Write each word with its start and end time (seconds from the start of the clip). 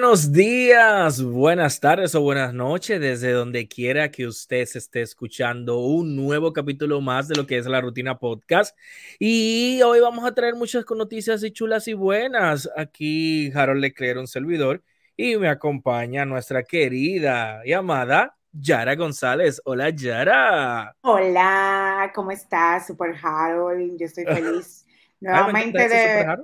buenos 0.00 0.30
días, 0.30 1.20
buenas 1.20 1.80
tardes 1.80 2.14
o 2.14 2.20
buenas 2.20 2.54
noches, 2.54 3.00
desde 3.00 3.32
donde 3.32 3.66
quiera 3.66 4.12
que 4.12 4.28
usted 4.28 4.64
se 4.64 4.78
esté 4.78 5.02
escuchando 5.02 5.80
un 5.80 6.14
nuevo 6.14 6.52
capítulo 6.52 7.00
más 7.00 7.26
de 7.26 7.34
lo 7.34 7.48
que 7.48 7.58
es 7.58 7.66
la 7.66 7.80
rutina 7.80 8.16
podcast. 8.16 8.78
Y 9.18 9.82
hoy 9.82 9.98
vamos 9.98 10.24
a 10.24 10.32
traer 10.32 10.54
muchas 10.54 10.84
noticias 10.88 11.42
y 11.42 11.50
chulas 11.50 11.88
y 11.88 11.94
buenas. 11.94 12.70
Aquí 12.76 13.50
Harold 13.52 13.80
Leclerc, 13.80 14.20
un 14.20 14.28
servidor, 14.28 14.84
y 15.16 15.36
me 15.36 15.48
acompaña 15.48 16.24
nuestra 16.24 16.62
querida 16.62 17.62
y 17.64 17.72
amada 17.72 18.36
Yara 18.52 18.94
González. 18.94 19.60
Hola, 19.64 19.90
Yara. 19.90 20.94
Hola, 21.00 22.12
¿cómo 22.14 22.30
estás, 22.30 22.86
Super 22.86 23.16
Harold? 23.20 23.98
Yo 23.98 24.06
estoy 24.06 24.24
feliz 24.26 24.86
nuevamente 25.18 25.88
de 25.88 26.36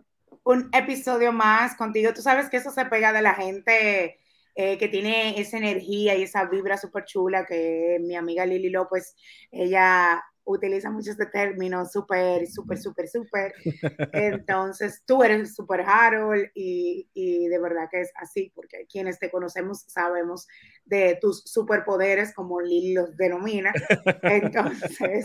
un 0.44 0.68
episodio 0.72 1.32
más 1.32 1.74
contigo. 1.76 2.12
Tú 2.14 2.22
sabes 2.22 2.48
que 2.48 2.58
eso 2.58 2.70
se 2.70 2.84
pega 2.86 3.12
de 3.12 3.22
la 3.22 3.34
gente 3.34 4.20
eh, 4.54 4.78
que 4.78 4.88
tiene 4.88 5.40
esa 5.40 5.58
energía 5.58 6.14
y 6.14 6.22
esa 6.22 6.44
vibra 6.44 6.76
súper 6.76 7.04
chula 7.04 7.44
que 7.44 7.98
mi 8.00 8.14
amiga 8.14 8.46
Lili 8.46 8.70
López, 8.70 9.16
ella 9.50 10.22
utiliza 10.44 10.90
mucho 10.90 11.10
este 11.10 11.26
término 11.26 11.84
súper, 11.86 12.46
súper, 12.46 12.78
súper, 12.78 13.08
súper. 13.08 13.54
Entonces, 14.12 15.02
tú 15.06 15.22
eres 15.22 15.54
súper 15.54 15.80
Harold 15.80 16.50
y, 16.54 17.08
y, 17.14 17.48
de 17.48 17.58
verdad 17.58 17.88
que 17.90 18.02
es 18.02 18.12
así, 18.16 18.52
porque 18.54 18.86
quienes 18.88 19.18
te 19.18 19.30
conocemos 19.30 19.84
sabemos 19.88 20.46
de 20.84 21.18
tus 21.20 21.42
superpoderes, 21.44 22.34
como 22.34 22.60
Lili 22.60 22.94
los 22.94 23.16
denomina. 23.16 23.72
Entonces, 24.22 25.24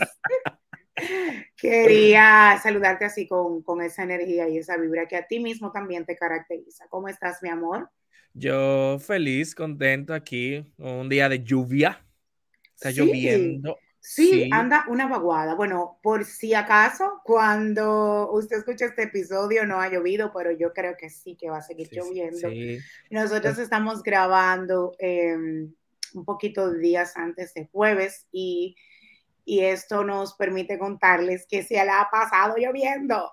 Quería 1.56 2.58
saludarte 2.62 3.04
así 3.04 3.26
con, 3.26 3.62
con, 3.62 3.82
esa 3.82 4.02
energía 4.02 4.48
y 4.48 4.58
esa 4.58 4.76
vibra 4.76 5.06
que 5.06 5.16
a 5.16 5.26
ti 5.26 5.40
mismo 5.40 5.72
también 5.72 6.04
te 6.04 6.16
caracteriza. 6.16 6.86
¿Cómo 6.88 7.08
estás, 7.08 7.42
mi 7.42 7.48
amor? 7.48 7.90
Yo 8.32 8.98
feliz, 9.00 9.54
contento 9.54 10.14
aquí, 10.14 10.64
un 10.78 11.08
día 11.08 11.28
de 11.28 11.42
lluvia. 11.42 12.04
Está 12.74 12.90
lloviendo. 12.90 13.76
Sí, 14.02 14.48
anda 14.50 14.86
una 14.88 15.06
vaguada. 15.06 15.54
Bueno, 15.54 15.98
por 16.02 16.24
si 16.24 16.54
acaso, 16.54 17.20
cuando 17.22 18.30
usted 18.32 18.58
escucha 18.58 18.86
este 18.86 19.02
episodio 19.04 19.66
no 19.66 19.80
ha 19.80 19.90
llovido, 19.90 20.32
pero 20.34 20.52
yo 20.52 20.72
creo 20.72 20.96
que 20.96 21.10
sí 21.10 21.36
que 21.36 21.50
va 21.50 21.58
a 21.58 21.62
seguir 21.62 21.88
lloviendo. 21.92 22.48
Nosotros 23.10 23.58
estamos 23.58 24.02
grabando 24.02 24.94
em, 24.98 25.74
un 26.14 26.24
poquito 26.24 26.70
de 26.70 26.78
días 26.78 27.14
antes 27.16 27.52
de 27.52 27.66
jueves 27.66 28.26
y 28.32 28.74
y 29.50 29.64
esto 29.64 30.04
nos 30.04 30.34
permite 30.34 30.78
contarles 30.78 31.44
que 31.44 31.64
se 31.64 31.84
la 31.84 32.02
ha 32.02 32.08
pasado 32.08 32.54
lloviendo. 32.56 33.32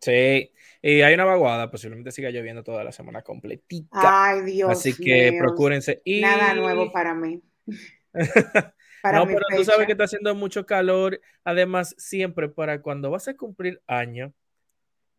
Sí, 0.00 0.52
y 0.82 1.02
hay 1.02 1.14
una 1.14 1.24
vaguada, 1.24 1.70
posiblemente 1.70 2.10
siga 2.10 2.30
lloviendo 2.30 2.64
toda 2.64 2.82
la 2.82 2.90
semana 2.90 3.22
completita. 3.22 3.90
Ay, 3.92 4.42
Dios 4.42 4.72
Así 4.72 4.92
que 4.96 5.38
procúrense. 5.38 6.02
Y... 6.04 6.20
Nada 6.20 6.52
nuevo 6.54 6.90
para 6.90 7.14
mí. 7.14 7.40
no, 7.66 9.26
pero 9.26 9.40
tú 9.56 9.64
sabes 9.64 9.86
que 9.86 9.92
está 9.92 10.02
haciendo 10.02 10.34
mucho 10.34 10.66
calor. 10.66 11.20
Además, 11.44 11.94
siempre 11.96 12.48
para 12.48 12.82
cuando 12.82 13.12
vas 13.12 13.28
a 13.28 13.36
cumplir 13.36 13.80
año, 13.86 14.34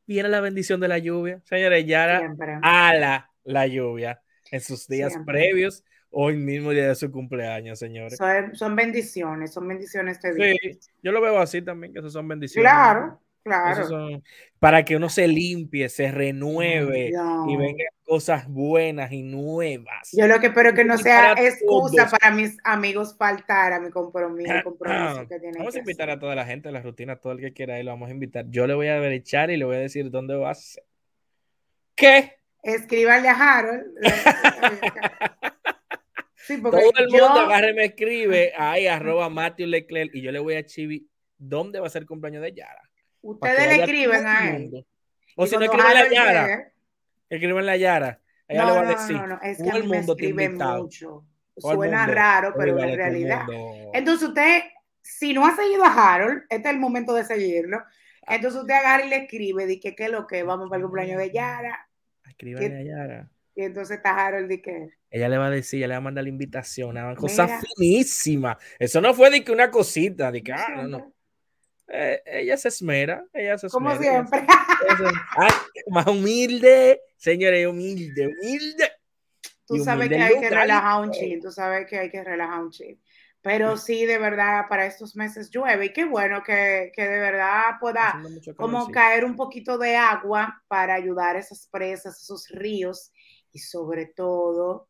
viene 0.06 0.28
la 0.28 0.42
bendición 0.42 0.82
de 0.82 0.90
la 0.90 0.98
lluvia. 0.98 1.42
Señores, 1.46 1.86
ya 1.86 2.22
ala 2.62 3.32
la 3.46 3.66
lluvia 3.66 4.22
en 4.52 4.60
sus 4.60 4.90
días 4.90 5.14
previos 5.26 5.86
hoy 6.12 6.38
mismo 6.38 6.72
día 6.72 6.88
de 6.88 6.96
su 6.96 7.12
cumpleaños, 7.12 7.80
señores. 7.80 8.18
Son, 8.54 8.76
bendiciones, 8.76 9.54
son 9.54 9.68
bendiciones. 9.68 10.20
sí, 10.22 10.80
yo 11.02 11.12
lo 11.12 11.22
veo 11.22 11.40
así 11.40 11.62
también, 11.62 11.94
que 11.94 12.00
eso 12.00 12.10
son 12.10 12.28
bendiciones. 12.28 12.70
Claro, 12.70 13.20
claro. 13.44 14.22
para 14.60 14.84
que 14.84 14.96
uno 14.96 15.10
se 15.10 15.28
limpie, 15.28 15.90
se 15.90 16.12
renueve 16.12 17.10
y 17.48 17.58
vengan 17.58 17.88
cosas 18.04 18.48
buenas 18.48 19.12
y 19.12 19.24
nuevas. 19.24 20.10
Yo 20.14 20.28
lo 20.28 20.40
que 20.40 20.48
espero 20.48 20.74
que 20.74 20.86
no 20.86 20.98
sea 20.98 21.34
excusa 21.34 22.10
para 22.10 22.34
mis 22.34 22.58
amigos 22.64 23.16
faltar 23.18 23.74
a 23.74 23.80
mi 23.80 23.90
compromiso, 23.90 24.54
compromiso 24.64 25.28
que 25.30 25.40
Vamos 25.58 25.76
a 25.76 25.80
invitar 25.80 26.10
a 26.10 26.20
toda 26.20 26.34
la 26.36 26.46
gente 26.46 26.70
a 26.70 26.72
la 26.72 26.82
rutina, 26.82 27.18
todo 27.18 27.34
el 27.34 27.40
que 27.40 27.54
quiera 27.54 27.78
ir, 27.80 27.86
lo 27.86 27.92
vamos 27.92 28.10
a 28.10 28.14
invitar. 28.14 28.46
Yo 28.50 28.66
le 28.66 28.74
voy 28.74 28.88
a 28.88 29.06
echar 29.12 29.52
y 29.52 29.58
le 29.58 29.66
voy 29.66 29.76
a 29.76 29.80
decir 29.80 30.10
dónde 30.10 30.36
vas. 30.36 30.80
¿Qué? 31.96 32.38
Escríbanle 32.64 33.30
a 33.30 33.34
Harold. 33.34 33.86
Todo 36.48 36.94
el 36.98 37.10
mundo 37.10 37.40
agarre 37.40 37.74
me 37.74 37.86
escribe 37.86 38.54
ahí, 38.58 38.88
arroba 38.88 39.30
Matthew 39.30 39.68
Leclerc, 39.68 40.16
y 40.16 40.22
yo 40.22 40.32
le 40.32 40.40
voy 40.40 40.56
a 40.56 40.66
Chivi 40.66 41.08
dónde 41.38 41.80
va 41.80 41.88
a 41.88 41.90
ser 41.90 42.04
el 42.04 42.08
cumpleaños 42.08 42.42
de 42.42 42.54
Yara. 42.54 42.82
Ustedes 43.22 43.68
le 43.68 43.84
escriben 43.84 44.26
a 44.26 44.56
él. 44.56 44.86
O 45.36 45.46
si 45.46 45.56
no 45.56 45.64
escriben 45.64 45.94
la 45.94 46.10
Yara, 46.10 46.74
escriben 47.30 47.66
la 47.66 47.78
Yara. 47.78 48.22
Ella 48.48 48.64
no, 48.64 48.68
le 48.68 48.76
va 48.76 48.82
a 48.82 48.96
decir. 48.96 49.16
No, 49.18 49.28
no, 49.28 49.40
es 49.42 49.62
que 49.62 49.70
a 49.70 49.74
mí 49.74 49.88
me 49.88 50.00
escriben 50.00 50.58
mucho. 50.58 51.26
Suena 51.58 52.06
raro, 52.08 52.54
pero 52.58 52.80
en 52.80 52.96
realidad. 52.96 53.46
Entonces 53.94 54.30
usted, 54.30 54.64
si 55.02 55.34
no 55.34 55.46
ha 55.46 55.56
seguido 55.56 55.84
a 55.84 56.16
Harold, 56.16 56.44
este 56.50 56.70
es 56.70 56.74
el 56.74 56.80
momento 56.80 57.14
de 57.14 57.24
seguirlo. 57.26 57.78
Ah. 58.26 58.36
Entonces 58.36 58.62
usted 58.62 58.74
agarra 58.76 59.06
y 59.06 59.10
le 59.10 59.18
escribe, 59.18 59.66
dice 59.66 59.96
que 59.96 60.06
es 60.06 60.12
lo 60.12 60.28
que 60.28 60.44
vamos 60.44 60.70
para 60.70 60.78
el 60.78 60.84
cumpleaños 60.84 61.18
de 61.18 61.32
Yara. 61.32 61.90
Escríbale 62.28 62.78
a 62.78 62.84
Yara. 62.84 63.30
Y 63.58 63.64
entonces 63.64 63.98
está 63.98 64.12
Harold 64.12 64.52
y 64.52 64.62
que. 64.62 64.90
Ella 65.10 65.28
le 65.30 65.38
va 65.40 65.48
a 65.48 65.50
decir, 65.50 65.80
ella 65.80 65.88
le 65.88 65.94
va 65.96 65.98
a 65.98 66.02
mandar 66.02 66.24
la 66.24 66.30
invitación, 66.30 66.92
una 66.92 67.16
cosa 67.16 67.48
finísima. 67.48 68.56
Eso 68.78 69.02
no 69.02 69.16
fue 69.16 69.32
de 69.32 69.44
que 69.44 69.52
una 69.52 69.72
cosita, 69.72 70.32
de 70.32 70.44
que, 70.44 70.54
ah, 70.54 70.68
no, 70.76 70.88
no. 70.88 71.14
Eh, 71.88 72.22
ella 72.28 72.56
se 72.56 72.68
esmera, 72.68 73.26
ella 73.34 73.58
se 73.58 73.66
esmera. 73.66 73.96
Como 73.96 74.00
siempre. 74.00 74.46
Ay, 75.38 75.52
más 75.88 76.06
humilde, 76.06 77.02
señores, 77.16 77.66
humilde, 77.66 78.28
humilde. 78.28 78.92
Tú 79.66 79.84
sabes 79.84 80.08
que 80.08 80.22
hay 80.22 80.40
que 80.40 80.50
relajar 80.52 81.02
un 81.02 81.10
chin, 81.12 81.42
tú 81.42 81.52
sabes 81.52 81.88
que 81.88 81.98
hay 81.98 82.12
que 82.12 82.24
relajar 82.24 82.62
un 82.62 82.70
chin. 82.70 83.02
Pero 83.42 83.76
sí, 83.76 84.06
de 84.06 84.20
verdad, 84.20 84.66
para 84.70 84.86
estos 84.86 85.16
meses 85.16 85.50
llueve 85.50 85.88
y 85.88 85.94
qué 85.94 86.06
bueno 86.06 86.44
que, 86.44 86.92
que 86.94 87.08
de 87.08 87.20
verdad 87.20 87.80
pueda 87.80 88.22
como 88.56 88.92
caer 88.92 89.26
un 89.26 89.36
poquito 89.36 89.80
de 89.80 89.96
agua 89.96 90.62
para 90.68 90.94
ayudar 90.94 91.38
a 91.38 91.40
esas 91.40 91.68
presas, 91.72 92.22
esos 92.22 92.50
ríos 92.50 93.12
y 93.52 93.60
sobre 93.60 94.08
todo 94.08 94.90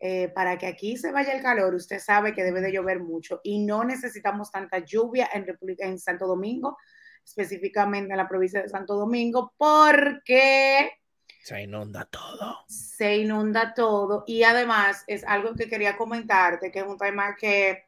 eh, 0.00 0.28
para 0.28 0.58
que 0.58 0.66
aquí 0.66 0.96
se 0.96 1.10
vaya 1.10 1.32
el 1.32 1.42
calor, 1.42 1.74
usted 1.74 1.98
sabe 1.98 2.32
que 2.32 2.44
debe 2.44 2.60
de 2.60 2.72
llover 2.72 3.00
mucho 3.00 3.40
y 3.42 3.64
no 3.64 3.82
necesitamos 3.84 4.50
tanta 4.50 4.78
lluvia 4.78 5.28
en, 5.32 5.46
en 5.78 5.98
Santo 5.98 6.26
Domingo, 6.26 6.76
específicamente 7.24 8.12
en 8.12 8.16
la 8.16 8.28
provincia 8.28 8.62
de 8.62 8.68
Santo 8.68 8.94
Domingo, 8.94 9.52
porque 9.56 10.90
se 11.42 11.62
inunda 11.62 12.04
todo. 12.04 12.58
Se 12.68 13.16
inunda 13.16 13.72
todo 13.74 14.24
y 14.26 14.42
además 14.42 15.02
es 15.06 15.24
algo 15.24 15.54
que 15.54 15.68
quería 15.68 15.96
comentarte, 15.96 16.70
que 16.70 16.80
es 16.80 16.84
un 16.84 16.98
tema 16.98 17.36
que, 17.36 17.84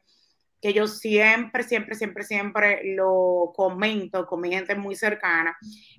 que 0.59 0.73
yo 0.73 0.87
siempre, 0.87 1.63
siempre, 1.63 1.95
siempre, 1.95 2.23
siempre 2.23 2.81
lo 2.95 3.53
comento 3.55 4.25
con 4.25 4.41
mi 4.41 4.49
gente 4.49 4.75
muy 4.75 4.95
cercana. 4.95 5.55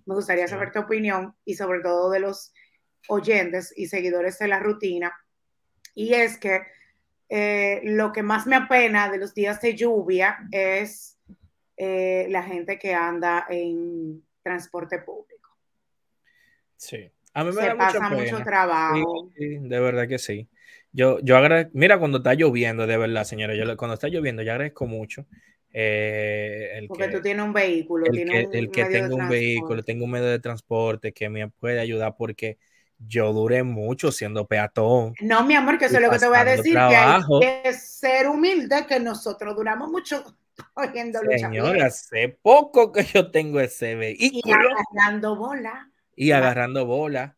Me 0.06 0.14
gustaría 0.14 0.48
saber 0.48 0.72
tu 0.72 0.80
opinión 0.80 1.36
y 1.44 1.54
sobre 1.54 1.80
todo 1.80 2.10
de 2.10 2.20
los 2.20 2.52
oyentes 3.08 3.72
y 3.76 3.86
seguidores 3.86 4.38
de 4.38 4.48
la 4.48 4.58
rutina, 4.58 5.12
y 5.94 6.14
es 6.14 6.38
que 6.38 6.62
eh, 7.28 7.80
lo 7.84 8.12
que 8.12 8.22
más 8.22 8.46
me 8.46 8.56
apena 8.56 9.10
de 9.10 9.18
los 9.18 9.34
días 9.34 9.60
de 9.60 9.74
lluvia 9.74 10.38
es 10.50 11.18
eh, 11.76 12.26
la 12.28 12.42
gente 12.42 12.78
que 12.78 12.94
anda 12.94 13.46
en 13.48 14.22
transporte 14.42 14.98
público. 14.98 15.56
Sí, 16.76 17.10
a 17.32 17.44
mí 17.44 17.52
me 17.52 17.62
da 17.62 17.76
pasa 17.76 18.10
mucho 18.10 18.38
trabajo. 18.42 19.30
de 19.36 19.80
verdad 19.80 20.06
que 20.06 20.18
sí. 20.18 20.48
Yo, 20.92 21.20
yo 21.20 21.38
agradezco, 21.38 21.70
mira 21.74 21.98
cuando 21.98 22.18
está 22.18 22.34
lloviendo, 22.34 22.86
de 22.86 22.98
verdad, 22.98 23.24
señora, 23.24 23.54
yo 23.54 23.76
cuando 23.78 23.94
está 23.94 24.08
lloviendo, 24.08 24.42
yo 24.42 24.52
agradezco 24.52 24.86
mucho. 24.86 25.26
Eh, 25.72 26.84
Porque 26.86 27.08
tú 27.08 27.22
tienes 27.22 27.44
un 27.44 27.54
vehículo, 27.54 28.06
el 28.06 28.28
que, 28.28 28.58
el 28.58 28.70
que 28.70 28.84
tengo 28.84 29.16
un 29.16 29.28
vehículo, 29.30 29.82
tengo 29.82 30.04
un 30.04 30.10
medio 30.10 30.26
de 30.26 30.38
transporte 30.38 31.12
que 31.12 31.30
me 31.30 31.48
puede 31.48 31.80
ayudar 31.80 32.14
porque 32.18 32.58
yo 33.06 33.32
duré 33.32 33.62
mucho 33.62 34.12
siendo 34.12 34.46
peatón. 34.46 35.14
No, 35.20 35.44
mi 35.44 35.54
amor, 35.54 35.78
que 35.78 35.86
eso 35.86 35.96
es 35.96 36.02
lo 36.02 36.10
que 36.10 36.18
te 36.18 36.28
voy 36.28 36.38
a 36.38 36.44
decir, 36.44 36.74
que 36.74 36.78
hay 36.78 37.22
que 37.40 37.72
ser 37.74 38.28
humilde, 38.28 38.86
que 38.86 39.00
nosotros 39.00 39.56
duramos 39.56 39.90
mucho 39.90 40.24
oyendo 40.74 41.20
Señora, 41.36 41.86
hace 41.86 42.28
poco 42.28 42.92
que 42.92 43.04
yo 43.04 43.30
tengo 43.30 43.60
ese 43.60 43.94
vehículo. 43.94 44.42
Y 44.44 44.52
agarrando 44.52 45.36
bola. 45.36 45.90
Y 46.14 46.30
agarrando 46.32 46.86
bola. 46.86 47.36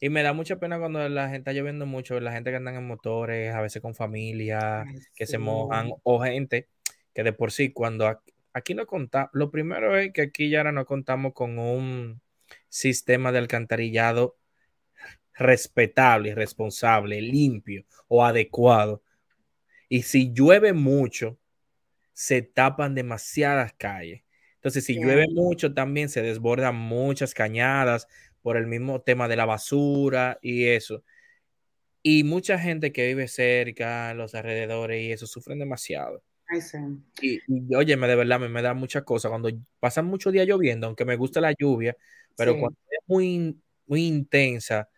Y 0.00 0.10
me 0.10 0.22
da 0.22 0.32
mucha 0.32 0.56
pena 0.56 0.78
cuando 0.78 1.08
la 1.08 1.24
gente 1.24 1.38
está 1.38 1.52
lloviendo 1.52 1.86
mucho, 1.86 2.20
la 2.20 2.32
gente 2.32 2.50
que 2.50 2.56
andan 2.56 2.76
en 2.76 2.86
motores, 2.86 3.54
a 3.54 3.62
veces 3.62 3.80
con 3.80 3.94
familia, 3.94 4.84
que 5.14 5.26
se 5.26 5.38
mojan, 5.38 5.90
o 6.02 6.20
gente 6.22 6.68
que 7.14 7.22
de 7.22 7.32
por 7.32 7.50
sí, 7.50 7.72
cuando 7.72 8.20
aquí 8.52 8.74
no 8.74 8.86
contamos, 8.86 9.30
lo 9.32 9.50
primero 9.50 9.96
es 9.96 10.12
que 10.12 10.22
aquí 10.22 10.50
ya 10.50 10.58
ahora 10.58 10.72
no 10.72 10.84
contamos 10.84 11.32
con 11.32 11.58
un 11.58 12.20
sistema 12.68 13.32
de 13.32 13.38
alcantarillado 13.38 14.36
respetable, 15.36 16.34
responsable, 16.34 17.20
limpio 17.20 17.84
o 18.08 18.24
adecuado. 18.24 19.02
Y 19.88 20.02
si 20.02 20.32
llueve 20.32 20.72
mucho, 20.72 21.38
se 22.12 22.42
tapan 22.42 22.94
demasiadas 22.94 23.74
calles. 23.74 24.22
Entonces, 24.54 24.84
si 24.84 24.94
llueve 24.94 25.26
mucho, 25.30 25.74
también 25.74 26.08
se 26.08 26.22
desbordan 26.22 26.74
muchas 26.74 27.34
cañadas 27.34 28.08
por 28.42 28.56
el 28.56 28.66
mismo 28.66 29.00
tema 29.00 29.28
de 29.28 29.36
la 29.36 29.44
basura 29.44 30.38
y 30.42 30.64
eso. 30.64 31.04
Y 32.02 32.24
mucha 32.24 32.58
gente 32.58 32.90
que 32.90 33.06
vive 33.06 33.28
cerca, 33.28 34.14
los 34.14 34.34
alrededores 34.34 35.02
y 35.02 35.12
eso, 35.12 35.26
sufren 35.26 35.58
demasiado. 35.58 36.22
Y, 37.20 37.40
oye, 37.74 37.96
me 37.96 38.06
de 38.08 38.16
verdad 38.16 38.40
me, 38.40 38.48
me 38.48 38.62
da 38.62 38.74
muchas 38.74 39.02
cosas. 39.02 39.28
Cuando 39.30 39.50
pasan 39.78 40.06
muchos 40.06 40.32
días 40.32 40.46
lloviendo, 40.46 40.86
aunque 40.86 41.04
me 41.04 41.16
gusta 41.16 41.40
la 41.40 41.52
lluvia, 41.56 41.96
pero 42.36 42.58
cuando 42.58 42.78
es 42.90 43.00
muy, 43.06 43.60
muy 43.86 44.06
intensa, 44.06 44.88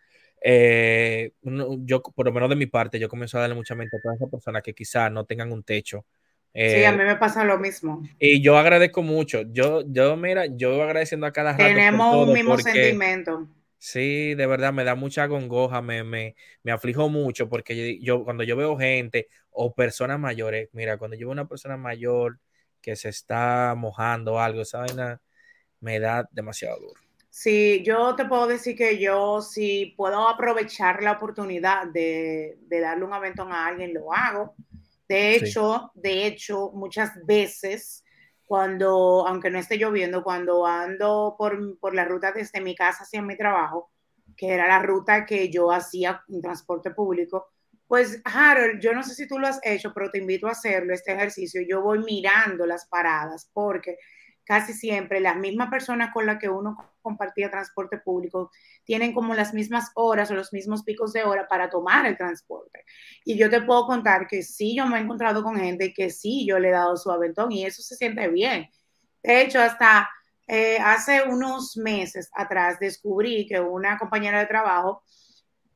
eh, 0.41 1.31
yo, 1.41 2.01
por 2.01 2.25
lo 2.25 2.31
menos 2.31 2.49
de 2.49 2.55
mi 2.55 2.65
parte, 2.65 2.99
yo 2.99 3.09
comienzo 3.09 3.37
a 3.37 3.41
darle 3.41 3.55
mucha 3.55 3.75
mente 3.75 3.97
a 3.97 4.01
todas 4.01 4.17
esas 4.17 4.29
personas 4.29 4.63
que 4.63 4.73
quizás 4.73 5.11
no 5.11 5.25
tengan 5.25 5.51
un 5.51 5.63
techo. 5.63 6.05
sí, 6.53 6.83
a 6.85 6.89
eh, 6.89 6.91
mí 6.91 7.03
me 7.03 7.15
pasa 7.15 7.43
lo 7.43 7.59
mismo. 7.59 8.01
Y 8.19 8.41
yo 8.41 8.57
agradezco 8.57 9.01
mucho. 9.01 9.41
Yo, 9.51 9.83
yo, 9.87 10.15
mira, 10.15 10.45
yo 10.45 10.81
agradeciendo 10.81 11.25
a 11.27 11.31
cada 11.31 11.51
rato. 11.51 11.63
Tenemos 11.63 12.27
un 12.27 12.33
mismo 12.33 12.57
sentimiento. 12.57 13.47
Sí, 13.77 14.35
de 14.35 14.45
verdad, 14.45 14.73
me 14.73 14.83
da 14.83 14.95
mucha 14.95 15.29
congoja, 15.29 15.81
me, 15.81 16.03
me, 16.03 16.35
me 16.63 16.71
aflijo 16.73 17.07
mucho 17.07 17.47
porque 17.47 17.97
yo, 18.01 18.25
cuando 18.25 18.43
yo 18.43 18.57
veo 18.57 18.77
gente 18.77 19.29
o 19.51 19.73
personas 19.73 20.19
mayores, 20.19 20.67
mira, 20.73 20.97
cuando 20.97 21.15
yo 21.15 21.27
veo 21.27 21.31
una 21.31 21.47
persona 21.47 21.77
mayor 21.77 22.39
que 22.81 22.97
se 22.97 23.07
está 23.07 23.75
mojando 23.77 24.39
algo, 24.39 24.61
esa 24.61 24.79
vaina 24.79 25.21
me 25.79 25.99
da 25.99 26.27
demasiado 26.31 26.79
duro. 26.79 27.01
Sí, 27.29 27.83
yo 27.85 28.15
te 28.15 28.25
puedo 28.25 28.47
decir 28.47 28.75
que 28.75 28.97
yo 28.97 29.41
si 29.41 29.93
puedo 29.95 30.27
aprovechar 30.27 31.03
la 31.03 31.13
oportunidad 31.13 31.87
de, 31.87 32.57
darle 32.69 33.05
un 33.05 33.13
aventón 33.13 33.51
a 33.51 33.67
alguien, 33.67 33.93
lo 33.93 34.11
hago. 34.13 34.55
De 35.07 35.35
hecho, 35.35 35.91
de 35.93 36.25
hecho, 36.25 36.71
muchas 36.73 37.11
veces 37.25 38.03
cuando, 38.45 39.27
aunque 39.27 39.51
no 39.51 39.59
esté 39.59 39.77
lloviendo, 39.77 40.23
cuando 40.23 40.65
ando 40.65 41.35
por, 41.37 41.79
por 41.79 41.93
la 41.93 42.05
ruta 42.05 42.31
desde 42.31 42.61
mi 42.61 42.75
casa 42.75 43.03
hacia 43.03 43.21
mi 43.21 43.37
trabajo, 43.37 43.91
que 44.35 44.49
era 44.53 44.67
la 44.67 44.79
ruta 44.79 45.25
que 45.25 45.49
yo 45.49 45.71
hacía 45.71 46.23
en 46.29 46.41
transporte 46.41 46.91
público, 46.91 47.49
pues 47.89 48.21
Harold, 48.23 48.79
yo 48.79 48.93
no 48.93 49.01
sé 49.01 49.15
si 49.15 49.27
tú 49.27 49.39
lo 49.39 49.47
has 49.47 49.59
hecho, 49.63 49.91
pero 49.95 50.11
te 50.11 50.19
invito 50.19 50.47
a 50.47 50.51
hacerlo, 50.51 50.93
este 50.93 51.11
ejercicio. 51.11 51.61
Yo 51.67 51.81
voy 51.81 51.99
mirando 51.99 52.67
las 52.67 52.87
paradas 52.87 53.49
porque 53.51 53.97
casi 54.49 54.73
siempre 54.73 55.19
las 55.19 55.35
mismas 55.35 55.69
personas 55.69 56.11
con 56.11 56.25
las 56.25 56.39
que 56.39 56.49
uno 56.49 56.75
compartía 57.03 57.51
transporte 57.51 57.99
público 57.99 58.49
tienen 58.83 59.13
como 59.13 59.35
las 59.35 59.53
mismas 59.53 59.91
horas 59.93 60.31
o 60.31 60.33
los 60.33 60.51
mismos 60.51 60.81
picos 60.81 61.13
de 61.13 61.23
hora 61.23 61.47
para 61.47 61.69
tomar 61.69 62.07
el 62.07 62.17
transporte. 62.17 62.83
Y 63.23 63.37
yo 63.37 63.47
te 63.51 63.61
puedo 63.61 63.85
contar 63.85 64.25
que 64.25 64.41
sí, 64.41 64.75
yo 64.75 64.87
me 64.87 64.97
he 64.97 65.01
encontrado 65.01 65.43
con 65.43 65.55
gente 65.55 65.93
que 65.93 66.09
sí, 66.09 66.47
yo 66.47 66.57
le 66.57 66.69
he 66.69 66.71
dado 66.71 66.97
su 66.97 67.11
aventón 67.11 67.51
y 67.51 67.63
eso 67.63 67.83
se 67.83 67.95
siente 67.95 68.27
bien. 68.29 68.67
De 69.21 69.43
hecho, 69.43 69.61
hasta 69.61 70.09
eh, 70.47 70.79
hace 70.79 71.21
unos 71.29 71.77
meses 71.77 72.31
atrás 72.33 72.79
descubrí 72.79 73.45
que 73.45 73.59
una 73.59 73.99
compañera 73.99 74.39
de 74.39 74.47
trabajo 74.47 75.03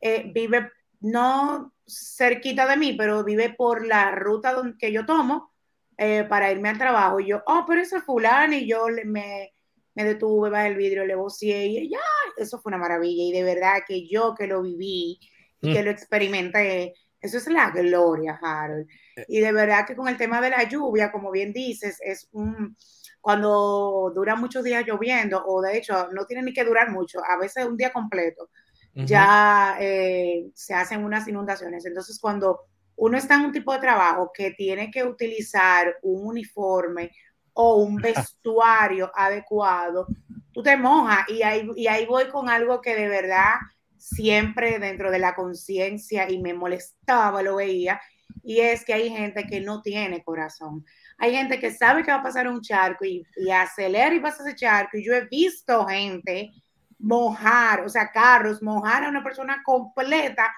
eh, 0.02 0.32
vive 0.34 0.72
no 1.00 1.76
cerquita 1.88 2.66
de 2.66 2.78
mí, 2.78 2.94
pero 2.94 3.24
vive 3.24 3.54
por 3.54 3.86
la 3.86 4.16
ruta 4.16 4.56
que 4.80 4.92
yo 4.92 5.06
tomo 5.06 5.53
eh, 5.98 6.24
para 6.24 6.52
irme 6.52 6.70
al 6.70 6.78
trabajo. 6.78 7.20
Y 7.20 7.28
yo, 7.28 7.44
oh, 7.46 7.64
pero 7.68 7.82
eso 7.82 7.98
es 7.98 8.04
fulano. 8.04 8.56
Y 8.56 8.68
yo 8.68 8.88
me, 9.06 9.54
me 9.96 10.04
detuve, 10.04 10.50
bajé 10.50 10.68
el 10.68 10.78
vidrio, 10.78 11.06
le 11.06 11.16
vocié 11.16 11.66
y 11.66 11.90
ya, 11.90 12.00
eso 12.38 12.60
fue 12.60 12.72
una 12.72 12.78
maravilla. 12.78 13.24
Y 13.24 13.32
de 13.32 13.44
verdad 13.44 13.84
que 13.88 14.08
yo 14.08 14.34
que 14.36 14.48
lo 14.48 14.62
viví 14.62 15.20
y 15.62 15.74
que 15.74 15.82
mm. 15.82 15.86
lo 15.86 15.92
experimenté, 15.92 16.94
eso 17.22 17.38
es 17.38 17.48
la 17.48 17.72
gloria, 17.72 18.40
Harold. 18.42 18.88
Eh. 19.16 19.26
Y 19.28 19.40
de 19.40 19.52
verdad 19.52 19.86
que 19.86 19.96
con 19.96 20.08
el 20.08 20.18
tema 20.18 20.42
de 20.42 20.50
la 20.50 20.64
lluvia, 20.64 21.12
como 21.12 21.32
bien 21.32 21.54
dices, 21.54 21.98
es 22.02 22.28
un 22.32 22.76
cuando 23.22 24.12
dura 24.14 24.36
muchos 24.36 24.66
días 24.66 24.86
lloviendo, 24.86 25.42
o 25.46 25.62
de 25.62 25.78
hecho 25.78 26.10
no 26.12 26.26
tiene 26.26 26.44
ni 26.44 26.52
que 26.52 26.66
durar 26.66 26.92
mucho, 26.92 27.22
a 27.26 27.38
veces 27.38 27.66
un 27.66 27.78
día 27.78 27.94
completo, 27.94 28.50
ya 28.94 29.78
eh, 29.80 30.52
se 30.54 30.74
hacen 30.74 31.06
unas 31.06 31.26
inundaciones. 31.30 31.86
Entonces, 31.86 32.20
cuando 32.20 32.66
uno 32.96 33.18
está 33.18 33.36
en 33.36 33.46
un 33.46 33.52
tipo 33.52 33.74
de 33.74 33.80
trabajo 33.80 34.32
que 34.34 34.52
tiene 34.52 34.92
que 34.92 35.04
utilizar 35.04 35.96
un 36.02 36.28
uniforme 36.28 37.12
o 37.54 37.78
un 37.78 37.98
vestuario 37.98 39.12
adecuado, 39.14 40.08
tú 40.52 40.64
te 40.64 40.76
mojas 40.78 41.28
y 41.30 41.44
ahí, 41.44 41.68
y 41.76 41.88
ahí 41.88 42.06
voy 42.06 42.30
con 42.30 42.50
algo 42.50 42.82
que 42.82 42.96
de 42.96 43.08
verdad 43.08 43.56
siempre 43.98 44.80
dentro 44.80 45.12
de 45.12 45.20
la 45.20 45.36
conciencia 45.36 46.30
y 46.30 46.42
me 46.42 46.54
molestaba, 46.54 47.42
lo 47.42 47.56
veía, 47.56 48.02
y 48.44 48.60
es 48.60 48.84
que 48.84 48.94
hay 48.94 49.10
gente 49.10 49.46
que 49.46 49.62
no 49.62 49.82
tiene 49.82 50.24
corazón. 50.24 50.84
Hay 51.18 51.34
gente 51.34 51.60
que 51.60 51.72
sabe 51.72 52.04
que 52.04 52.12
va 52.12 52.18
a 52.18 52.24
pasar 52.24 52.48
un 52.48 52.62
charco 52.62 53.06
y, 53.06 53.26
y 53.38 53.50
acelera 53.50 54.14
y 54.14 54.20
pasa 54.20 54.44
ese 54.44 54.56
charco. 54.56 54.98
Y 54.98 55.06
yo 55.06 55.14
he 55.14 55.26
visto 55.28 55.86
gente 55.86 56.52
mojar, 57.00 57.82
o 57.86 57.90
sea, 57.90 58.12
carros, 58.12 58.62
mojar 58.62 59.04
a 59.04 59.10
una 59.10 59.24
persona 59.24 59.62
completa 59.64 60.54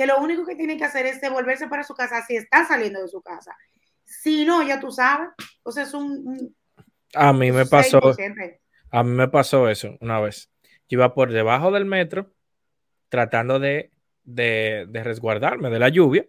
que 0.00 0.06
lo 0.06 0.18
único 0.18 0.46
que 0.46 0.56
tiene 0.56 0.78
que 0.78 0.84
hacer 0.84 1.04
es 1.04 1.20
devolverse 1.20 1.68
para 1.68 1.84
su 1.84 1.92
casa 1.92 2.24
si 2.26 2.34
está 2.34 2.64
saliendo 2.64 3.02
de 3.02 3.08
su 3.08 3.20
casa. 3.20 3.54
Si 4.02 4.46
no, 4.46 4.66
ya 4.66 4.80
tú 4.80 4.90
sabes. 4.90 5.28
O 5.62 5.70
sea, 5.70 5.82
es 5.82 5.92
un... 5.92 6.56
a 7.12 7.34
mí 7.34 7.52
me 7.52 7.66
pasó... 7.66 8.00
A 8.92 9.04
mí 9.04 9.10
me 9.10 9.28
pasó 9.28 9.68
eso 9.68 9.98
una 10.00 10.18
vez. 10.18 10.50
Yo 10.88 10.96
iba 10.96 11.12
por 11.12 11.30
debajo 11.30 11.70
del 11.70 11.84
metro 11.84 12.32
tratando 13.10 13.58
de, 13.58 13.90
de, 14.24 14.86
resguardarme 15.04 15.68
de 15.68 15.78
la 15.78 15.90
lluvia 15.90 16.24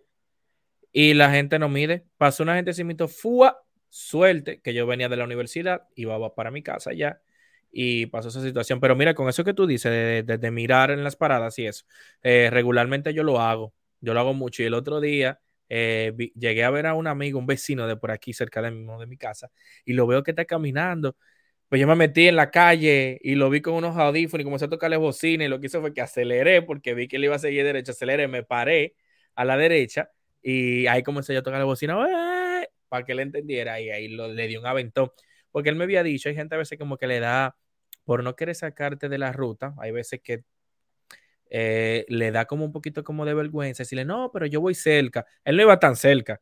y 0.91 1.13
la 1.13 1.31
gente 1.31 1.57
no 1.57 1.69
mide. 1.69 2.05
Pasó 2.17 2.43
una 2.43 2.55
gente 2.55 2.73
sin 2.73 2.87
mito, 2.87 3.07
fua, 3.07 3.63
suerte, 3.87 4.59
que 4.59 4.73
yo 4.73 4.85
venía 4.85 5.07
de 5.07 5.15
la 5.15 5.23
universidad, 5.23 5.87
iba 5.95 6.35
para 6.35 6.51
mi 6.51 6.61
casa 6.61 6.91
ya 6.91 7.21
y 7.71 8.07
pasó 8.07 8.29
esa 8.29 8.41
situación. 8.41 8.79
Pero 8.79 8.95
mira, 8.95 9.13
con 9.13 9.29
eso 9.29 9.43
que 9.43 9.53
tú 9.53 9.67
dices, 9.67 10.25
de, 10.25 10.51
mirar 10.51 10.91
en 10.91 11.03
las 11.03 11.15
paradas 11.15 11.57
y 11.59 11.67
eso, 11.67 11.85
eh, 12.23 12.49
regularmente 12.51 13.13
yo 13.13 13.23
lo 13.23 13.39
hago, 13.41 13.73
yo 14.01 14.13
lo 14.13 14.19
hago 14.19 14.33
mucho. 14.33 14.63
Y 14.63 14.65
el 14.65 14.73
otro 14.73 14.99
día 14.99 15.39
eh, 15.69 16.13
llegué 16.35 16.63
a 16.63 16.69
ver 16.69 16.87
a 16.87 16.93
un 16.95 17.07
amigo, 17.07 17.39
un 17.39 17.47
vecino 17.47 17.87
de 17.87 17.95
por 17.97 18.11
aquí, 18.11 18.33
cerca 18.33 18.61
de 18.61 18.71
de 18.71 19.07
mi 19.07 19.17
casa, 19.17 19.51
y 19.85 19.93
lo 19.93 20.07
veo 20.07 20.23
que 20.23 20.31
está 20.31 20.45
caminando. 20.45 21.15
Pues 21.69 21.79
yo 21.81 21.87
me 21.87 21.95
metí 21.95 22.27
en 22.27 22.35
la 22.35 22.51
calle 22.51 23.19
y 23.23 23.35
lo 23.35 23.49
vi 23.49 23.61
con 23.61 23.75
unos 23.75 23.95
audífonos 23.97 24.41
y 24.41 24.43
comencé 24.43 24.65
a 24.65 24.69
tocarle 24.69 24.97
bocina 24.97 25.45
y 25.45 25.47
lo 25.47 25.61
que 25.61 25.67
hizo 25.67 25.79
fue 25.81 25.93
que 25.93 26.01
aceleré 26.01 26.61
porque 26.61 26.93
vi 26.93 27.07
que 27.07 27.15
él 27.15 27.23
iba 27.25 27.35
a 27.37 27.39
seguir 27.39 27.63
derecha, 27.63 27.93
aceleré, 27.93 28.27
me 28.27 28.43
paré 28.43 28.95
a 29.35 29.45
la 29.45 29.55
derecha 29.57 30.11
y 30.41 30.87
ahí 30.87 31.03
comencé 31.03 31.35
a 31.37 31.43
tocarle 31.43 31.65
bocina 31.65 31.95
para 32.89 33.05
que 33.05 33.13
él 33.13 33.21
entendiera 33.21 33.79
y 33.79 33.89
ahí 33.89 34.09
lo, 34.09 34.27
le 34.27 34.47
di 34.47 34.57
un 34.57 34.65
aventón. 34.65 35.11
Porque 35.51 35.69
él 35.69 35.75
me 35.77 35.85
había 35.85 36.03
dicho, 36.03 36.29
hay 36.29 36.35
gente 36.35 36.55
a 36.55 36.57
veces 36.57 36.77
como 36.77 36.97
que 36.97 37.07
le 37.07 37.19
da 37.21 37.55
por 38.03 38.23
no 38.23 38.35
querer 38.35 38.55
sacarte 38.55 39.09
de 39.09 39.17
la 39.17 39.31
ruta, 39.31 39.73
hay 39.77 39.91
veces 39.91 40.21
que 40.21 40.43
eh, 41.53 42.05
le 42.07 42.31
da 42.31 42.45
como 42.45 42.63
un 42.63 42.71
poquito 42.71 43.03
como 43.03 43.25
de 43.25 43.33
vergüenza 43.33 43.83
decirle, 43.83 44.05
no, 44.05 44.31
pero 44.31 44.45
yo 44.45 44.61
voy 44.61 44.73
cerca. 44.73 45.25
Él 45.43 45.57
no 45.57 45.63
iba 45.63 45.77
tan 45.79 45.97
cerca. 45.97 46.41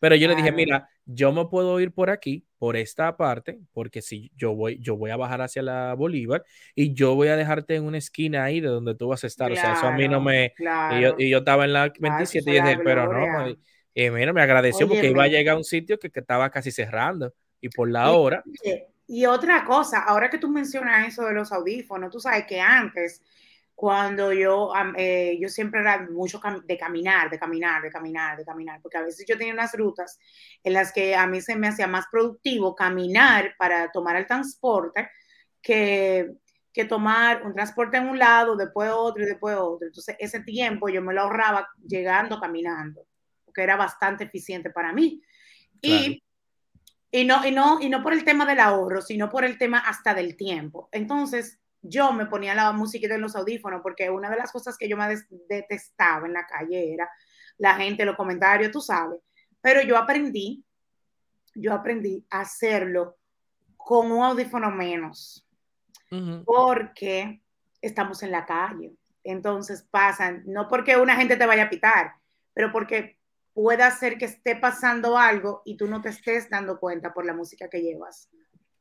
Pero 0.00 0.14
yo 0.14 0.28
le 0.28 0.34
dije, 0.34 0.52
mira, 0.52 0.88
yo 1.04 1.32
me 1.32 1.46
puedo 1.46 1.80
ir 1.80 1.92
por 1.92 2.10
aquí, 2.10 2.46
por 2.58 2.76
esta 2.76 3.16
parte, 3.16 3.58
porque 3.72 4.02
si 4.02 4.30
yo 4.36 4.54
voy, 4.54 4.78
yo 4.80 4.96
voy 4.96 5.10
a 5.10 5.16
bajar 5.16 5.40
hacia 5.40 5.62
la 5.62 5.94
Bolívar 5.94 6.44
y 6.74 6.92
yo 6.92 7.14
voy 7.14 7.28
a 7.28 7.36
dejarte 7.36 7.76
en 7.76 7.84
una 7.84 7.98
esquina 7.98 8.44
ahí 8.44 8.60
de 8.60 8.68
donde 8.68 8.94
tú 8.94 9.08
vas 9.08 9.24
a 9.24 9.26
estar. 9.26 9.50
o 9.50 9.54
sea, 9.54 9.74
eso 9.74 9.86
a 9.86 9.92
mí 9.92 10.08
no 10.08 10.20
me... 10.20 10.52
Y, 10.58 11.00
yo, 11.00 11.14
y, 11.18 11.30
yo, 11.30 11.38
estaba 11.38 11.64
en 11.64 11.72
la 11.72 11.92
27 11.98 12.50
y 12.50 12.54
dije, 12.54 12.78
pero 12.84 13.10
no. 13.10 13.56
Y, 13.94 14.10
mira, 14.10 14.32
me 14.34 14.42
agradeció 14.42 14.86
porque 14.86 15.08
iba 15.08 15.24
a 15.24 15.28
llegar 15.28 15.54
a 15.54 15.58
un 15.58 15.64
sitio 15.64 15.98
que, 15.98 16.10
que 16.10 16.20
estaba 16.20 16.50
casi 16.50 16.70
cerrando 16.70 17.32
y 17.60 17.70
por 17.70 17.90
la 17.90 18.12
hora. 18.12 18.44
Y 19.06 19.24
otra 19.26 19.64
cosa, 19.64 20.00
ahora 20.00 20.28
que 20.28 20.38
tú 20.38 20.48
mencionas 20.48 21.08
eso 21.08 21.24
de 21.24 21.34
los 21.34 21.52
audífonos, 21.52 22.10
tú 22.10 22.18
sabes 22.18 22.46
que 22.46 22.60
antes, 22.60 23.22
cuando 23.74 24.32
yo, 24.32 24.72
eh, 24.96 25.38
yo 25.40 25.48
siempre 25.48 25.80
era 25.80 26.08
mucho 26.10 26.40
de 26.64 26.78
caminar, 26.78 27.30
de 27.30 27.38
caminar, 27.38 27.82
de 27.82 27.90
caminar, 27.90 28.36
de 28.36 28.44
caminar, 28.44 28.80
porque 28.80 28.98
a 28.98 29.02
veces 29.02 29.24
yo 29.28 29.36
tenía 29.36 29.52
unas 29.52 29.74
rutas 29.74 30.18
en 30.64 30.72
las 30.72 30.92
que 30.92 31.14
a 31.14 31.26
mí 31.26 31.40
se 31.40 31.56
me 31.56 31.68
hacía 31.68 31.86
más 31.86 32.06
productivo 32.10 32.74
caminar 32.74 33.54
para 33.58 33.92
tomar 33.92 34.16
el 34.16 34.26
transporte 34.26 35.10
que, 35.62 36.32
que 36.72 36.84
tomar 36.84 37.44
un 37.44 37.54
transporte 37.54 37.98
en 37.98 38.08
un 38.08 38.18
lado, 38.18 38.56
después 38.56 38.90
otro 38.92 39.22
y 39.22 39.26
después 39.26 39.56
otro. 39.56 39.86
Entonces, 39.86 40.16
ese 40.18 40.40
tiempo 40.40 40.88
yo 40.88 41.02
me 41.02 41.14
lo 41.14 41.22
ahorraba 41.22 41.68
llegando 41.86 42.40
caminando, 42.40 43.06
porque 43.44 43.62
era 43.62 43.76
bastante 43.76 44.24
eficiente 44.24 44.70
para 44.70 44.92
mí. 44.92 45.22
Y 45.80 46.22
y 47.16 47.24
no, 47.24 47.46
y, 47.46 47.50
no, 47.50 47.80
y 47.80 47.88
no 47.88 48.02
por 48.02 48.12
el 48.12 48.24
tema 48.24 48.44
del 48.44 48.60
ahorro, 48.60 49.00
sino 49.00 49.30
por 49.30 49.42
el 49.46 49.56
tema 49.56 49.78
hasta 49.78 50.12
del 50.12 50.36
tiempo. 50.36 50.90
Entonces, 50.92 51.58
yo 51.80 52.12
me 52.12 52.26
ponía 52.26 52.54
la 52.54 52.72
música 52.72 53.14
en 53.14 53.22
los 53.22 53.34
audífonos 53.34 53.80
porque 53.82 54.10
una 54.10 54.28
de 54.28 54.36
las 54.36 54.52
cosas 54.52 54.76
que 54.76 54.86
yo 54.86 54.98
me 54.98 55.16
detestaba 55.48 56.26
en 56.26 56.34
la 56.34 56.46
calle 56.46 56.92
era 56.92 57.08
la 57.56 57.74
gente, 57.76 58.04
los 58.04 58.16
comentarios, 58.16 58.70
tú 58.70 58.82
sabes. 58.82 59.18
Pero 59.62 59.80
yo 59.80 59.96
aprendí, 59.96 60.62
yo 61.54 61.72
aprendí 61.72 62.22
a 62.28 62.40
hacerlo 62.40 63.16
con 63.78 64.12
un 64.12 64.22
audífono 64.22 64.70
menos, 64.70 65.48
porque 66.44 67.40
estamos 67.80 68.22
en 68.24 68.30
la 68.30 68.44
calle. 68.44 68.92
Entonces 69.24 69.88
pasan, 69.90 70.42
no 70.44 70.68
porque 70.68 70.98
una 70.98 71.16
gente 71.16 71.38
te 71.38 71.46
vaya 71.46 71.62
a 71.62 71.70
pitar, 71.70 72.12
pero 72.52 72.70
porque 72.70 73.15
pueda 73.56 73.90
ser 73.90 74.18
que 74.18 74.26
esté 74.26 74.54
pasando 74.54 75.16
algo 75.16 75.62
y 75.64 75.78
tú 75.78 75.86
no 75.86 76.02
te 76.02 76.10
estés 76.10 76.50
dando 76.50 76.78
cuenta 76.78 77.14
por 77.14 77.24
la 77.24 77.32
música 77.32 77.70
que 77.70 77.80
llevas 77.80 78.28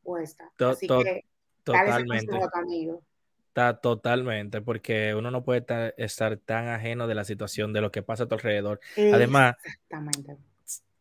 puesta. 0.03 0.51
Así 0.60 0.86
que, 0.86 1.24
totalmente. 1.63 2.38
Está 3.48 3.79
totalmente, 3.79 4.60
porque 4.60 5.15
uno 5.15 5.32
no 5.32 5.46
puede 5.46 5.65
estar 5.96 6.36
tan 6.39 6.67
ajeno 6.67 7.08
de 7.08 7.15
la 7.15 7.24
situación, 7.24 7.72
de 7.72 7.79
lo 7.79 7.89
que 7.89 8.01
pasa 8.01 8.24
a 8.24 8.27
tu 8.27 8.36
alrededor. 8.36 8.82
Además, 8.98 9.55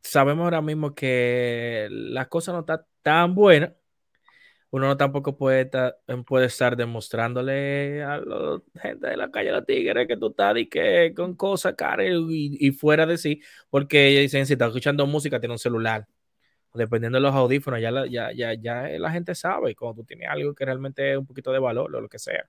sabemos 0.02 0.45
ahora 0.45 0.62
mismo 0.62 0.95
que 0.95 1.88
la 1.90 2.28
cosa 2.28 2.52
no 2.52 2.61
está 2.61 2.87
tan 3.02 3.35
buena. 3.35 3.75
Uno 4.75 4.88
no 4.88 4.97
tampoco 4.97 5.37
puede 5.37 5.61
estar, 5.61 6.00
puede 6.26 6.47
estar 6.47 6.76
demostrándole 6.76 8.02
a 8.02 8.19
la 8.19 8.61
gente 8.83 9.07
de 9.07 9.16
la 9.16 9.31
calle 9.31 9.52
la 9.52 9.64
tigre 9.64 10.09
que 10.09 10.16
tú 10.16 10.31
estás 10.31 10.57
y 10.59 10.69
que 10.69 11.14
con 11.14 11.37
cosas 11.37 11.75
caras 11.76 12.09
y, 12.09 12.73
fuera 12.73 13.07
de 13.07 13.16
sí, 13.16 13.40
porque 13.71 14.09
ellos 14.09 14.23
dicen, 14.23 14.47
si 14.47 14.54
estás 14.54 14.71
escuchando 14.71 15.07
música, 15.07 15.38
tiene 15.38 15.52
un 15.52 15.61
celular 15.61 16.09
dependiendo 16.75 17.19
de 17.19 17.23
los 17.23 17.33
audífonos, 17.37 17.81
ya 17.81 17.93
la, 17.93 18.09
ya, 18.09 18.33
ya, 18.33 18.52
ya 18.54 18.88
la 18.99 19.12
gente 19.12 19.37
sabe 19.37 19.76
cuando 19.76 20.02
tú 20.02 20.07
tienes 20.07 20.28
algo 20.28 20.52
que 20.57 20.64
realmente 20.64 21.12
es 21.12 21.19
un 21.19 21.26
poquito 21.26 21.52
de 21.52 21.61
valor 21.61 21.95
o 21.95 22.00
lo 22.00 22.09
que 22.09 22.19
sea. 22.19 22.45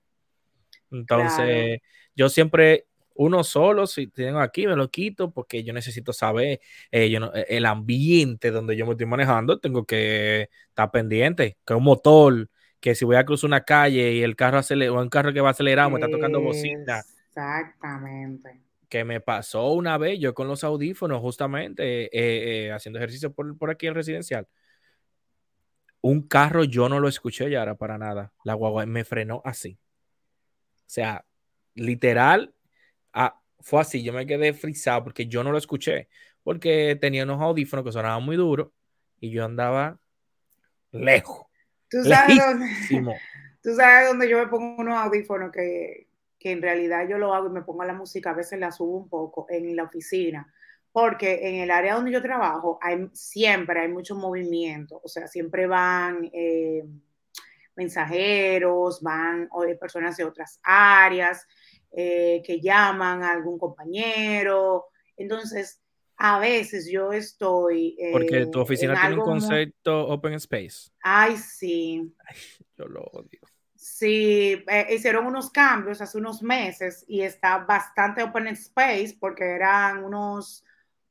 Entonces, 0.90 1.78
yo 2.16 2.28
siempre, 2.28 2.85
uno 3.16 3.44
solo, 3.44 3.86
si 3.86 4.06
tengo 4.08 4.40
aquí, 4.40 4.66
me 4.66 4.76
lo 4.76 4.90
quito 4.90 5.30
porque 5.30 5.64
yo 5.64 5.72
necesito 5.72 6.12
saber 6.12 6.60
eh, 6.90 7.10
yo 7.10 7.32
el 7.32 7.66
ambiente 7.66 8.50
donde 8.50 8.76
yo 8.76 8.86
me 8.86 8.92
estoy 8.92 9.06
manejando, 9.06 9.58
tengo 9.58 9.84
que 9.84 10.48
estar 10.68 10.90
pendiente, 10.90 11.58
que 11.66 11.74
un 11.74 11.84
motor, 11.84 12.48
que 12.80 12.94
si 12.94 13.04
voy 13.04 13.16
a 13.16 13.24
cruzar 13.24 13.48
una 13.48 13.64
calle 13.64 14.12
y 14.12 14.22
el 14.22 14.36
carro 14.36 14.58
acelera, 14.58 14.92
o 14.92 15.00
un 15.02 15.08
carro 15.08 15.32
que 15.32 15.40
va 15.40 15.50
acelerado 15.50 15.90
me 15.90 15.96
está 15.96 16.10
tocando 16.10 16.40
bocina. 16.40 17.02
Exactamente 17.28 18.66
que 18.88 19.04
me 19.04 19.20
pasó 19.20 19.72
una 19.72 19.98
vez 19.98 20.18
yo 20.18 20.34
con 20.34 20.48
los 20.48 20.64
audífonos, 20.64 21.20
justamente 21.20 22.04
eh, 22.04 22.08
eh, 22.66 22.72
haciendo 22.72 22.98
ejercicio 22.98 23.32
por, 23.32 23.56
por, 23.58 23.70
aquí 23.70 23.86
en 23.86 23.94
residencial. 23.94 24.46
Un 26.00 26.22
carro 26.28 26.64
yo 26.64 26.88
no 26.88 27.00
lo 27.00 27.08
escuché 27.08 27.50
ya 27.50 27.74
para 27.74 27.98
nada. 27.98 28.32
La 28.44 28.54
guagua 28.54 28.86
me 28.86 29.04
frenó 29.04 29.42
así. 29.44 29.78
O 30.80 30.88
sea, 30.88 31.24
literal, 31.74 32.54
ah, 33.16 33.40
fue 33.60 33.80
así. 33.80 34.02
Yo 34.02 34.12
me 34.12 34.26
quedé 34.26 34.52
frisado 34.52 35.02
porque 35.02 35.26
yo 35.26 35.42
no 35.42 35.50
lo 35.50 35.58
escuché. 35.58 36.08
Porque 36.44 36.96
tenía 37.00 37.24
unos 37.24 37.40
audífonos 37.40 37.84
que 37.84 37.90
sonaban 37.90 38.22
muy 38.22 38.36
duros 38.36 38.68
y 39.18 39.30
yo 39.30 39.44
andaba 39.44 39.98
lejos. 40.92 41.46
¿Tú 41.90 42.04
sabes, 42.04 42.38
dónde, 42.38 42.66
tú 43.62 43.74
sabes 43.74 44.08
dónde 44.08 44.28
yo 44.28 44.38
me 44.38 44.46
pongo 44.46 44.80
unos 44.80 44.96
audífonos 44.96 45.50
que, 45.50 46.08
que 46.38 46.52
en 46.52 46.62
realidad 46.62 47.08
yo 47.08 47.18
lo 47.18 47.34
hago 47.34 47.48
y 47.48 47.52
me 47.52 47.62
pongo 47.62 47.84
la 47.84 47.94
música, 47.94 48.30
a 48.30 48.34
veces 48.34 48.58
la 48.58 48.70
subo 48.70 48.96
un 48.96 49.08
poco 49.08 49.46
en 49.48 49.74
la 49.74 49.84
oficina, 49.84 50.52
porque 50.92 51.48
en 51.48 51.56
el 51.56 51.70
área 51.70 51.94
donde 51.94 52.10
yo 52.10 52.22
trabajo 52.22 52.78
hay, 52.82 53.08
siempre 53.12 53.80
hay 53.80 53.88
mucho 53.88 54.14
movimiento, 54.14 55.00
o 55.02 55.08
sea, 55.08 55.26
siempre 55.28 55.66
van 55.66 56.28
eh, 56.32 56.84
mensajeros, 57.76 59.00
van 59.02 59.48
personas 59.78 60.16
de 60.16 60.24
otras 60.24 60.58
áreas 60.62 61.46
eh, 61.96 62.42
que 62.44 62.60
llaman 62.60 63.22
a 63.22 63.32
algún 63.32 63.58
compañero, 63.58 64.88
entonces 65.16 65.80
a 66.18 66.38
veces 66.38 66.90
yo 66.90 67.12
estoy... 67.12 67.96
porque 68.12 68.46
tu 68.46 68.60
oficina 68.60 69.00
tiene 69.00 69.16
un 69.16 69.24
concepto 69.24 70.08
open 70.08 70.34
space. 70.34 70.90
Ay, 71.02 71.36
sí. 71.38 72.14
yo 72.76 72.84
lo 72.86 73.00
odio. 73.00 73.40
Sí, 73.74 74.64
eh, 74.68 74.86
hicieron 74.90 75.26
unos 75.26 75.50
cambios 75.50 76.00
hace 76.00 76.18
unos 76.18 76.42
meses 76.42 77.04
y 77.08 77.22
está 77.22 77.58
bastante 77.58 78.22
open 78.22 78.48
space 78.48 79.16
porque 79.18 79.44
eran 79.44 80.04
unos, 80.04 80.64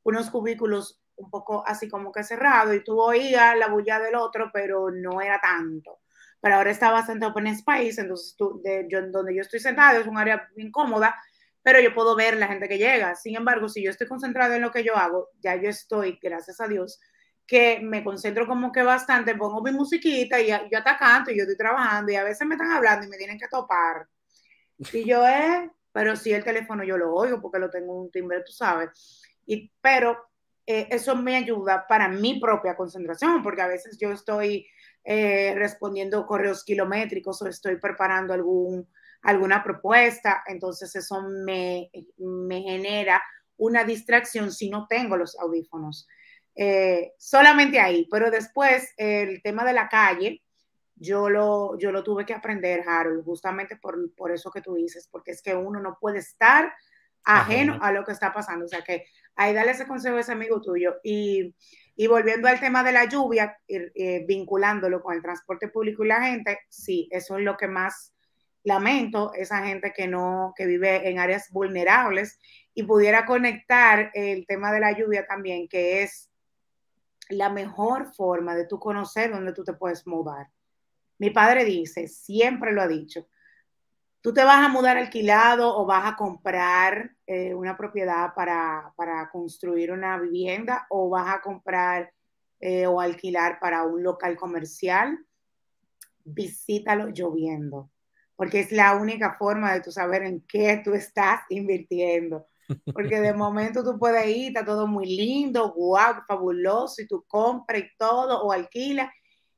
unos 0.04 0.30
cubículos 0.30 1.00
un 1.16 1.30
poco 1.30 1.64
así 1.66 1.88
como 1.88 2.12
que 2.12 2.22
cerrados 2.22 2.76
y 2.76 2.84
tú 2.84 3.00
oías 3.00 3.56
la 3.58 3.68
bulla 3.68 3.98
del 3.98 4.14
otro, 4.14 4.50
pero 4.52 4.90
no 4.90 5.20
era 5.20 5.40
tanto. 5.40 6.00
Pero 6.46 6.58
ahora 6.58 6.70
está 6.70 6.92
bastante 6.92 7.26
open 7.26 7.48
space, 7.48 8.00
entonces 8.00 8.36
tú, 8.38 8.60
de, 8.62 8.86
yo, 8.88 9.04
donde 9.10 9.34
yo 9.34 9.40
estoy 9.40 9.58
sentado 9.58 10.00
es 10.00 10.06
un 10.06 10.16
área 10.16 10.48
incómoda, 10.56 11.12
pero 11.60 11.80
yo 11.80 11.92
puedo 11.92 12.14
ver 12.14 12.36
la 12.36 12.46
gente 12.46 12.68
que 12.68 12.78
llega. 12.78 13.16
Sin 13.16 13.34
embargo, 13.34 13.68
si 13.68 13.82
yo 13.82 13.90
estoy 13.90 14.06
concentrado 14.06 14.54
en 14.54 14.62
lo 14.62 14.70
que 14.70 14.84
yo 14.84 14.94
hago, 14.96 15.30
ya 15.40 15.56
yo 15.56 15.68
estoy, 15.68 16.20
gracias 16.22 16.60
a 16.60 16.68
Dios, 16.68 17.00
que 17.48 17.80
me 17.80 18.04
concentro 18.04 18.46
como 18.46 18.70
que 18.70 18.84
bastante, 18.84 19.34
pongo 19.34 19.60
mi 19.60 19.72
musiquita 19.72 20.40
y 20.40 20.46
yo 20.46 20.78
hasta 20.78 20.96
canto 20.96 21.32
y 21.32 21.36
yo 21.36 21.42
estoy 21.42 21.56
trabajando 21.56 22.12
y 22.12 22.14
a 22.14 22.22
veces 22.22 22.46
me 22.46 22.54
están 22.54 22.70
hablando 22.70 23.06
y 23.06 23.08
me 23.08 23.16
tienen 23.16 23.40
que 23.40 23.48
topar. 23.48 24.06
Y 24.92 25.04
yo, 25.04 25.26
eh, 25.26 25.68
pero 25.90 26.14
si 26.14 26.32
el 26.32 26.44
teléfono 26.44 26.84
yo 26.84 26.96
lo 26.96 27.12
oigo 27.12 27.42
porque 27.42 27.58
lo 27.58 27.70
tengo 27.70 28.00
un 28.00 28.12
timbre, 28.12 28.44
tú 28.46 28.52
sabes. 28.52 29.20
Y, 29.46 29.68
pero 29.80 30.16
eh, 30.64 30.86
eso 30.92 31.16
me 31.16 31.34
ayuda 31.34 31.88
para 31.88 32.06
mi 32.06 32.38
propia 32.38 32.76
concentración, 32.76 33.42
porque 33.42 33.62
a 33.62 33.66
veces 33.66 33.98
yo 33.98 34.12
estoy 34.12 34.64
eh, 35.08 35.54
respondiendo 35.54 36.26
correos 36.26 36.64
kilométricos 36.64 37.40
o 37.40 37.46
estoy 37.46 37.76
preparando 37.76 38.34
algún, 38.34 38.88
alguna 39.22 39.62
propuesta, 39.62 40.42
entonces 40.46 40.96
eso 40.96 41.22
me, 41.22 41.92
me 42.18 42.60
genera 42.62 43.22
una 43.56 43.84
distracción 43.84 44.50
si 44.50 44.68
no 44.68 44.88
tengo 44.88 45.16
los 45.16 45.38
audífonos. 45.38 46.08
Eh, 46.56 47.12
solamente 47.18 47.78
ahí, 47.78 48.08
pero 48.10 48.32
después 48.32 48.92
el 48.96 49.40
tema 49.42 49.64
de 49.64 49.74
la 49.74 49.88
calle, 49.88 50.42
yo 50.96 51.30
lo, 51.30 51.78
yo 51.78 51.92
lo 51.92 52.02
tuve 52.02 52.26
que 52.26 52.34
aprender, 52.34 52.82
Harold, 52.84 53.24
justamente 53.24 53.76
por, 53.76 54.12
por 54.16 54.32
eso 54.32 54.50
que 54.50 54.60
tú 54.60 54.74
dices, 54.74 55.08
porque 55.08 55.30
es 55.30 55.40
que 55.40 55.54
uno 55.54 55.78
no 55.78 55.98
puede 56.00 56.18
estar 56.18 56.72
ajeno, 57.22 57.78
a 57.80 57.92
lo 57.92 58.04
que 58.04 58.12
está 58.12 58.32
pasando. 58.32 58.64
O 58.64 58.68
sea 58.68 58.82
que 58.82 59.04
ahí 59.34 59.54
dale 59.54 59.72
ese 59.72 59.86
consejo 59.86 60.16
a 60.16 60.20
ese 60.20 60.32
amigo 60.32 60.60
tuyo. 60.60 60.96
Y, 61.04 61.54
y 61.96 62.06
volviendo 62.06 62.46
al 62.46 62.60
tema 62.60 62.84
de 62.84 62.92
la 62.92 63.06
lluvia, 63.06 63.58
eh, 63.66 64.24
vinculándolo 64.28 65.02
con 65.02 65.14
el 65.14 65.22
transporte 65.22 65.68
público 65.68 66.04
y 66.04 66.08
la 66.08 66.22
gente, 66.22 66.60
sí, 66.68 67.08
eso 67.10 67.38
es 67.38 67.44
lo 67.44 67.56
que 67.56 67.68
más 67.68 68.12
lamento, 68.64 69.32
esa 69.32 69.64
gente 69.64 69.92
que 69.96 70.06
no, 70.06 70.52
que 70.54 70.66
vive 70.66 71.08
en 71.08 71.18
áreas 71.18 71.50
vulnerables 71.50 72.38
y 72.74 72.82
pudiera 72.82 73.24
conectar 73.24 74.10
el 74.12 74.44
tema 74.46 74.72
de 74.72 74.80
la 74.80 74.92
lluvia 74.92 75.26
también, 75.26 75.68
que 75.68 76.02
es 76.02 76.30
la 77.30 77.48
mejor 77.48 78.12
forma 78.14 78.54
de 78.54 78.66
tú 78.66 78.78
conocer 78.78 79.30
dónde 79.30 79.54
tú 79.54 79.64
te 79.64 79.72
puedes 79.72 80.06
mudar. 80.06 80.48
Mi 81.18 81.30
padre 81.30 81.64
dice, 81.64 82.08
siempre 82.08 82.72
lo 82.72 82.82
ha 82.82 82.88
dicho, 82.88 83.26
tú 84.20 84.32
te 84.32 84.44
vas 84.44 84.64
a 84.64 84.68
mudar 84.68 84.96
alquilado 84.96 85.76
o 85.76 85.86
vas 85.86 86.12
a 86.12 86.16
comprar 86.16 87.12
eh, 87.26 87.54
una 87.54 87.76
propiedad 87.76 88.34
para, 88.34 88.92
construir 89.30 89.92
una 89.92 90.18
vivienda 90.18 90.86
o 90.90 91.08
vas 91.08 91.34
a 91.34 91.40
comprar 91.40 92.12
eh, 92.60 92.86
o 92.86 93.00
alquilar 93.00 93.58
para 93.60 93.84
un 93.84 94.02
local 94.02 94.36
comercial, 94.36 95.18
visítalo 96.24 97.08
lloviendo, 97.08 97.90
porque 98.34 98.60
es 98.60 98.72
la 98.72 98.96
única 98.96 99.36
forma 99.38 99.72
de 99.72 99.80
tú 99.80 99.92
saber 99.92 100.22
en 100.22 100.40
qué 100.42 100.80
tú 100.84 100.94
estás 100.94 101.42
invirtiendo. 101.50 102.46
Porque 102.92 103.20
de 103.20 103.32
momento 103.34 103.84
tú 103.84 103.98
puedes 103.98 104.26
ir, 104.26 104.48
está 104.48 104.64
todo 104.64 104.86
muy 104.86 105.06
lindo, 105.06 105.72
guau, 105.72 106.22
fabuloso, 106.26 107.00
y 107.00 107.06
tú 107.06 107.24
compras 107.28 107.80
y 107.80 107.96
todo, 107.96 108.42
o 108.42 108.52
alquilas, 108.52 109.10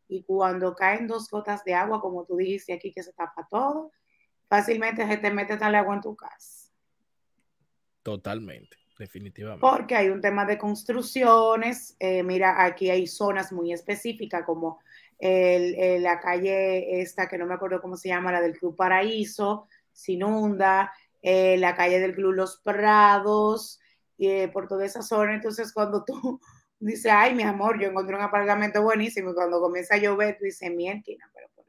y 0.09 0.25
cuando 0.25 0.75
caen 0.75 1.07
dos 1.07 1.29
gotas 1.31 1.63
de 1.65 1.75
agua, 1.75 2.01
como 2.01 2.25
tú 2.25 2.37
dijiste 2.37 2.73
aquí, 2.73 2.93
que 2.93 3.03
se 3.03 3.13
tapa 3.13 3.47
todo, 3.51 3.93
fácilmente 4.49 5.07
se 5.07 5.17
te 5.19 5.31
mete 5.31 5.57
tal 5.57 5.75
agua 5.75 5.95
en 5.95 6.01
tu 6.01 6.17
casa. 6.17 6.71
Totalmente, 8.03 8.77
definitivamente. 8.99 9.61
Porque 9.61 9.95
hay 9.95 10.09
un 10.09 10.21
tema 10.21 10.45
de 10.45 10.59
construcciones, 10.59 11.97
eh, 11.99 12.23
mira, 12.23 12.65
aquí 12.65 12.91
hay 12.91 13.07
zonas 13.07 13.53
muy 13.53 13.73
específicas 13.73 14.45
como 14.45 14.81
la 15.21 16.21
calle 16.21 17.01
esta, 17.01 17.29
que 17.29 17.37
no 17.39 17.45
me 17.45 17.55
acuerdo 17.55 17.81
cómo 17.81 17.97
se 17.97 18.09
llama, 18.09 18.31
la 18.31 18.41
del 18.41 18.57
Club 18.57 18.77
Paraíso, 18.77 19.67
se 19.93 20.13
inunda, 20.13 20.93
eh, 21.23 21.57
la 21.59 21.75
calle 21.75 21.99
del 21.99 22.15
Club 22.15 22.33
Los 22.33 22.61
Prados, 22.63 23.81
eh, 24.19 24.49
por 24.49 24.69
toda 24.69 24.85
esa 24.85 25.03
zona. 25.03 25.35
Entonces, 25.35 25.73
cuando 25.73 26.05
tú 26.05 26.41
dices, 26.79 27.11
ay, 27.13 27.35
mi 27.35 27.43
amor, 27.43 27.81
yo 27.81 27.89
encontré 27.89 28.15
un 28.15 28.23
apartamento 28.23 28.83
buenísimo, 28.83 29.31
y 29.31 29.35
cuando 29.35 29.61
comienza 29.61 29.97
a 29.97 29.99
llover, 29.99 30.37
tú 30.39 30.45
dices, 30.45 30.71
mierda, 30.71 31.03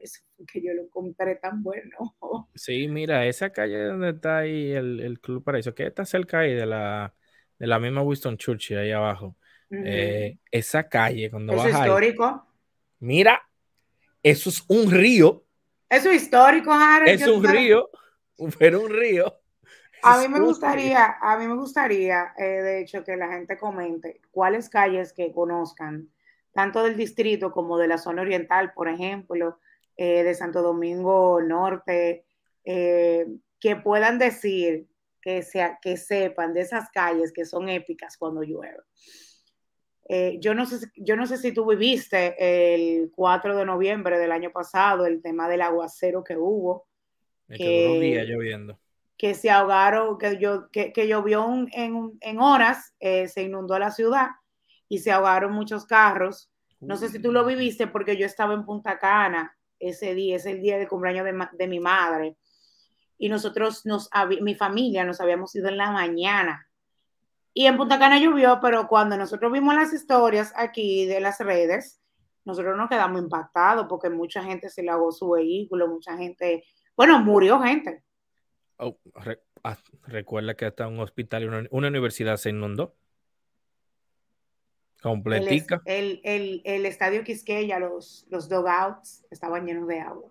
que 0.52 0.62
yo 0.62 0.72
lo 0.74 0.82
encontré 0.82 1.36
tan 1.36 1.62
bueno. 1.62 2.16
Sí, 2.54 2.88
mira, 2.88 3.26
esa 3.26 3.50
calle 3.50 3.84
donde 3.84 4.10
está 4.10 4.38
ahí 4.38 4.72
el, 4.72 5.00
el 5.00 5.20
Club 5.20 5.44
Paraíso, 5.44 5.74
que 5.74 5.86
está 5.86 6.04
cerca 6.04 6.40
ahí 6.40 6.54
de 6.54 6.66
la, 6.66 7.14
de 7.58 7.66
la 7.66 7.78
misma 7.78 8.02
Winston 8.02 8.36
Churchill, 8.36 8.78
ahí 8.78 8.90
abajo. 8.90 9.36
Eh, 9.70 10.38
esa 10.50 10.88
calle, 10.88 11.30
cuando 11.30 11.52
¿Es 11.52 11.72
histórico? 11.72 12.44
mira, 12.98 13.40
eso 14.22 14.50
es 14.50 14.64
un 14.68 14.90
río. 14.90 15.44
Eso 15.88 16.10
es 16.10 16.22
histórico, 16.22 16.72
Harold. 16.72 17.08
Es 17.08 17.26
un 17.26 17.44
río, 17.44 17.88
pero 18.58 18.80
un 18.80 18.90
río. 18.90 19.40
A 20.02 20.18
mí 20.18 20.28
me 20.28 20.40
gustaría, 20.40 21.18
a 21.20 21.36
mí 21.38 21.46
me 21.46 21.54
gustaría, 21.54 22.32
eh, 22.38 22.62
de 22.62 22.80
hecho, 22.80 23.04
que 23.04 23.16
la 23.16 23.28
gente 23.28 23.58
comente 23.58 24.20
cuáles 24.30 24.70
calles 24.70 25.12
que 25.12 25.32
conozcan, 25.32 26.08
tanto 26.52 26.82
del 26.82 26.96
distrito 26.96 27.52
como 27.52 27.78
de 27.78 27.88
la 27.88 27.98
zona 27.98 28.22
oriental, 28.22 28.72
por 28.72 28.88
ejemplo, 28.88 29.58
eh, 30.02 30.24
de 30.24 30.34
Santo 30.34 30.62
Domingo 30.62 31.42
Norte, 31.42 32.24
eh, 32.64 33.26
que 33.60 33.76
puedan 33.76 34.18
decir 34.18 34.86
que, 35.20 35.42
sea, 35.42 35.78
que 35.82 35.98
sepan 35.98 36.54
de 36.54 36.62
esas 36.62 36.88
calles 36.88 37.34
que 37.34 37.44
son 37.44 37.68
épicas 37.68 38.16
cuando 38.16 38.42
llueve. 38.42 38.78
yo, 40.40 40.54
no 40.54 40.64
sé, 40.64 40.86
yo 40.96 41.16
no 41.16 41.26
sé 41.26 41.36
si 41.36 41.52
tú 41.52 41.66
viviste 41.66 42.34
el 42.38 43.12
4 43.14 43.54
de 43.54 43.66
noviembre 43.66 44.18
del 44.18 44.32
año 44.32 44.50
pasado 44.52 45.04
el 45.04 45.20
tema 45.20 45.50
del 45.50 45.60
aguacero 45.60 46.24
que 46.24 46.38
hubo 46.38 46.88
que, 47.46 48.24
lloviendo. 48.26 48.80
Que 49.18 49.34
se 49.34 49.50
ahogaron, 49.50 50.16
que, 50.16 50.38
yo, 50.38 50.70
que, 50.70 51.06
llovió 51.06 51.46
en, 51.72 52.18
en, 52.22 52.40
horas, 52.40 52.94
eh, 53.00 53.28
se 53.28 53.42
inundó 53.42 53.78
la 53.78 53.90
ciudad 53.90 54.28
y 54.88 55.00
se 55.00 55.12
ahogaron 55.12 55.52
muchos 55.52 55.84
carros. 55.84 56.50
No 56.80 56.96
sé 56.96 57.10
si 57.10 57.18
tú 57.20 57.32
lo 57.32 57.44
viviste 57.44 57.86
porque 57.86 58.16
yo 58.16 58.24
estaba 58.24 58.54
en 58.54 58.64
Punta 58.64 58.98
Cana 58.98 59.54
ese 59.80 60.14
día, 60.14 60.36
es 60.36 60.46
el 60.46 60.60
día 60.60 60.78
de 60.78 60.86
cumpleaños 60.86 61.26
de, 61.52 61.66
mi 61.66 61.80
madre. 61.80 62.36
Y 63.18 63.28
nosotros, 63.28 63.84
nos, 63.84 64.08
mi 64.40 64.54
familia, 64.54 65.04
nos 65.04 65.20
habíamos 65.20 65.54
ido 65.54 65.68
en 65.68 65.76
la 65.76 65.90
mañana. 65.90 66.68
Y 67.52 67.66
en 67.66 67.76
Punta 67.76 67.98
Cana 67.98 68.18
llovió, 68.18 68.60
pero 68.62 68.86
cuando 68.86 69.16
nosotros 69.16 69.50
vimos 69.50 69.74
las 69.74 69.92
historias 69.92 70.52
aquí 70.54 71.06
de 71.06 71.20
las 71.20 71.40
redes, 71.40 72.00
nosotros 72.44 72.76
nos 72.76 72.88
quedamos 72.88 73.20
impactados 73.20 73.86
porque 73.88 74.08
mucha 74.08 74.42
gente 74.42 74.68
se 74.70 74.88
ahogó 74.88 75.12
su 75.12 75.30
vehículo, 75.30 75.88
mucha 75.88 76.16
gente, 76.16 76.64
bueno, 76.96 77.20
murió 77.20 77.60
gente. 77.60 78.02
Oh, 78.76 78.96
ah, 79.62 79.76
recuerda 80.06 80.54
que 80.54 80.64
hasta 80.64 80.88
un 80.88 81.00
hospital 81.00 81.42
y 81.42 81.46
una, 81.46 81.88
universidad 81.88 82.36
se 82.36 82.50
inundó. 82.50 82.96
Completica. 85.02 85.80
El, 85.86 86.20
el, 86.24 86.60
el, 86.64 86.86
estadio 86.86 87.24
Quisqueya, 87.24 87.78
los, 87.78 88.26
los 88.28 88.48
dogouts 88.48 89.24
estaban 89.30 89.66
llenos 89.66 89.88
de 89.88 90.00
agua. 90.00 90.30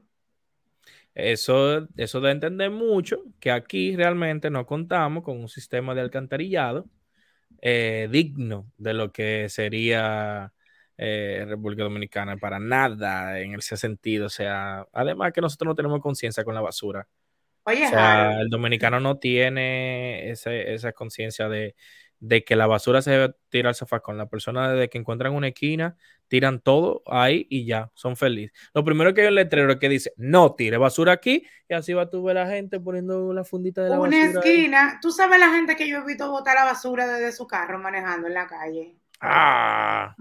Eso, 1.15 1.87
eso 1.97 2.21
de 2.21 2.31
entender 2.31 2.69
mucho 2.69 3.23
que 3.39 3.51
aquí 3.51 3.95
realmente 3.95 4.49
no 4.49 4.65
contamos 4.65 5.23
con 5.23 5.37
un 5.37 5.49
sistema 5.49 5.95
de 5.95 6.01
alcantarillado 6.01 6.85
eh, 7.61 8.07
digno 8.11 8.71
de 8.77 8.93
lo 8.93 9.11
que 9.11 9.49
sería 9.49 10.53
eh, 10.97 11.45
República 11.47 11.83
Dominicana, 11.83 12.37
para 12.37 12.59
nada 12.59 13.39
en 13.39 13.55
ese 13.55 13.75
sentido. 13.75 14.27
O 14.27 14.29
sea, 14.29 14.85
además 14.93 15.33
que 15.33 15.41
nosotros 15.41 15.67
no 15.67 15.75
tenemos 15.75 16.01
conciencia 16.01 16.43
con 16.43 16.55
la 16.55 16.61
basura. 16.61 17.07
Oye, 17.63 17.85
o 17.85 17.89
sea, 17.89 18.39
el 18.39 18.49
dominicano 18.49 18.99
no 18.99 19.17
tiene 19.17 20.31
esa 20.31 20.91
conciencia 20.93 21.49
de, 21.49 21.75
de 22.19 22.43
que 22.43 22.55
la 22.55 22.67
basura 22.67 23.01
se 23.01 23.11
debe 23.11 23.35
tirar 23.49 23.69
al 23.69 23.75
sofá 23.75 24.01
con 24.01 24.17
la 24.17 24.27
persona 24.27 24.71
desde 24.71 24.89
que 24.89 24.97
encuentran 24.97 25.33
una 25.33 25.47
esquina, 25.49 25.95
tiran 26.27 26.59
todo 26.59 27.01
ahí 27.07 27.47
y 27.49 27.65
ya, 27.65 27.91
son 27.93 28.15
felices. 28.15 28.57
Lo 28.73 28.83
primero 28.83 29.13
que 29.13 29.21
hay 29.21 29.27
un 29.27 29.35
letrero 29.35 29.79
que 29.79 29.89
dice, 29.89 30.13
no 30.17 30.53
tire 30.55 30.77
basura 30.77 31.13
aquí, 31.13 31.45
y 31.67 31.73
así 31.73 31.93
va 31.93 32.09
tú 32.09 32.23
ver 32.23 32.35
la 32.35 32.47
gente 32.47 32.79
poniendo 32.79 33.33
la 33.33 33.43
fundita 33.43 33.83
de 33.83 33.89
la 33.89 33.97
basura. 33.97 34.17
Una 34.17 34.39
esquina, 34.39 34.99
tú 35.01 35.11
sabes 35.11 35.39
la 35.39 35.49
gente 35.49 35.75
que 35.75 35.87
yo 35.87 35.99
he 35.99 36.05
visto 36.05 36.29
botar 36.29 36.55
la 36.55 36.65
basura 36.65 37.07
desde 37.07 37.31
su 37.31 37.47
carro 37.47 37.79
manejando 37.79 38.27
en 38.27 38.33
la 38.33 38.47
calle. 38.47 38.95
Ah, 39.21 40.15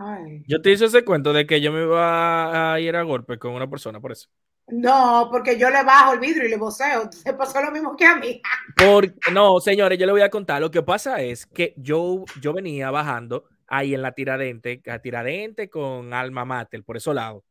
yo 0.46 0.60
te 0.60 0.72
hice 0.72 0.86
ese 0.86 1.04
cuento 1.04 1.32
de 1.32 1.46
que 1.46 1.60
yo 1.60 1.70
me 1.72 1.82
iba 1.82 2.72
a 2.74 2.80
ir 2.80 2.96
a 2.96 3.02
golpe 3.02 3.38
con 3.38 3.52
una 3.52 3.70
persona, 3.70 4.00
por 4.00 4.10
eso. 4.10 4.28
No, 4.70 5.28
porque 5.30 5.58
yo 5.58 5.70
le 5.70 5.82
bajo 5.82 6.12
el 6.12 6.20
vidrio 6.20 6.44
y 6.44 6.50
le 6.50 6.56
voceo. 6.56 7.10
Se 7.10 7.32
pasó 7.32 7.62
lo 7.62 7.70
mismo 7.70 7.96
que 7.96 8.04
a 8.04 8.16
mí. 8.16 8.40
no, 9.32 9.60
señores, 9.60 9.98
yo 9.98 10.06
le 10.06 10.12
voy 10.12 10.20
a 10.20 10.30
contar. 10.30 10.60
Lo 10.60 10.70
que 10.70 10.82
pasa 10.82 11.22
es 11.22 11.46
que 11.46 11.74
yo, 11.76 12.24
yo 12.40 12.52
venía 12.52 12.90
bajando 12.90 13.44
ahí 13.66 13.94
en 13.94 14.02
la 14.02 14.12
tiradente, 14.12 14.82
la 14.84 15.00
tiradente 15.00 15.70
con 15.70 16.12
alma 16.12 16.44
mater, 16.44 16.84
por 16.84 16.96
eso 16.96 17.14
lado. 17.14 17.44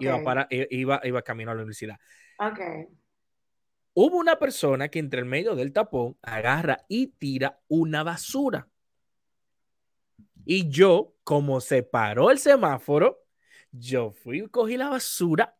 Iba, 0.00 0.22
para, 0.22 0.48
iba, 0.50 1.00
iba 1.04 1.22
camino 1.22 1.50
a 1.50 1.54
la 1.54 1.60
universidad. 1.60 1.98
Okay. 2.38 2.86
Hubo 3.92 4.16
una 4.16 4.36
persona 4.36 4.88
que 4.88 4.98
entre 4.98 5.20
el 5.20 5.26
medio 5.26 5.54
del 5.54 5.72
tapón 5.72 6.16
agarra 6.22 6.84
y 6.88 7.08
tira 7.08 7.60
una 7.68 8.02
basura. 8.02 8.66
Y 10.44 10.68
yo, 10.68 11.14
como 11.22 11.60
se 11.60 11.82
paró 11.82 12.30
el 12.30 12.38
semáforo, 12.38 13.24
yo 13.70 14.10
fui 14.10 14.40
y 14.40 14.48
cogí 14.48 14.76
la 14.76 14.88
basura 14.88 15.56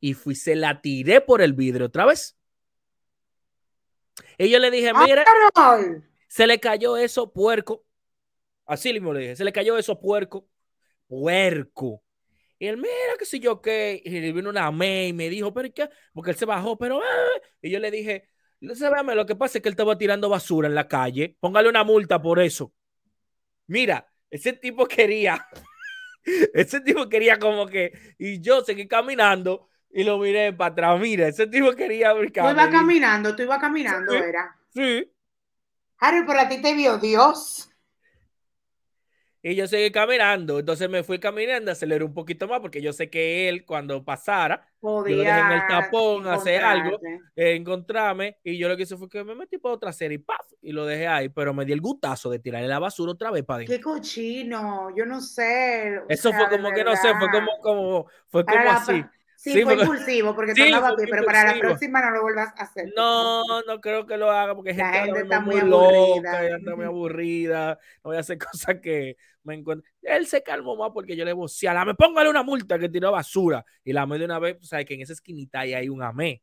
y 0.00 0.14
fui, 0.14 0.34
se 0.34 0.54
la 0.54 0.80
tiré 0.80 1.20
por 1.20 1.42
el 1.42 1.52
vidrio 1.52 1.86
otra 1.86 2.06
vez. 2.06 2.36
Y 4.38 4.48
yo 4.48 4.58
le 4.58 4.70
dije, 4.70 4.92
mira, 4.94 5.24
se 6.28 6.46
le 6.46 6.58
cayó 6.58 6.96
eso 6.96 7.32
puerco. 7.32 7.84
Así 8.66 8.92
mismo 8.92 9.12
le 9.12 9.20
dije, 9.20 9.36
se 9.36 9.44
le 9.44 9.52
cayó 9.52 9.76
eso 9.78 10.00
puerco. 10.00 10.48
Puerco. 11.06 12.02
Y 12.58 12.66
él, 12.66 12.76
mira, 12.76 12.92
que 13.18 13.24
si 13.24 13.40
yo 13.40 13.60
qué. 13.60 14.00
Y 14.04 14.10
le 14.10 14.32
vino 14.32 14.50
una 14.50 14.70
me 14.70 15.08
y 15.08 15.12
me 15.12 15.28
dijo, 15.28 15.52
pero 15.52 15.72
¿qué? 15.72 15.88
Porque 16.12 16.30
él 16.30 16.36
se 16.36 16.46
bajó, 16.46 16.78
pero. 16.78 17.00
Ah". 17.00 17.40
Y 17.60 17.70
yo 17.70 17.78
le 17.78 17.90
dije, 17.90 18.28
lo 18.60 19.26
que 19.26 19.36
pasa 19.36 19.58
es 19.58 19.62
que 19.62 19.68
él 19.68 19.74
estaba 19.74 19.98
tirando 19.98 20.28
basura 20.28 20.68
en 20.68 20.74
la 20.74 20.88
calle. 20.88 21.36
Póngale 21.40 21.68
una 21.68 21.84
multa 21.84 22.20
por 22.20 22.40
eso. 22.40 22.72
Mira, 23.66 24.10
ese 24.30 24.54
tipo 24.54 24.86
quería. 24.86 25.46
ese 26.54 26.80
tipo 26.80 27.08
quería 27.08 27.38
como 27.38 27.66
que. 27.66 27.92
Y 28.18 28.40
yo 28.40 28.62
seguí 28.62 28.88
caminando 28.88 29.68
y 29.94 30.02
lo 30.02 30.18
miré 30.18 30.52
para 30.52 30.72
atrás. 30.72 31.00
Mira, 31.00 31.28
ese 31.28 31.46
tipo 31.46 31.72
quería 31.72 32.12
brincar. 32.12 32.44
Tú 32.44 32.50
ibas 32.50 32.68
caminando, 32.68 33.36
tú 33.36 33.42
ibas 33.44 33.60
caminando, 33.60 34.12
era. 34.12 34.56
Sí. 34.70 35.08
Harry, 36.00 36.26
pero 36.26 36.40
a 36.40 36.48
ti 36.48 36.60
te 36.60 36.74
vio 36.74 36.98
Dios. 36.98 37.70
Y 39.40 39.54
yo 39.54 39.68
seguí 39.68 39.92
caminando. 39.92 40.58
Entonces 40.58 40.90
me 40.90 41.04
fui 41.04 41.20
caminando, 41.20 41.70
aceleré 41.70 42.02
un 42.02 42.12
poquito 42.12 42.48
más 42.48 42.58
porque 42.58 42.82
yo 42.82 42.92
sé 42.92 43.08
que 43.08 43.48
él 43.48 43.64
cuando 43.64 44.04
pasara, 44.04 44.66
Podía 44.80 45.16
yo 45.16 45.46
en 45.46 45.52
el 45.52 45.66
tapón, 45.68 46.26
hacer 46.26 46.64
algo, 46.64 46.98
encontrarme. 47.36 48.38
Y 48.42 48.58
yo 48.58 48.68
lo 48.68 48.76
que 48.76 48.82
hice 48.82 48.96
fue 48.96 49.08
que 49.08 49.22
me 49.22 49.36
metí 49.36 49.58
por 49.58 49.72
otra 49.72 49.92
serie 49.92 50.16
y 50.16 50.18
¡paf! 50.18 50.50
Y 50.60 50.72
lo 50.72 50.86
dejé 50.86 51.06
ahí. 51.06 51.28
Pero 51.28 51.54
me 51.54 51.64
di 51.64 51.72
el 51.72 51.80
gutazo 51.80 52.30
de 52.30 52.40
tirarle 52.40 52.66
la 52.66 52.80
basura 52.80 53.12
otra 53.12 53.30
vez 53.30 53.44
para 53.44 53.58
adentro. 53.58 53.76
Qué 53.76 53.82
cochino, 53.82 54.88
yo 54.96 55.06
no 55.06 55.20
sé. 55.20 56.00
Eso 56.08 56.32
fue 56.32 56.48
como 56.48 56.72
que 56.72 56.82
no 56.82 56.96
sé, 56.96 57.14
fue 57.16 57.30
como, 57.30 57.50
como, 57.62 58.06
fue 58.28 58.44
como 58.44 58.70
así. 58.70 59.04
Sí, 59.52 59.62
fue 59.62 59.74
impulsivo 59.74 60.34
porque 60.34 60.54
sí, 60.54 60.62
estaba 60.62 60.96
bien, 60.96 61.06
pero 61.10 61.24
para 61.26 61.44
la 61.52 61.58
próxima 61.60 62.00
no 62.00 62.12
lo 62.12 62.22
vuelvas 62.22 62.48
a 62.56 62.62
hacer. 62.62 62.90
No, 62.96 63.42
no 63.62 63.78
creo 63.78 64.06
que 64.06 64.16
lo 64.16 64.30
haga 64.30 64.54
porque 64.54 64.72
la 64.72 64.90
gente, 64.90 65.20
está 65.20 65.40
muy, 65.40 65.60
loca, 65.60 66.48
y 66.48 66.50
anda 66.50 66.74
muy 66.74 66.86
aburrida. 66.86 67.78
No 68.02 68.08
voy 68.08 68.16
a 68.16 68.20
hacer 68.20 68.38
cosas 68.50 68.80
que 68.80 69.18
me 69.42 69.54
encuentro. 69.54 69.86
Él 70.00 70.26
se 70.26 70.42
calmó 70.42 70.76
más 70.76 70.92
porque 70.94 71.14
yo 71.14 71.26
le 71.26 71.32
a 71.32 71.84
me 71.84 71.94
póngale 71.94 72.30
una 72.30 72.42
multa 72.42 72.78
que 72.78 72.88
tiró 72.88 73.12
basura. 73.12 73.62
Y 73.84 73.92
la 73.92 74.02
amé 74.02 74.18
de 74.18 74.24
una 74.24 74.38
vez, 74.38 74.56
o 74.62 74.64
sea, 74.64 74.82
que 74.82 74.94
en 74.94 75.02
esa 75.02 75.12
esquinita 75.12 75.60
ahí 75.60 75.74
hay 75.74 75.90
un 75.90 76.02
amé 76.02 76.42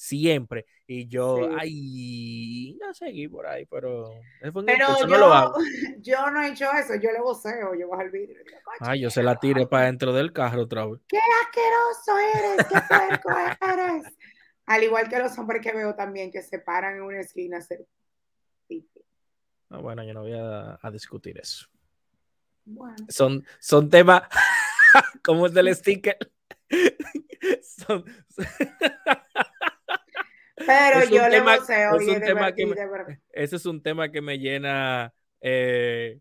siempre. 0.00 0.64
Y 0.86 1.06
yo, 1.08 1.50
ay, 1.58 2.76
no 2.80 2.94
seguí 2.94 3.28
por 3.28 3.46
ahí, 3.46 3.66
pero. 3.66 4.10
pero 4.40 4.98
yo 5.00 5.06
no, 5.06 5.18
lo 5.18 5.32
hago. 5.32 5.54
yo 5.98 6.30
no 6.30 6.42
he 6.42 6.48
hecho 6.48 6.72
eso, 6.72 6.94
yo 6.94 7.12
le 7.12 7.20
voceo, 7.20 7.74
yo 7.74 7.88
bajo 7.88 8.02
el 8.02 8.10
vidrio. 8.10 8.38
ay, 8.80 9.00
yo 9.00 9.10
se 9.10 9.22
la 9.22 9.36
tiré 9.36 9.66
para 9.66 9.86
dentro 9.86 10.12
del 10.14 10.32
carro 10.32 10.62
otra 10.62 10.86
vez. 10.86 11.00
¡Qué 11.06 11.18
asqueroso 11.44 12.18
eres! 12.34 12.66
¡Qué 12.66 12.80
puerco 12.88 13.30
eres! 13.60 14.14
Al 14.66 14.82
igual 14.82 15.08
que 15.08 15.18
los 15.18 15.36
hombres 15.38 15.60
que 15.60 15.72
veo 15.72 15.94
también 15.94 16.30
que 16.30 16.42
se 16.42 16.58
paran 16.58 16.96
en 16.96 17.02
una 17.02 17.20
esquina 17.20 17.58
hacer 17.58 17.86
ah, 19.68 19.78
bueno, 19.78 20.02
yo 20.04 20.14
no 20.14 20.22
voy 20.22 20.32
a, 20.32 20.78
a 20.80 20.90
discutir 20.90 21.38
eso. 21.38 21.66
Bueno. 22.64 22.96
Son, 23.08 23.44
son 23.58 23.90
temas 23.90 24.22
como 25.22 25.46
el 25.46 25.52
del 25.52 25.74
sticker. 25.74 26.16
son... 27.62 28.04
Pero 30.66 31.04
yo 31.04 31.28
le 31.28 31.40
voceo 31.40 31.96
es 31.96 32.08
un 32.08 32.20
tema 32.20 32.52
que 32.52 33.18
Ese 33.32 33.56
es 33.56 33.66
un 33.66 33.82
tema 33.82 34.10
que 34.10 34.20
me 34.20 34.38
llena 34.38 35.12
eh, 35.40 36.20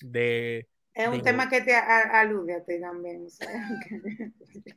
de... 0.00 0.68
Es 0.94 1.08
un 1.08 1.22
tema 1.22 1.48
que 1.48 1.62
te 1.62 1.74
alude 1.74 2.54
a 2.54 2.64
ti 2.64 2.78
también. 2.78 3.26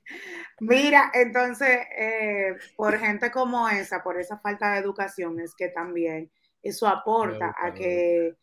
Mira, 0.62 1.12
entonces, 1.14 1.80
eh, 1.98 2.56
por 2.78 2.98
gente 2.98 3.32
como 3.32 3.68
esa, 3.68 4.02
por 4.02 4.20
esa 4.20 4.40
falta 4.40 4.74
de 4.74 4.80
educación, 4.80 5.42
es 5.42 5.54
que 5.56 5.68
también 5.68 6.32
eso 6.64 6.88
aporta 6.88 7.54
a 7.58 7.74
que, 7.74 8.34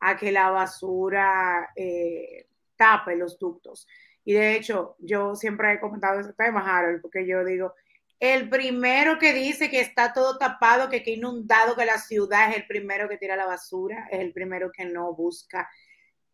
a 0.00 0.16
que 0.16 0.32
la 0.32 0.50
basura 0.50 1.70
eh, 1.76 2.48
tape 2.76 3.14
los 3.14 3.38
ductos. 3.38 3.86
Y 4.24 4.34
de 4.34 4.56
hecho, 4.56 4.96
yo 4.98 5.34
siempre 5.36 5.72
he 5.72 5.80
comentado 5.80 6.20
ese 6.20 6.32
tema, 6.32 6.60
Harold, 6.60 7.00
porque 7.00 7.26
yo 7.26 7.44
digo, 7.44 7.74
el 8.20 8.50
primero 8.50 9.18
que 9.18 9.32
dice 9.32 9.70
que 9.70 9.80
está 9.80 10.12
todo 10.12 10.36
tapado, 10.36 10.90
que, 10.90 11.02
que 11.02 11.12
inundado, 11.12 11.74
que 11.74 11.86
la 11.86 11.96
ciudad 11.96 12.50
es 12.50 12.58
el 12.58 12.66
primero 12.66 13.08
que 13.08 13.16
tira 13.16 13.34
la 13.34 13.46
basura, 13.46 14.08
es 14.10 14.20
el 14.20 14.34
primero 14.34 14.70
que 14.70 14.84
no 14.84 15.14
busca, 15.14 15.66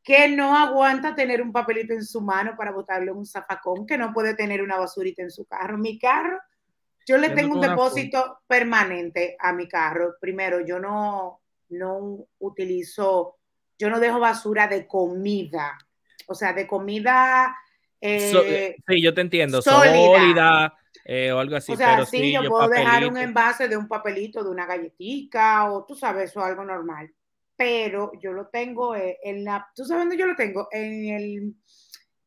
que 0.03 0.29
no 0.29 0.59
aguanta 0.59 1.15
tener 1.15 1.41
un 1.41 1.53
papelito 1.53 1.93
en 1.95 2.05
su 2.05 2.21
mano 2.21 2.55
para 2.57 2.73
botarle 2.73 3.13
un 3.13 3.25
zafacón, 3.25 3.87
que 3.87 3.97
no 3.97 4.13
puede 4.13 4.35
tener 4.35 4.63
una 4.63 4.77
basurita 4.77 5.23
en 5.23 5.31
su 5.31 5.47
carro. 5.47 5.79
Mi 5.79 5.97
carro, 5.97 6.41
yo 7.07 7.19
le 7.19 7.31
tengo 7.31 7.55
un 7.55 7.61
depósito 7.61 8.41
permanente 8.49 9.37
a 9.39 9.53
mi 9.53 9.69
carro. 9.69 10.17
Primero, 10.21 10.67
yo 10.67 10.81
no, 10.81 11.41
no 11.69 12.27
utilizo, 12.41 13.37
yo 13.79 13.91
no 13.91 14.01
dejo 14.01 14.19
basura 14.19 14.67
de 14.67 14.89
comida, 14.89 15.79
o 16.27 16.35
sea, 16.35 16.53
de 16.53 16.67
comida. 16.67 17.57
Eh, 18.01 18.75
sí, 18.89 19.03
yo 19.03 19.15
te 19.15 19.21
entiendo, 19.21 19.63
sólida 19.63 20.77
eh, 21.09 21.31
o 21.31 21.39
algo 21.39 21.55
así. 21.55 21.73
O 21.73 21.77
sea, 21.77 22.05
sí, 22.05 22.33
yo, 22.33 22.49
puedo 22.49 22.69
dejar 22.69 23.07
un 23.07 23.17
envase 23.17 23.69
de 23.69 23.77
un 23.77 23.87
papelito, 23.87 24.43
de 24.43 24.51
una 24.51 24.67
galletita, 24.67 25.71
o 25.71 25.85
tú 25.87 25.95
sabes, 25.95 26.31
eso 26.31 26.43
algo 26.43 26.65
normal. 26.65 27.15
Pero 27.55 28.11
yo 28.21 28.33
lo 28.33 28.49
tengo 28.49 28.97
eh, 28.97 29.17
en 29.23 29.45
la, 29.45 29.69
¿tú 29.75 29.85
sabes 29.85 30.03
dónde 30.03 30.17
yo 30.17 30.27
lo 30.27 30.35
tengo? 30.35 30.67
En 30.73 31.09
el, 31.09 31.55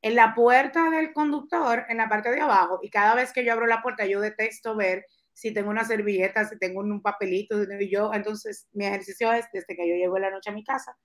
en 0.02 0.16
la 0.16 0.34
puerta 0.34 0.90
del 0.90 1.12
conductor, 1.12 1.86
en 1.90 1.98
la 1.98 2.08
parte 2.08 2.32
de 2.32 2.40
abajo, 2.40 2.80
y 2.82 2.90
cada 2.90 3.16
vez 3.16 3.34
que 3.34 3.44
yo 3.44 3.52
abro 3.52 3.68
la 3.68 3.82
puerta, 3.82 4.06
yo 4.06 4.22
detesto 4.22 4.78
ver 4.78 5.06
si 5.34 5.54
tengo 5.54 5.70
una 5.70 5.84
servilleta, 5.84 6.46
si 6.46 6.58
tengo 6.58 6.80
un 6.80 7.02
papelito, 7.02 7.62
y 7.62 7.92
yo, 7.92 8.14
entonces 8.14 8.70
mi 8.72 8.86
ejercicio 8.86 9.34
es, 9.34 9.46
desde 9.52 9.76
que 9.76 9.90
yo 9.90 9.96
llego 9.96 10.16
en 10.16 10.24
la 10.24 10.32
noche 10.32 10.52
a 10.52 10.54
mi 10.54 10.64
casa, 10.64 10.98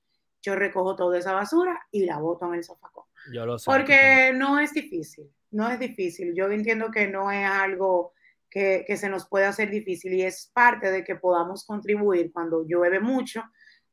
yo 0.42 0.54
recojo 0.54 0.94
toda 0.94 1.18
esa 1.18 1.32
basura 1.32 1.80
y 1.90 2.04
la 2.04 2.18
boto 2.18 2.46
en 2.46 2.54
el 2.54 2.64
sofacón. 2.64 3.04
Yo 3.32 3.46
lo 3.46 3.58
sé. 3.58 3.68
Porque 3.68 4.32
no 4.32 4.60
es 4.60 4.72
difícil, 4.72 5.28
no 5.54 5.70
es 5.70 5.78
difícil. 5.78 6.34
Yo 6.34 6.50
entiendo 6.50 6.90
que 6.90 7.06
no 7.06 7.30
es 7.30 7.46
algo 7.48 8.12
que, 8.50 8.84
que 8.86 8.96
se 8.96 9.08
nos 9.08 9.26
puede 9.28 9.46
hacer 9.46 9.70
difícil 9.70 10.12
y 10.14 10.22
es 10.22 10.50
parte 10.52 10.90
de 10.90 11.04
que 11.04 11.16
podamos 11.16 11.64
contribuir 11.64 12.32
cuando 12.32 12.64
llueve 12.66 13.00
mucho 13.00 13.42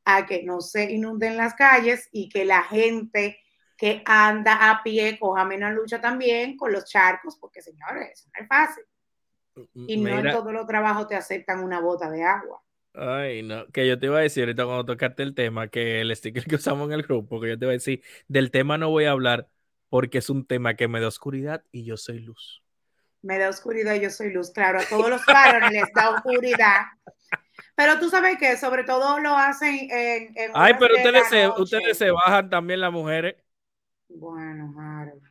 a 0.04 0.26
que 0.26 0.42
no 0.42 0.60
se 0.60 0.90
inunden 0.90 1.36
las 1.36 1.54
calles 1.54 2.08
y 2.12 2.28
que 2.28 2.44
la 2.44 2.62
gente 2.62 3.38
que 3.76 4.02
anda 4.04 4.70
a 4.70 4.82
pie 4.82 5.18
coja 5.18 5.44
menos 5.44 5.72
lucha 5.72 6.00
también 6.00 6.56
con 6.56 6.72
los 6.72 6.84
charcos, 6.84 7.36
porque 7.40 7.62
señores, 7.62 8.10
eso 8.12 8.30
no 8.36 8.42
es 8.42 8.48
fácil. 8.48 8.84
Y 9.74 9.96
no 9.96 10.18
en 10.18 10.30
todos 10.30 10.52
los 10.52 10.66
trabajos 10.66 11.08
te 11.08 11.16
aceptan 11.16 11.62
una 11.62 11.80
bota 11.80 12.10
de 12.10 12.22
agua. 12.22 12.62
Ay, 12.94 13.42
no, 13.42 13.66
que 13.68 13.86
yo 13.88 13.98
te 13.98 14.06
iba 14.06 14.18
a 14.18 14.22
decir 14.22 14.44
ahorita 14.44 14.64
cuando 14.64 14.84
tocaste 14.84 15.22
el 15.22 15.34
tema, 15.34 15.68
que 15.68 16.00
el 16.00 16.14
sticker 16.14 16.44
que 16.44 16.56
usamos 16.56 16.88
en 16.88 16.94
el 16.94 17.02
grupo, 17.02 17.40
que 17.40 17.48
yo 17.48 17.58
te 17.58 17.64
iba 17.64 17.72
a 17.72 17.74
decir, 17.74 18.02
del 18.28 18.50
tema 18.50 18.78
no 18.78 18.90
voy 18.90 19.06
a 19.06 19.12
hablar 19.12 19.48
porque 19.92 20.16
es 20.16 20.30
un 20.30 20.46
tema 20.46 20.74
que 20.74 20.88
me 20.88 21.02
da 21.02 21.08
oscuridad 21.08 21.64
y 21.70 21.84
yo 21.84 21.98
soy 21.98 22.20
luz. 22.20 22.64
Me 23.20 23.38
da 23.38 23.50
oscuridad 23.50 23.92
y 23.92 24.00
yo 24.00 24.08
soy 24.08 24.32
luz, 24.32 24.50
claro, 24.50 24.78
a 24.80 24.84
todos 24.84 25.10
los 25.10 25.20
varones 25.26 25.70
les 25.70 25.84
da 25.94 26.14
oscuridad. 26.14 26.86
Pero 27.76 27.98
tú 27.98 28.08
sabes 28.08 28.38
que 28.38 28.56
sobre 28.56 28.84
todo 28.84 29.20
lo 29.20 29.36
hacen 29.36 29.90
en... 29.90 30.32
en 30.34 30.50
Ay, 30.54 30.72
pero 30.80 30.94
ustedes 30.96 31.28
se, 31.28 31.46
ustedes 31.46 31.98
se 31.98 32.10
bajan 32.10 32.48
también 32.48 32.80
las 32.80 32.90
mujeres. 32.90 33.36
Bueno, 34.08 34.74
Harold. 34.80 35.22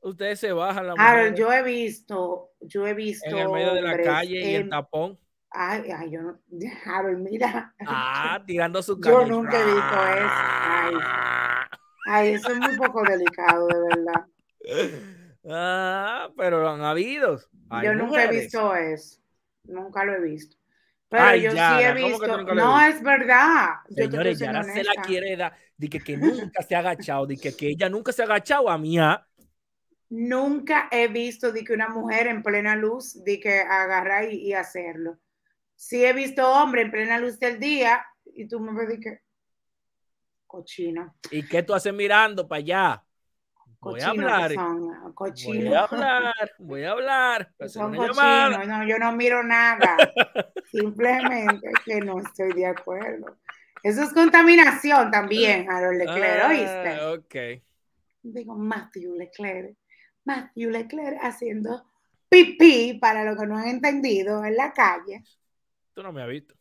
Ustedes 0.00 0.40
se 0.40 0.50
bajan 0.50 0.88
las 0.88 0.96
mujeres. 0.96 1.20
Harold, 1.20 1.36
yo 1.36 1.52
he 1.52 1.62
visto, 1.62 2.50
yo 2.62 2.88
he 2.88 2.92
visto... 2.92 3.28
En 3.28 3.38
el 3.38 3.50
medio 3.50 3.72
de 3.72 3.82
la 3.82 4.02
calle 4.02 4.50
y 4.50 4.54
en 4.56 4.68
tapón. 4.68 5.16
Ay, 5.50 5.92
ay, 5.96 6.10
yo 6.10 6.22
no, 6.22 6.40
Harold, 6.84 7.20
mira. 7.20 7.72
Ah, 7.86 8.42
tirando 8.44 8.82
su 8.82 8.98
cara. 8.98 9.20
Yo 9.20 9.26
nunca 9.26 9.60
he 9.60 9.64
visto 9.64 9.78
eso. 9.78 10.28
Ay, 10.28 10.94
ay, 12.06 12.34
eso 12.34 12.50
es 12.50 12.58
muy 12.58 12.76
poco 12.76 13.02
delicado, 13.02 13.68
de 13.68 13.80
verdad. 13.88 14.26
Ah, 15.48 16.28
pero 16.36 16.60
lo 16.60 16.70
han 16.70 16.82
habido. 16.82 17.38
yo 17.82 17.94
nunca 17.94 18.24
he 18.24 18.30
visto 18.30 18.74
eso. 18.74 19.20
Nunca 19.64 20.04
lo 20.04 20.14
he 20.14 20.20
visto. 20.20 20.56
Pero 21.08 21.36
yo 21.36 21.50
sí 21.52 21.58
he 21.58 21.94
visto. 21.94 22.42
No, 22.54 22.80
es 22.80 23.02
verdad. 23.02 23.74
Señores, 23.88 24.38
Yara 24.38 24.64
se 24.64 24.82
la 24.82 24.94
quiere 25.02 25.36
dar. 25.36 25.54
De 25.76 25.88
que, 25.88 26.00
que 26.00 26.16
nunca 26.16 26.62
se 26.62 26.74
ha 26.74 26.80
agachado. 26.80 27.26
De 27.26 27.36
que, 27.36 27.54
que 27.54 27.68
ella 27.68 27.88
nunca 27.88 28.12
se 28.12 28.22
ha 28.22 28.24
agachado 28.24 28.68
a 28.68 28.78
mí. 28.78 28.98
¿ah? 28.98 29.26
Nunca 30.08 30.88
he 30.90 31.08
visto 31.08 31.52
de 31.52 31.64
que 31.64 31.72
una 31.72 31.88
mujer 31.88 32.26
en 32.26 32.42
plena 32.42 32.76
luz 32.76 33.22
de 33.24 33.40
que 33.40 33.60
agarra 33.60 34.24
y, 34.24 34.52
hacerlo. 34.52 35.18
Sí 35.74 36.04
he 36.04 36.12
visto 36.12 36.48
hombre 36.48 36.82
en 36.82 36.90
plena 36.90 37.18
luz 37.18 37.38
del 37.38 37.60
día 37.60 38.04
y 38.24 38.48
tú 38.48 38.60
me 38.60 38.72
ves 38.72 38.98
que 39.00 39.20
cochino. 40.46 41.14
¿Y 41.30 41.46
qué 41.46 41.62
tú 41.62 41.74
haces 41.74 41.92
mirando 41.92 42.46
para 42.46 42.58
allá? 42.58 43.02
Voy 43.80 44.00
a 44.00 44.08
hablar. 44.08 44.52
Voy 45.38 45.66
a 45.66 45.80
hablar, 45.84 46.52
voy 46.58 46.82
a 46.84 46.90
hablar. 46.90 47.52
Son 47.68 47.92
no, 47.92 48.86
yo 48.86 48.98
no 48.98 49.12
miro 49.12 49.42
nada. 49.42 49.96
Simplemente 50.72 51.70
que 51.84 52.00
no 52.00 52.18
estoy 52.20 52.52
de 52.52 52.66
acuerdo. 52.66 53.38
Eso 53.82 54.02
es 54.02 54.12
contaminación 54.12 55.10
también, 55.10 55.70
Harold 55.70 55.98
Leclerc, 55.98 56.42
ah, 56.42 56.48
¿oíste? 56.48 57.04
Ok. 57.04 57.62
Digo, 58.22 58.56
Matthew 58.56 59.14
Leclerc. 59.14 59.76
Matthew 60.24 60.70
Leclerc 60.70 61.18
haciendo 61.22 61.84
pipí, 62.28 62.98
para 63.00 63.24
lo 63.24 63.38
que 63.38 63.46
no 63.46 63.56
han 63.56 63.68
entendido, 63.68 64.44
en 64.44 64.56
la 64.56 64.72
calle. 64.72 65.22
Tú 65.94 66.02
no 66.02 66.12
me 66.12 66.22
has 66.22 66.28
visto. 66.28 66.54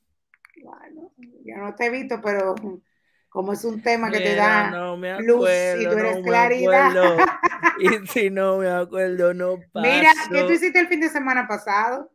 Bueno, 0.62 1.12
yo 1.44 1.58
no 1.58 1.74
te 1.74 1.88
he 1.88 1.90
visto, 1.90 2.22
pero 2.22 2.54
como 3.36 3.52
es 3.52 3.66
un 3.66 3.82
tema 3.82 4.10
que 4.10 4.22
te 4.22 4.34
da 4.34 4.72
luz 5.20 5.50
y 5.78 5.84
tú 5.84 5.92
eres 5.92 6.24
claridad. 6.24 7.18
y 7.80 8.08
si 8.08 8.30
no 8.30 8.60
me 8.60 8.70
acuerdo, 8.70 9.34
no 9.34 9.58
pasa. 9.74 9.86
Mira, 9.86 10.14
¿qué 10.32 10.44
tú 10.44 10.54
hiciste 10.54 10.80
el 10.80 10.88
fin 10.88 11.02
de 11.02 11.10
semana 11.10 11.46
pasado? 11.46 12.10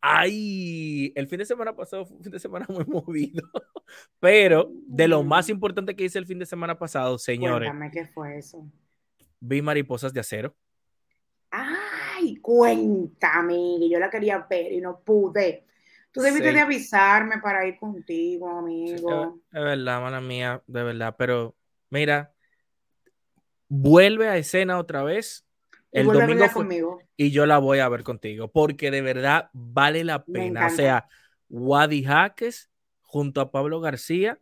Ay, 0.00 1.12
el 1.16 1.26
fin 1.26 1.40
de 1.40 1.46
semana 1.46 1.74
pasado 1.74 2.06
fue 2.06 2.16
un 2.16 2.22
fin 2.22 2.30
de 2.30 2.38
semana 2.38 2.64
muy 2.68 2.84
movido, 2.84 3.42
pero 4.20 4.70
de 4.86 5.08
lo 5.08 5.24
más 5.24 5.48
importante 5.48 5.96
que 5.96 6.04
hice 6.04 6.20
el 6.20 6.26
fin 6.26 6.38
de 6.38 6.46
semana 6.46 6.78
pasado, 6.78 7.18
señores. 7.18 7.68
Cuéntame 7.68 7.90
qué 7.90 8.06
fue 8.06 8.38
eso. 8.38 8.64
Vi 9.40 9.62
mariposas 9.62 10.12
de 10.12 10.20
acero. 10.20 10.54
Ay, 11.50 12.36
cuéntame, 12.36 13.88
yo 13.90 13.98
la 13.98 14.08
quería 14.08 14.46
ver 14.48 14.70
y 14.70 14.80
no 14.80 15.00
pude. 15.00 15.66
Tú 16.12 16.20
debiste 16.20 16.52
de 16.52 16.60
avisarme 16.60 17.38
para 17.38 17.66
ir 17.66 17.78
contigo, 17.78 18.48
amigo. 18.50 19.40
de 19.50 19.60
verdad, 19.60 20.00
mala 20.02 20.20
mía, 20.20 20.62
de 20.66 20.82
verdad. 20.82 21.14
Pero 21.18 21.56
mira, 21.88 22.32
vuelve 23.68 24.28
a 24.28 24.36
escena 24.36 24.78
otra 24.78 25.02
vez. 25.02 25.46
El 25.90 26.06
domingo 26.06 26.46
conmigo. 26.52 27.02
y 27.16 27.30
yo 27.30 27.44
la 27.44 27.58
voy 27.58 27.78
a 27.80 27.88
ver 27.88 28.02
contigo, 28.02 28.50
porque 28.50 28.90
de 28.90 29.02
verdad 29.02 29.50
vale 29.52 30.04
la 30.04 30.24
pena. 30.24 30.66
O 30.66 30.70
sea, 30.70 31.06
Wadi 31.48 32.02
Jaques 32.02 32.70
junto 33.00 33.40
a 33.40 33.50
Pablo 33.50 33.80
García 33.80 34.38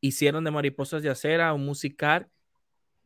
hicieron 0.00 0.44
de 0.44 0.50
Mariposas 0.50 1.02
de 1.02 1.10
Acera 1.10 1.52
un 1.52 1.64
musical 1.64 2.28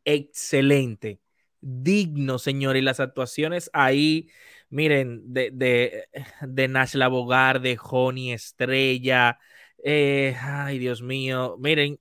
excelente, 0.05 1.20
digno, 1.61 2.38
señor. 2.38 2.77
Y 2.77 2.83
las 2.83 3.01
actuaciones 3.01 3.70
ahí 3.72 4.31
miren, 4.73 5.21
de, 5.27 5.51
de, 5.53 6.09
de 6.41 6.69
Nash 6.69 6.95
Labogar, 6.95 7.61
de 7.61 7.77
Joni 7.77 8.33
Estrella, 8.33 9.39
eh, 9.85 10.35
ay 10.41 10.79
Dios 10.79 11.03
mío, 11.03 11.57
miren, 11.61 12.01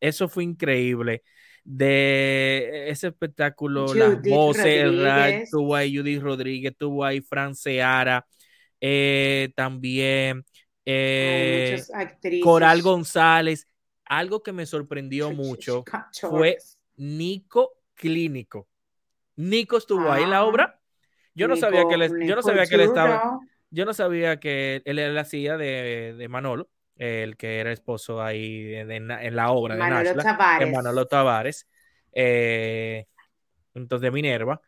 eso 0.00 0.28
fue 0.28 0.44
increíble. 0.44 1.22
De 1.62 2.88
ese 2.88 3.08
espectáculo, 3.08 3.94
las 3.94 4.20
voces, 4.22 5.50
tuvo 5.50 5.76
ahí 5.76 5.96
Judith 5.96 6.22
Rodríguez, 6.22 6.74
tuvo 6.76 7.04
ahí 7.04 7.20
Fran 7.20 7.54
Seara, 7.54 8.26
eh, 8.80 9.50
también 9.54 10.44
eh, 10.84 11.80
Coral 12.42 12.82
González. 12.82 13.68
Algo 14.06 14.42
que 14.42 14.52
me 14.52 14.64
sorprendió 14.64 15.30
mucho 15.32 15.84
fue 16.22 16.56
Nico 16.96 17.74
Clínico. 17.94 18.66
Nico 19.36 19.76
estuvo 19.76 20.10
ahí 20.10 20.24
en 20.24 20.30
la 20.30 20.38
ah. 20.38 20.46
obra 20.46 20.77
yo 21.38 21.48
no 21.48 21.56
sabía 21.56 21.84
que 21.88 21.94
él, 21.94 22.26
yo 22.26 22.36
no 22.36 22.42
sabía 22.42 22.66
que 22.66 22.74
él 22.74 22.80
estaba. 22.82 23.38
Yo 23.70 23.84
no 23.84 23.92
sabía 23.92 24.40
que 24.40 24.82
él 24.84 24.98
era 24.98 25.12
la 25.12 25.24
silla 25.24 25.56
de, 25.56 26.14
de 26.16 26.28
Manolo, 26.28 26.70
el 26.96 27.36
que 27.36 27.60
era 27.60 27.70
esposo 27.70 28.22
ahí 28.22 28.74
en, 28.74 29.08
la 29.08 29.50
obra 29.50 29.74
de 29.74 29.80
Manolo 29.80 30.14
Tavares. 30.14 30.66
de 30.66 30.74
Manolo 30.74 31.06
Tavares. 31.06 31.68
Eh, 32.12 33.06
entonces 33.74 34.02
de 34.02 34.10
Minerva. 34.10 34.60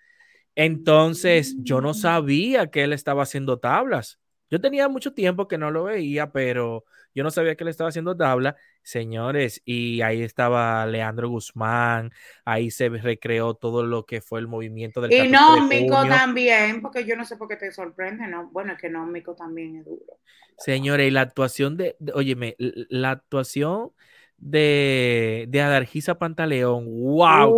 Entonces, 0.55 1.57
yo 1.59 1.81
no 1.81 1.91
mm. 1.91 1.95
sabía 1.95 2.67
que 2.71 2.85
él 2.85 2.93
estaba 2.93 3.23
haciendo 3.23 3.59
tablas. 3.59 4.19
Yo 4.51 4.61
tenía 4.61 4.89
mucho 4.89 5.13
tiempo 5.15 5.49
que 5.49 5.59
no 5.59 5.71
lo 5.71 5.85
veía, 5.85 6.33
pero 6.33 6.85
yo 7.15 7.25
no 7.25 7.31
sabía 7.31 7.55
que 7.55 7.65
él 7.65 7.69
estaba 7.69 7.89
haciendo 7.89 8.17
tabla, 8.17 8.57
señores, 8.83 9.63
y 9.65 10.01
ahí 10.03 10.23
estaba 10.23 10.87
Leandro 10.87 11.29
Guzmán, 11.29 12.13
ahí 12.45 12.71
se 12.71 12.89
recreó 12.89 13.55
todo 13.55 13.85
lo 13.85 14.07
que 14.07 14.21
fue 14.21 14.41
el 14.41 14.49
movimiento 14.49 15.01
del 15.01 15.13
Y 15.13 15.29
Nómico 15.29 16.07
también, 16.07 16.83
porque 16.83 17.05
yo 17.05 17.17
no 17.17 17.25
sé 17.25 17.37
por 17.37 17.49
qué 17.49 17.57
te 17.57 17.73
sorprende, 17.73 18.27
¿no? 18.27 18.49
Bueno, 18.51 18.73
es 18.73 18.79
que 18.79 18.89
Nómico 18.89 19.35
también 19.35 19.77
es 19.77 19.85
duro. 19.85 20.19
Señores, 20.59 21.09
y 21.09 21.11
la 21.11 21.23
actuación 21.23 21.77
de, 21.77 21.97
óyeme, 22.15 22.55
la 22.59 23.13
actuación 23.13 23.93
de, 24.37 25.47
de 25.49 25.61
Adargisa 25.63 26.19
Pantaleón, 26.19 26.87
wow, 26.87 27.57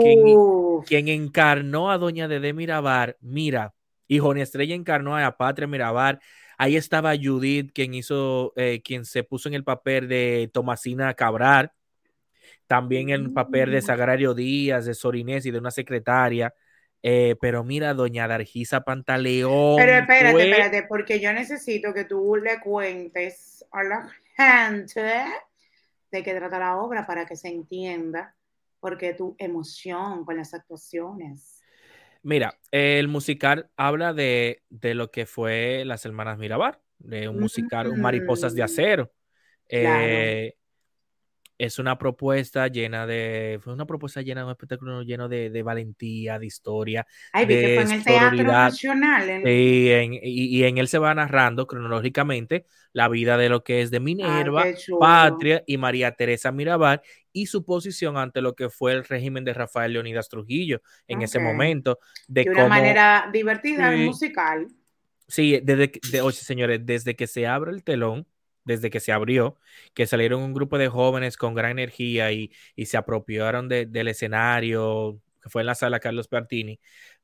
quien, 0.87 1.09
encarnó 1.09 1.91
a 1.91 1.99
Doña 1.99 2.29
Dede 2.29 2.53
Mirabar, 2.53 3.17
mira, 3.21 3.75
y 4.09 4.19
Joni 4.19 4.41
Estrella 4.41 4.75
encarnó 4.75 5.17
a 5.17 5.37
Patria 5.37 5.67
Mirabar, 5.67 6.21
Ahí 6.63 6.77
estaba 6.77 7.15
Judith, 7.21 7.73
quien 7.75 7.93
hizo, 7.93 8.53
eh, 8.55 8.83
quien 8.85 9.05
se 9.05 9.25
puso 9.25 9.49
en 9.49 9.55
el 9.55 9.65
papel 9.65 10.07
de 10.07 10.49
Tomasina 10.53 11.13
Cabral, 11.15 11.73
también 12.69 13.09
en 13.09 13.21
el 13.21 13.33
papel 13.33 13.73
de 13.73 13.79
mm. 13.79 13.83
Sagrario 13.83 14.33
Díaz, 14.33 14.85
de 14.85 14.95
Sorinés 14.95 15.45
y 15.45 15.51
de 15.51 15.59
una 15.59 15.73
secretaria. 15.73 16.55
Eh, 17.03 17.35
pero 17.41 17.65
mira, 17.65 17.95
doña 17.95 18.29
Dargisa 18.29 18.83
Pantaleón. 18.83 19.75
Pero 19.77 19.93
espérate, 19.93 20.51
espérate, 20.51 20.83
porque 20.85 21.19
yo 21.19 21.33
necesito 21.33 21.93
que 21.93 22.05
tú 22.05 22.37
le 22.37 22.61
cuentes 22.61 23.67
a 23.73 23.83
la 23.83 24.09
gente 24.37 25.25
de 26.13 26.23
qué 26.23 26.33
trata 26.33 26.61
la 26.61 26.77
obra 26.77 27.05
para 27.07 27.27
que 27.27 27.35
se 27.35 27.49
entienda, 27.49 28.37
porque 28.79 29.15
tu 29.15 29.35
emoción 29.39 30.25
con 30.25 30.37
las 30.37 30.55
actuaciones. 30.55 31.62
Mira, 32.23 32.59
el 32.71 33.09
musical 33.09 33.71
habla 33.77 34.13
de, 34.15 34.63
lo 34.71 35.11
que 35.11 35.27
fue 35.27 35.85
las 35.85 36.05
hermanas 36.05 36.39
Mirabar, 36.39 36.81
de 36.99 37.29
un 37.29 37.41
musical, 37.41 37.89
un 37.89 38.01
Mariposas 38.01 38.55
de. 38.55 38.63
Acero. 38.63 39.13
Eh, 39.69 40.57
es 41.59 41.79
una 41.79 41.99
propuesta 41.99 42.67
llena 42.69 43.07
de, 43.07 43.61
fue 43.63 43.73
una 43.73 43.87
propuesta 43.87 44.23
llena 44.23 44.41
de 44.41 44.47
un 44.47 44.51
espectáculo 44.53 45.03
lleno 45.03 45.29
de, 45.29 45.63
valentía, 45.63 46.39
de 46.39 46.47
historia. 46.47 47.07
Ay, 47.33 47.47
vi 47.47 47.55
que 47.55 47.75
fue 47.75 47.83
en 47.83 47.91
el 47.93 48.05
Teatro 48.05 48.43
Nacional. 48.45 49.49
y, 49.49 50.65
en 50.65 50.79
él 50.79 50.89
se 50.89 50.99
va 50.99 51.15
narrando 51.15 51.67
cronológicamente 51.67 52.67
la 52.93 53.09
vida 53.09 53.37
de 53.37 53.49
lo 53.49 53.63
que 53.63 53.83
es 53.83 53.91
de 53.91 54.01
Minerva, 54.01 54.65
Patria 54.99 55.63
y 55.67 55.79
María 55.79 56.13
Teresa 56.13 56.53
Mirabal 56.53 57.01
y 57.33 57.47
su 57.47 57.65
posición 57.65 58.17
ante 58.17 58.43
lo 58.43 58.55
que 58.55 58.69
fue 58.69 58.93
el 58.93 59.05
régimen 59.05 59.45
de 59.45 59.55
Rafael 59.55 59.93
Leonidas 59.93 60.29
Trujillo 60.29 60.83
en 61.07 61.23
ese 61.23 61.39
momento. 61.39 61.99
De, 62.29 62.45
una 62.51 62.69
manera 62.69 63.31
divertida, 63.33 63.91
musical. 63.93 64.69
Sí, 65.29 65.61
desde, 65.63 65.93
de, 66.11 66.33
señores, 66.33 66.81
desde 66.85 67.17
que 67.17 67.27
se 67.27 67.47
abre 67.47 67.71
el 67.71 67.83
telón, 67.85 68.27
desde 68.65 68.91
que 68.91 69.01
se 69.01 69.13
abrió, 69.13 69.57
que 69.95 70.07
salieron 70.07 70.43
un 70.43 70.55
grupo 70.55 70.79
de 70.79 70.89
jóvenes 70.89 71.37
con 71.37 71.55
gran 71.55 71.73
energía 71.73 72.33
y, 72.33 72.53
se 72.85 72.97
apropiaron 72.97 73.69
del 73.69 74.09
escenario, 74.09 75.21
que 75.43 75.49
fue 75.51 75.63
en 75.63 75.67
la 75.67 75.75
sala 75.75 76.01
Carlos 76.01 76.29
Bertini, 76.31 76.81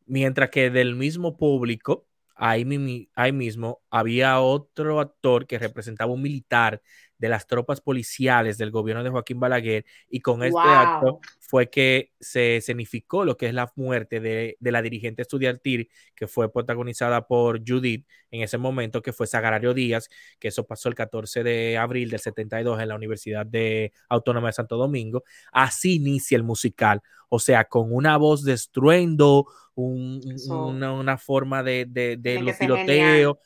mientras 0.06 0.50
que 0.50 0.70
del 0.70 0.96
mismo 0.96 1.36
público, 1.36 2.06
ahí, 2.34 3.08
ahí 3.14 3.32
mismo, 3.32 3.82
había 3.90 4.40
otro 4.40 5.00
actor 5.00 5.46
que 5.46 5.58
representaba 5.58 6.12
un 6.12 6.22
militar 6.22 6.82
de 7.18 7.28
las 7.28 7.46
tropas 7.46 7.80
policiales 7.80 8.58
del 8.58 8.70
gobierno 8.70 9.02
de 9.02 9.10
Joaquín 9.10 9.40
Balaguer 9.40 9.84
y 10.08 10.20
con 10.20 10.42
este 10.42 10.60
acto 10.60 11.20
fue 11.40 11.68
que 11.68 12.12
se 12.20 12.56
escenificó 12.56 13.24
lo 13.24 13.36
que 13.36 13.46
es 13.48 13.54
la 13.54 13.72
muerte 13.76 14.20
de, 14.20 14.56
la 14.60 14.82
dirigente 14.82 15.22
estudiantil 15.22 15.90
que 16.14 16.28
fue 16.28 16.52
protagonizada 16.52 17.26
por 17.26 17.60
Judith 17.66 18.06
en 18.30 18.42
ese 18.42 18.58
momento, 18.58 19.02
que 19.02 19.12
fue 19.12 19.26
Sagarario 19.26 19.74
Díaz, 19.74 20.08
que 20.38 20.48
eso 20.48 20.66
pasó 20.66 20.88
el 20.88 20.94
14 20.94 21.42
de 21.42 21.78
abril 21.78 22.10
del 22.10 22.20
72 22.20 22.80
en 22.80 22.88
la 22.88 22.94
Universidad 22.94 23.46
de 23.46 23.92
Autónoma 24.08 24.48
de 24.48 24.52
Santo 24.52 24.76
Domingo. 24.76 25.24
Así 25.52 25.96
inicia 25.96 26.36
el 26.36 26.44
musical, 26.44 27.02
o 27.28 27.38
sea, 27.38 27.64
con 27.64 27.92
una 27.92 28.16
voz 28.16 28.44
de 28.44 28.52
estruendo, 28.52 29.46
una, 29.74 31.18
forma 31.18 31.62
de, 31.62 31.86
de, 31.88 32.16
de 32.16 32.42
los 32.42 32.58
tiroteos 32.58 33.38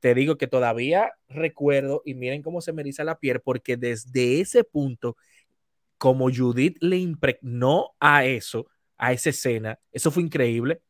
te 0.00 0.14
digo 0.14 0.36
que 0.36 0.46
todavía 0.46 1.12
recuerdo 1.28 2.02
y 2.04 2.14
miren 2.14 2.42
cómo 2.42 2.60
se 2.60 2.72
me 2.72 2.82
eriza 2.82 3.04
la 3.04 3.18
piel, 3.18 3.40
porque 3.40 3.76
desde 3.76 4.40
ese 4.40 4.64
punto, 4.64 5.16
como 5.98 6.30
Judith 6.30 6.76
le 6.80 6.98
impregnó 6.98 7.94
a 8.00 8.24
eso, 8.24 8.66
a 8.96 9.12
esa 9.12 9.30
escena, 9.30 9.78
eso 9.92 10.10
fue 10.10 10.22
increíble. 10.22 10.80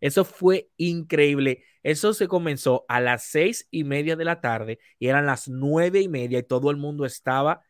Eso 0.00 0.24
fue 0.24 0.68
increíble. 0.78 1.62
Eso 1.84 2.12
se 2.12 2.26
comenzó 2.26 2.84
a 2.88 3.00
las 3.00 3.22
seis 3.22 3.68
y 3.70 3.84
media 3.84 4.16
de 4.16 4.24
la 4.24 4.40
tarde 4.40 4.80
y 4.98 5.06
eran 5.06 5.26
las 5.26 5.48
nueve 5.48 6.00
y 6.00 6.08
media 6.08 6.40
y 6.40 6.42
todo 6.42 6.72
el 6.72 6.76
mundo 6.76 7.04
estaba. 7.04 7.62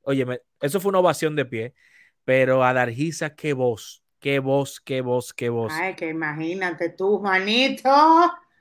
Oye, 0.00 0.24
eso 0.62 0.80
fue 0.80 0.88
una 0.88 1.00
ovación 1.00 1.36
de 1.36 1.44
pie, 1.44 1.74
pero 2.24 2.64
a 2.64 2.86
qué 3.36 3.52
voz, 3.52 4.02
qué 4.18 4.38
voz, 4.38 4.80
qué 4.80 5.02
voz, 5.02 5.34
qué 5.34 5.50
voz. 5.50 5.74
Ay, 5.74 5.94
que 5.94 6.08
imagínate 6.08 6.88
tú, 6.88 7.18
Juanito. 7.18 7.90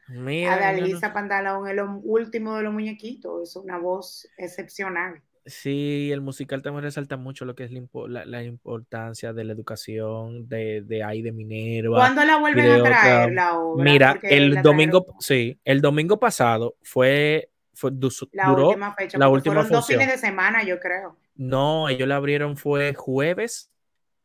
Mira, 0.07 0.53
Adalisa 0.53 1.13
Pantalón 1.13 1.67
es 1.67 1.75
lo 1.75 1.99
último 2.03 2.57
de 2.57 2.63
los 2.63 2.73
muñequitos, 2.73 3.49
es 3.49 3.55
una 3.55 3.77
voz 3.77 4.27
excepcional. 4.37 5.21
Sí, 5.47 6.09
el 6.11 6.21
musical 6.21 6.63
también 6.63 6.83
resalta 6.83 7.17
mucho 7.17 7.45
lo 7.45 7.53
que 7.53 7.65
es 7.65 7.71
la, 7.71 8.43
importancia 8.43 9.31
de 9.31 9.43
la 9.43 9.53
educación 9.53 10.49
de, 10.49 10.81
de 10.81 11.03
ahí 11.03 11.21
de 11.21 11.31
Minerva. 11.31 11.97
¿Cuándo 11.97 12.25
la 12.25 12.37
vuelven 12.37 12.71
a 12.71 12.83
traer 12.83 13.31
la 13.31 13.59
obra? 13.59 13.83
Mira, 13.83 14.19
el 14.23 14.63
domingo, 14.63 15.05
sí, 15.19 15.59
el 15.63 15.81
domingo 15.81 16.19
pasado 16.19 16.77
fue, 16.81 17.51
fue 17.75 17.91
la 18.31 18.53
última 18.53 18.95
fecha, 18.95 19.19
la 19.19 19.29
última 19.29 19.55
fueron 19.55 19.71
dos 19.71 19.85
fines 19.85 20.07
de 20.07 20.17
semana, 20.17 20.63
yo 20.63 20.79
creo. 20.79 21.15
No, 21.35 21.89
ellos 21.89 22.07
la 22.07 22.15
abrieron 22.15 22.57
fue 22.57 22.95
jueves, 22.95 23.69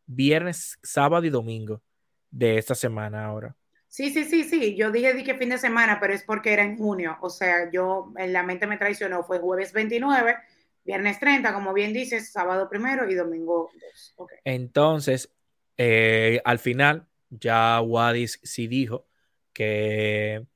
viernes, 0.07 0.79
sábado 0.83 1.27
y 1.27 1.31
domingo 1.31 1.83
de 2.31 2.57
esta 2.57 2.75
semana 2.75 3.27
ahora. 3.27 3.55
Sí, 3.91 4.11
sí, 4.11 4.23
sí, 4.25 4.45
sí. 4.45 4.77
Yo 4.77 4.93
dije, 4.93 5.13
dije 5.15 5.35
fin 5.35 5.49
de 5.49 5.59
semana, 5.59 5.99
pero 5.99 6.15
es 6.15 6.23
porque 6.23 6.53
era 6.53 6.63
en 6.63 6.79
junio. 6.79 7.19
O 7.23 7.29
sea, 7.29 7.69
yo 7.73 8.13
en 8.17 8.33
la 8.33 8.45
mente 8.45 8.69
me 8.69 8.79
traicionó. 8.79 9.25
Fue 9.25 9.41
jueves 9.41 9.73
29, 9.73 10.37
viernes 10.85 11.19
30, 11.19 11.53
como 11.53 11.73
bien 11.73 11.93
dices, 11.93 12.31
sábado 12.31 12.69
primero 12.69 13.11
y 13.11 13.17
domingo 13.17 13.69
2. 14.17 14.31
Entonces, 14.45 15.33
eh, 15.77 16.41
al 16.45 16.61
final, 16.61 17.09
ya 17.31 17.81
Wadis 17.81 18.39
sí 18.45 18.69
dijo 18.69 19.09
que 19.53 20.47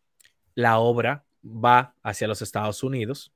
la 0.55 0.79
obra 0.79 1.25
va 1.45 1.97
hacia 2.05 2.29
los 2.29 2.41
Estados 2.41 2.85
Unidos 2.85 3.33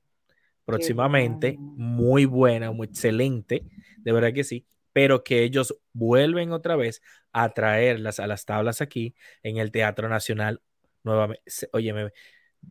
próximamente. 0.63 1.57
Muy 1.59 2.23
buena, 2.23 2.71
muy 2.71 2.87
excelente. 2.87 3.63
De 3.97 4.13
verdad 4.13 4.31
que 4.31 4.45
sí 4.45 4.65
pero 4.93 5.23
que 5.23 5.43
ellos 5.43 5.79
vuelven 5.93 6.51
otra 6.51 6.75
vez 6.75 7.01
a 7.31 7.49
traerlas 7.49 8.19
a 8.19 8.27
las 8.27 8.45
tablas 8.45 8.81
aquí 8.81 9.15
en 9.43 9.57
el 9.57 9.71
Teatro 9.71 10.09
Nacional 10.09 10.61
nuevamente. 11.03 11.43
Óyeme, 11.71 12.11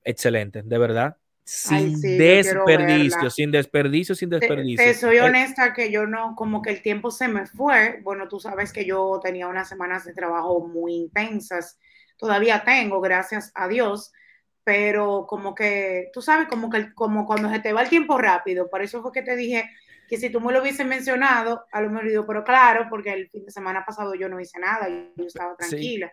excelente, 0.04 0.62
de 0.64 0.78
verdad. 0.78 1.16
Sin 1.44 1.98
desperdicio, 2.00 3.30
sin 3.30 3.50
desperdicio, 3.50 4.14
sin 4.14 4.28
desperdicio. 4.28 4.84
Te, 4.84 4.92
soy 4.92 5.18
honesta 5.18 5.72
que 5.72 5.90
yo 5.90 6.06
no, 6.06 6.34
como 6.36 6.60
que 6.60 6.70
el 6.70 6.82
tiempo 6.82 7.10
se 7.10 7.26
me 7.26 7.46
fue. 7.46 8.00
Bueno, 8.02 8.28
tú 8.28 8.38
sabes 8.38 8.70
que 8.70 8.84
yo 8.84 9.18
tenía 9.22 9.48
unas 9.48 9.68
semanas 9.68 10.04
de 10.04 10.12
trabajo 10.12 10.66
muy 10.68 10.94
intensas. 10.94 11.78
Todavía 12.18 12.64
tengo, 12.64 13.00
gracias 13.00 13.50
a 13.54 13.66
Dios 13.66 14.12
pero 14.68 15.24
como 15.26 15.54
que, 15.54 16.10
tú 16.12 16.20
sabes, 16.20 16.46
como 16.46 16.68
que 16.68 16.92
como 16.92 17.24
cuando 17.24 17.48
se 17.48 17.58
te 17.58 17.72
va 17.72 17.80
el 17.80 17.88
tiempo 17.88 18.18
rápido, 18.18 18.68
por 18.68 18.82
eso 18.82 19.00
fue 19.00 19.12
que 19.12 19.22
te 19.22 19.34
dije, 19.34 19.64
que 20.08 20.16
si 20.16 20.30
tú 20.30 20.40
me 20.40 20.52
lo 20.52 20.62
hubiese 20.62 20.84
mencionado, 20.84 21.66
a 21.70 21.80
lo 21.80 21.90
mejor 21.90 22.08
digo, 22.08 22.26
pero 22.26 22.42
claro, 22.42 22.86
porque 22.88 23.12
el 23.12 23.28
fin 23.28 23.44
de 23.44 23.52
semana 23.52 23.84
pasado 23.84 24.14
yo 24.14 24.28
no 24.28 24.40
hice 24.40 24.58
nada, 24.58 24.88
yo 24.88 25.24
estaba 25.24 25.54
tranquila. 25.56 26.10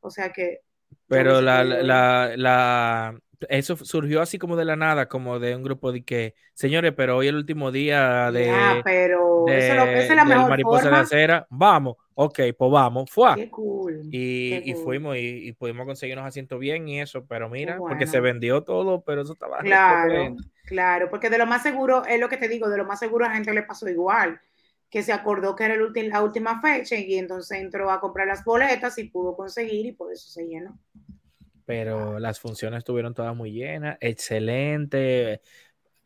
O 0.00 0.10
sea 0.10 0.32
que... 0.32 0.60
Pero 1.08 1.40
la, 1.40 1.64
la, 1.64 2.32
la, 2.36 3.20
eso 3.48 3.76
surgió 3.76 4.20
así 4.22 4.38
como 4.38 4.54
de 4.56 4.64
la 4.64 4.76
nada, 4.76 5.08
como 5.08 5.38
de 5.38 5.56
un 5.56 5.62
grupo 5.62 5.92
de 5.92 6.04
que, 6.04 6.34
señores, 6.54 6.92
pero 6.96 7.16
hoy 7.16 7.26
es 7.26 7.30
el 7.30 7.36
último 7.36 7.72
día 7.72 8.30
de... 8.30 8.50
Ah, 8.50 8.80
pero 8.84 9.46
eso, 9.48 9.74
es 9.84 10.14
la 10.14 10.24
mejor 10.24 10.50
mariposa 10.50 10.82
forma. 10.82 10.96
de 10.98 11.02
acera, 11.02 11.46
vamos, 11.50 11.96
ok, 12.14 12.38
pues 12.56 12.70
vamos, 12.70 13.10
fue. 13.10 13.34
Qué 13.34 13.50
cool. 13.50 14.02
Y, 14.10 14.70
y 14.70 14.74
fuimos 14.74 15.16
y, 15.18 15.52
pudimos 15.52 15.86
conseguir 15.86 16.16
unos 16.16 16.28
asientos 16.28 16.60
bien 16.60 16.86
y 16.86 17.00
eso, 17.00 17.26
pero 17.26 17.48
mira, 17.48 17.78
porque 17.78 18.06
se 18.06 18.20
vendió 18.20 18.62
todo, 18.62 19.02
pero 19.02 19.22
eso 19.22 19.32
estaba... 19.32 19.58
Claro. 19.58 20.36
Claro, 20.70 21.10
porque 21.10 21.28
de 21.28 21.36
lo 21.36 21.46
más 21.46 21.64
seguro, 21.64 22.04
es 22.04 22.20
lo 22.20 22.28
que 22.28 22.36
te 22.36 22.46
digo, 22.46 22.68
de 22.68 22.76
lo 22.76 22.84
más 22.84 23.00
seguro 23.00 23.24
a 23.24 23.28
la 23.28 23.34
gente 23.34 23.52
le 23.52 23.64
pasó 23.64 23.88
igual, 23.88 24.40
que 24.88 25.02
se 25.02 25.12
acordó 25.12 25.56
que 25.56 25.64
era 25.64 25.74
la 25.74 26.22
última 26.22 26.60
fecha 26.60 26.94
y 26.94 27.16
entonces 27.16 27.58
entró 27.58 27.90
a 27.90 28.00
comprar 28.00 28.28
las 28.28 28.44
boletas 28.44 28.96
y 28.98 29.08
pudo 29.08 29.34
conseguir 29.34 29.86
y 29.86 29.92
por 29.92 30.12
eso 30.12 30.30
se 30.30 30.46
llenó. 30.46 30.78
Pero 31.66 32.20
las 32.20 32.38
funciones 32.38 32.78
estuvieron 32.78 33.14
todas 33.14 33.34
muy 33.34 33.50
llenas, 33.50 33.98
excelente. 34.00 35.40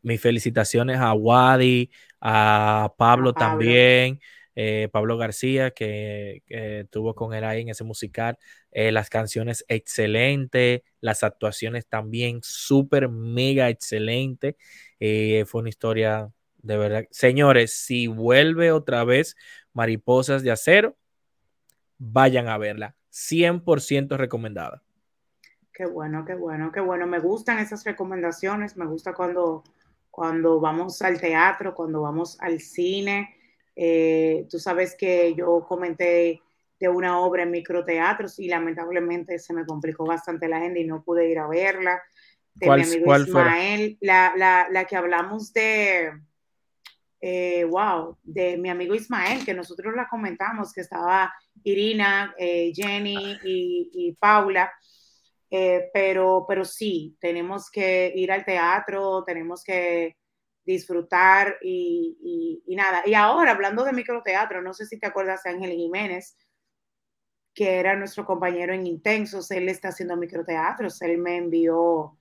Mis 0.00 0.18
felicitaciones 0.18 0.98
a 0.98 1.12
Wadi, 1.12 1.90
a 2.22 2.90
Pablo, 2.96 3.34
también. 3.34 4.18
Eh, 4.56 4.88
Pablo 4.92 5.16
García, 5.16 5.72
que, 5.72 6.42
tuvo 6.90 7.14
con 7.14 7.34
él 7.34 7.44
ahí 7.44 7.62
en 7.62 7.68
ese 7.68 7.84
musical. 7.84 8.38
Eh, 8.70 8.92
las 8.92 9.10
canciones 9.10 9.64
excelentes, 9.68 10.82
las 11.00 11.22
actuaciones 11.22 11.86
también 11.86 12.40
súper, 12.42 13.08
mega 13.08 13.68
excelente. 13.68 14.56
Eh, 15.00 15.44
fue 15.46 15.62
una 15.62 15.70
historia 15.70 16.30
de 16.62 16.76
verdad. 16.76 17.04
Señores, 17.10 17.72
si 17.72 18.06
vuelve 18.06 18.72
otra 18.72 19.04
vez 19.04 19.36
Mariposas 19.72 20.42
de 20.42 20.50
Acero, 20.50 20.96
vayan 21.98 22.48
a 22.48 22.58
verla. 22.58 22.96
100% 23.10 24.16
recomendada. 24.16 24.82
Qué 25.72 25.86
bueno, 25.86 26.24
qué 26.24 26.34
bueno, 26.34 26.70
qué 26.72 26.80
bueno. 26.80 27.06
Me 27.06 27.18
gustan 27.18 27.58
esas 27.58 27.84
recomendaciones. 27.84 28.76
Me 28.76 28.86
gusta 28.86 29.12
cuando, 29.12 29.64
cuando 30.10 30.60
vamos 30.60 31.02
al 31.02 31.20
teatro, 31.20 31.74
cuando 31.74 32.02
vamos 32.02 32.40
al 32.40 32.60
cine. 32.60 33.36
Eh, 33.76 34.46
tú 34.48 34.58
sabes 34.58 34.94
que 34.96 35.34
yo 35.34 35.64
comenté 35.66 36.40
de 36.78 36.88
una 36.88 37.20
obra 37.20 37.42
en 37.44 37.50
microteatros 37.50 38.38
y 38.38 38.48
lamentablemente 38.48 39.38
se 39.38 39.52
me 39.52 39.64
complicó 39.64 40.04
bastante 40.04 40.48
la 40.48 40.58
agenda 40.58 40.80
y 40.80 40.84
no 40.84 41.02
pude 41.02 41.28
ir 41.28 41.38
a 41.38 41.48
verla. 41.48 42.02
De 42.54 42.66
mi 42.66 42.82
amigo 42.82 43.16
Ismael, 43.16 43.98
la, 44.00 44.66
la, 44.70 44.84
que 44.84 44.94
hablamos 44.94 45.52
de, 45.52 46.12
eh, 47.20 47.64
wow, 47.64 48.16
de 48.22 48.56
mi 48.56 48.68
amigo 48.68 48.94
Ismael, 48.94 49.44
que 49.44 49.54
nosotros 49.54 49.92
la 49.96 50.06
comentamos, 50.08 50.72
que 50.72 50.82
estaba 50.82 51.34
Irina, 51.64 52.32
eh, 52.38 52.72
Jenny 52.72 53.38
y, 53.42 54.16
Paula. 54.20 54.72
Eh, 55.50 55.90
pero, 55.92 56.44
pero 56.48 56.64
sí, 56.64 57.16
tenemos 57.20 57.70
que 57.70 58.12
ir 58.14 58.30
al 58.30 58.44
teatro, 58.44 59.24
tenemos 59.24 59.64
que 59.64 60.16
disfrutar 60.64 61.58
y, 61.62 62.62
y, 62.66 62.76
nada. 62.76 63.02
Y 63.06 63.14
ahora, 63.14 63.52
hablando 63.52 63.84
de 63.84 63.92
microteatro, 63.92 64.62
no 64.62 64.72
sé 64.72 64.86
si 64.86 64.98
te 64.98 65.06
acuerdas 65.06 65.42
de 65.42 65.50
Ángel 65.50 65.72
Jiménez, 65.72 66.36
que 67.54 67.78
era 67.78 67.94
nuestro 67.96 68.24
compañero 68.24 68.74
en 68.74 68.86
Intensos, 68.86 69.50
él 69.50 69.68
está 69.68 69.88
haciendo 69.88 70.16
microteatros, 70.16 71.00
él 71.02 71.18
me 71.18 71.36
envió 71.36 72.18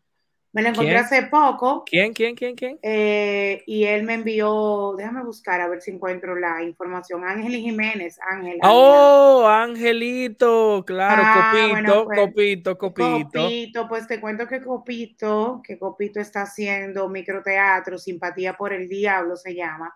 Me 0.53 0.61
lo 0.61 0.69
encontré 0.69 0.95
hace 0.95 1.23
poco. 1.23 1.83
¿Quién, 1.83 2.13
quién, 2.13 2.35
quién, 2.35 2.55
quién? 2.55 2.77
Eh, 2.83 3.63
y 3.65 3.85
él 3.85 4.03
me 4.03 4.13
envió, 4.13 4.93
déjame 4.95 5.23
buscar 5.23 5.59
a 5.59 5.67
ver 5.67 5.81
si 5.81 5.89
encuentro 5.89 6.35
la 6.35 6.61
información. 6.61 7.25
Ángel 7.25 7.53
Jiménez, 7.53 8.19
Ángel. 8.21 8.59
Oh, 8.61 9.47
Angelito, 9.47 10.83
claro, 10.85 11.23
ah, 11.25 11.51
Copito, 11.51 12.05
pues, 12.05 12.19
Copito, 12.19 12.77
Copito. 12.77 13.41
Copito, 13.41 13.87
pues 13.87 14.05
te 14.05 14.21
cuento 14.21 14.47
que 14.47 14.61
Copito, 14.61 15.59
que 15.65 15.79
Copito 15.79 16.19
está 16.19 16.43
haciendo 16.43 17.09
microteatro, 17.09 17.97
Simpatía 17.97 18.53
por 18.53 18.73
el 18.73 18.87
Diablo 18.87 19.35
se 19.35 19.55
llama 19.55 19.91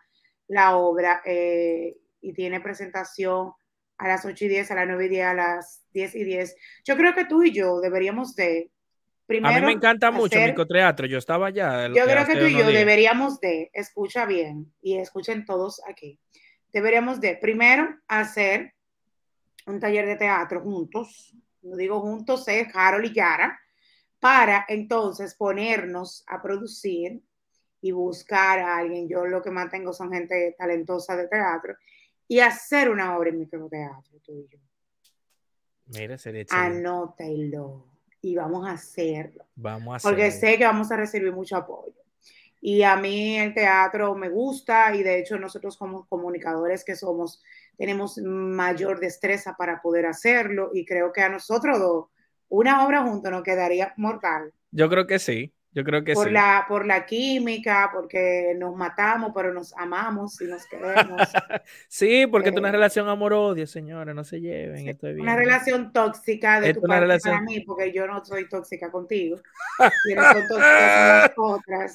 la 0.48 0.76
obra, 0.76 1.22
eh, 1.24 1.98
y 2.20 2.34
tiene 2.34 2.62
presentación 2.62 3.54
a 4.00 4.08
las 4.08 4.26
8 4.26 4.46
y 4.46 4.48
10, 4.48 4.72
a 4.72 4.76
las 4.76 4.88
9 4.88 5.06
y 5.06 5.10
10, 5.10 5.26
a 5.26 5.34
las 5.36 5.84
10 5.94 6.16
y 6.16 6.24
10. 6.24 6.56
Yo 6.84 6.98
creo 6.98 7.14
que 7.14 7.26
tú 7.26 7.44
y 7.44 7.52
yo 7.52 7.80
deberíamos 7.80 8.36
de 8.36 8.72
Primero, 9.28 9.56
a 9.58 9.60
mí 9.60 9.66
me 9.66 9.74
encanta 9.74 10.10
mucho 10.10 10.40
el 10.40 10.52
microteatro, 10.52 11.06
yo 11.06 11.18
estaba 11.18 11.48
allá. 11.48 11.88
Yo 11.88 12.06
creo 12.06 12.26
que 12.26 12.38
tú 12.38 12.46
y 12.46 12.58
yo 12.58 12.66
deberíamos 12.66 13.42
de, 13.42 13.70
escucha 13.74 14.26
bien 14.26 14.74
y 14.82 14.98
escuchen 14.98 15.46
todos 15.46 15.82
aquí, 15.86 16.18
deberíamos 16.72 17.20
de 17.20 17.36
primero 17.36 17.90
hacer 18.08 18.74
un 19.66 19.82
taller 19.82 20.06
de 20.06 20.16
teatro 20.16 20.62
juntos, 20.62 21.36
no 21.62 21.76
digo 21.76 22.00
juntos, 22.00 22.48
es 22.48 22.74
Harold 22.74 23.06
y 23.08 23.14
Yara, 23.14 23.60
para 24.22 24.66
entonces 24.70 25.36
ponernos 25.36 26.24
a 26.28 26.42
producir 26.42 27.22
y 27.82 27.92
buscar 27.92 28.60
a 28.60 28.78
alguien. 28.78 29.10
Yo 29.10 29.26
lo 29.26 29.42
que 29.42 29.52
más 29.52 29.70
tengo 29.70 29.92
son 29.92 30.10
gente 30.10 30.56
talentosa 30.58 31.18
de 31.18 31.28
teatro 31.28 31.76
y 32.30 32.40
hacer 32.40 32.90
una 32.90 33.18
obra 33.18 33.30
en 33.30 33.40
microteatro, 33.40 34.20
tú 34.24 34.40
y 34.40 34.48
yo. 34.48 34.60
Mira, 35.88 36.18
sería 36.18 36.46
Anótelo 36.50 37.97
y 38.32 38.36
vamos 38.36 38.68
a 38.68 38.72
hacerlo. 38.72 39.46
Vamos 39.56 39.94
a 39.94 39.96
hacerlo. 39.98 40.18
Porque 40.18 40.32
sé 40.32 40.58
que 40.58 40.66
vamos 40.66 40.92
a 40.92 40.98
recibir 40.98 41.32
mucho 41.32 41.56
apoyo. 41.56 41.94
Y 42.60 42.84
a 42.84 42.96
mí 42.96 43.38
el 43.38 43.54
teatro 43.54 44.16
me 44.16 44.30
gusta 44.30 44.94
y 44.96 45.04
de 45.04 45.20
hecho 45.20 45.38
nosotros 45.38 45.78
como 45.78 46.08
comunicadores 46.08 46.84
que 46.84 46.96
somos 46.96 47.42
tenemos 47.78 48.18
mayor 48.18 49.00
destreza 49.00 49.56
para 49.56 49.82
poder 49.82 50.08
hacerlo 50.08 50.72
y 50.74 50.84
creo 50.84 51.14
que 51.14 51.22
a 51.22 51.30
nosotros 51.30 52.08
una 52.50 52.86
obra 52.86 53.04
junto 53.04 53.30
nos 53.30 53.44
quedaría 53.44 53.94
mortal. 53.98 54.52
Yo 54.72 54.90
creo 54.90 55.06
que 55.06 55.20
sí. 55.20 55.54
Yo 55.78 55.84
creo 55.84 56.04
que 56.04 56.14
por 56.14 56.26
sí. 56.26 56.34
La, 56.34 56.66
por 56.68 56.88
la 56.88 57.06
química, 57.06 57.92
porque 57.94 58.56
nos 58.58 58.76
matamos, 58.76 59.32
pero 59.36 59.54
nos 59.54 59.78
amamos 59.78 60.42
y 60.42 60.46
nos 60.46 60.66
queremos. 60.66 61.22
sí, 61.88 62.26
porque 62.26 62.50
es 62.50 62.56
una 62.56 62.70
eh, 62.70 62.72
relación 62.72 63.08
amor-odio, 63.08 63.68
señora, 63.68 64.12
no 64.16 64.24
se 64.24 64.42
lleven. 64.42 64.90
esto 64.90 65.06
una 65.06 65.36
relación 65.36 65.94
tóxica 65.94 66.60
de 66.62 66.74
tu 66.74 66.82
parte 66.82 67.02
relación... 67.02 67.36
para 67.36 67.46
mí, 67.46 67.60
porque 67.60 67.94
yo 67.94 68.08
no 68.08 68.26
soy 68.26 68.50
tóxica 68.50 68.90
contigo. 68.90 69.40
y 70.10 70.16
no 70.16 70.24
son 70.24 70.48
tóxicas 70.48 71.32
otras. 71.38 71.92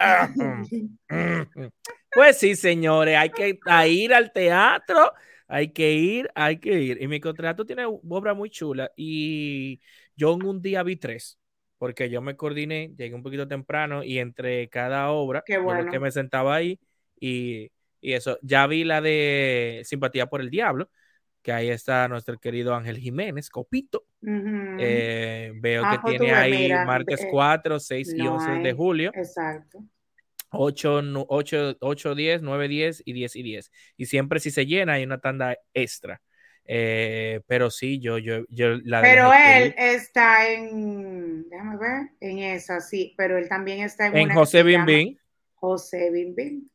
pues 2.12 2.36
sí, 2.36 2.56
señores, 2.56 3.16
hay 3.16 3.30
que 3.30 3.60
ir 3.88 4.12
al 4.12 4.32
teatro, 4.32 5.12
hay 5.46 5.68
que 5.68 5.92
ir, 5.92 6.28
hay 6.34 6.58
que 6.58 6.72
ir. 6.72 7.00
Y 7.00 7.06
mi 7.06 7.20
contrato 7.20 7.64
tiene 7.64 7.84
obra 7.86 8.34
muy 8.34 8.50
chula 8.50 8.90
y 8.96 9.80
yo 10.16 10.34
en 10.34 10.44
un 10.44 10.60
día 10.60 10.82
vi 10.82 10.96
tres 10.96 11.38
porque 11.78 12.10
yo 12.10 12.22
me 12.22 12.36
coordiné, 12.36 12.92
llegué 12.96 13.14
un 13.14 13.22
poquito 13.22 13.48
temprano 13.48 14.02
y 14.04 14.18
entre 14.18 14.68
cada 14.68 15.10
obra, 15.10 15.44
bueno. 15.62 15.90
que 15.90 15.98
me 15.98 16.10
sentaba 16.10 16.54
ahí 16.54 16.78
y, 17.20 17.70
eso, 18.00 18.38
ya 18.42 18.66
vi 18.66 18.84
la 18.84 19.00
de 19.00 19.80
Simpatía 19.84 20.26
por 20.26 20.42
el 20.42 20.50
Diablo, 20.50 20.90
que 21.40 21.52
ahí 21.52 21.70
está 21.70 22.06
nuestro 22.06 22.38
querido 22.38 22.74
Ángel 22.74 22.98
Jiménez, 22.98 23.48
Copito. 23.48 24.04
Eh, 24.78 25.52
veo 25.56 25.82
que 25.82 25.88
ah, 25.88 26.00
pues 26.02 26.18
tiene 26.18 26.34
ahí 26.34 26.68
martes 26.86 27.26
4, 27.30 27.80
6 27.80 28.14
y 28.14 28.26
11 28.26 28.50
de 28.62 28.72
julio. 28.74 29.10
Exacto. 29.14 29.84
8, 30.50 31.02
8, 31.28 31.76
8, 31.80 32.14
10, 32.14 32.42
9, 32.42 32.68
10 32.68 33.02
y 33.04 33.12
10 33.12 33.36
y 33.36 33.42
10. 33.42 33.70
Y 33.96 34.06
siempre 34.06 34.40
si 34.40 34.50
se 34.50 34.66
llena 34.66 34.94
hay 34.94 35.04
una 35.04 35.18
tanda 35.18 35.56
extra. 35.72 36.20
Eh, 36.66 37.40
pero 37.46 37.70
sí, 37.70 38.00
yo, 38.00 38.18
yo, 38.18 38.44
yo 38.48 38.78
la 38.84 39.02
Pero 39.02 39.30
él 39.32 39.74
está 39.76 40.50
en, 40.50 41.48
déjame 41.50 41.76
ver, 41.76 42.10
en 42.20 42.38
esa, 42.38 42.80
sí, 42.80 43.14
pero 43.18 43.36
él 43.36 43.48
también 43.48 43.80
está 43.80 44.06
en, 44.06 44.16
en 44.16 44.30
José 44.30 44.62
Bimbín. 44.62 45.18
José 45.54 46.10
Bimbín. 46.10 46.70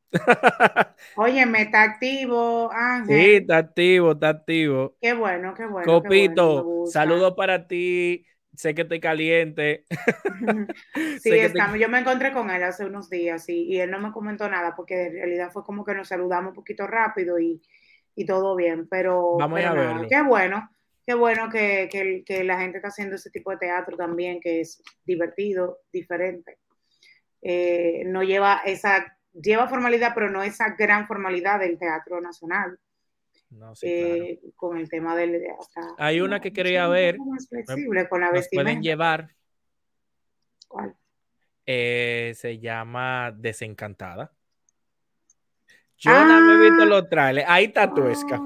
Oye, 1.15 1.45
me 1.45 1.63
está 1.63 1.83
activo, 1.83 2.71
Ángel. 2.71 3.19
Sí, 3.19 3.35
está 3.35 3.57
activo, 3.57 4.11
está 4.11 4.29
activo. 4.29 4.95
Qué 5.01 5.13
bueno, 5.13 5.53
qué 5.55 5.65
bueno. 5.65 5.85
Copito, 5.85 6.85
saludos 6.87 7.33
para 7.35 7.67
ti. 7.67 8.25
Sé 8.55 8.75
que 8.75 8.81
estoy 8.81 8.99
caliente. 8.99 9.85
sí, 11.23 11.31
estamos. 11.31 11.79
Yo 11.79 11.89
me 11.89 11.99
encontré 11.99 12.31
con 12.31 12.49
él 12.51 12.63
hace 12.63 12.85
unos 12.85 13.09
días 13.09 13.47
y, 13.49 13.63
y 13.63 13.79
él 13.79 13.89
no 13.89 13.99
me 13.99 14.11
comentó 14.11 14.49
nada 14.49 14.75
porque 14.75 15.07
en 15.07 15.13
realidad 15.13 15.49
fue 15.51 15.63
como 15.63 15.83
que 15.83 15.95
nos 15.95 16.09
saludamos 16.09 16.49
un 16.49 16.55
poquito 16.55 16.85
rápido 16.85 17.39
y, 17.39 17.61
y 18.19 18.25
todo 18.25 18.53
bien, 18.53 18.85
pero, 18.89 19.37
Vamos 19.37 19.63
a 19.63 19.73
verlo. 19.73 20.05
qué 20.09 20.21
bueno, 20.21 20.69
qué 21.07 21.13
bueno 21.13 21.49
que, 21.49 21.87
que, 22.25 22.43
la 22.43 22.59
gente 22.59 22.79
está 22.79 22.89
haciendo 22.89 23.15
ese 23.15 23.29
tipo 23.29 23.49
de 23.51 23.57
teatro 23.57 23.95
también, 23.95 24.41
que 24.41 24.59
es 24.59 24.83
divertido, 25.05 25.79
diferente. 25.93 26.57
Eh, 27.41 28.03
no 28.07 28.21
lleva 28.21 28.59
esa, 28.65 29.17
lleva 29.31 29.69
formalidad, 29.69 30.11
pero 30.13 30.29
no 30.29 30.43
esa 30.43 30.75
gran 30.77 31.07
formalidad 31.07 31.61
del 31.61 31.79
teatro 31.79 32.19
nacional. 32.19 32.77
No, 33.51 33.73
sí, 33.73 33.87
eh, 33.87 34.39
Con 34.57 34.77
el 34.77 34.89
tema 34.89 35.15
del... 35.15 35.41
Hay 35.97 36.19
una 36.19 36.41
que 36.41 36.51
quería 36.51 36.89
ver. 36.89 37.17
Más 37.19 37.47
flexible, 37.47 38.09
con 38.09 38.19
la 38.19 38.33
pueden 38.51 38.81
llevar. 38.81 39.29
¿Cuál? 40.67 40.93
Eh, 41.65 42.33
se 42.35 42.59
llama 42.59 43.31
Desencantada. 43.31 44.33
Yo 45.99 46.25
no 46.25 46.41
me 46.41 46.53
he 46.53 46.69
visto 46.69 46.83
ah. 46.83 46.85
los 46.85 47.09
trailers. 47.09 47.47
Ahí 47.49 47.65
está 47.65 47.93
Tuesca. 47.93 48.39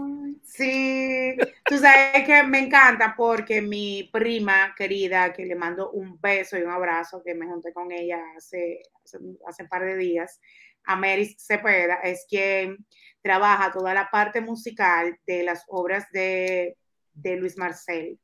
Sí, 0.44 1.36
tú 1.66 1.78
sabes 1.78 2.26
que 2.26 2.44
me 2.44 2.60
encanta 2.60 3.14
porque 3.18 3.62
mi 3.62 4.10
prima 4.12 4.74
querida, 4.78 5.34
que 5.34 5.46
le 5.46 5.56
mando 5.56 5.92
un 5.92 6.20
beso 6.20 6.58
y 6.58 6.62
un 6.62 6.70
abrazo, 6.70 7.24
que 7.24 7.34
me 7.34 7.48
junté 7.48 7.74
con 7.74 7.92
ella 7.92 8.20
hace, 8.38 8.82
hace, 9.04 9.64
un 9.64 9.70
par 9.70 9.86
de 9.86 9.98
días, 9.98 10.40
Ameris 10.86 11.36
Cepeda, 11.40 11.96
es 12.04 12.26
quien 12.30 12.86
trabaja 13.22 13.72
toda 13.72 13.94
la 13.94 14.10
parte 14.12 14.42
musical 14.42 15.18
de 15.26 15.44
las 15.44 15.64
obras 15.68 16.06
de, 16.12 16.76
Luis 17.16 17.58
Marcel, 17.58 18.20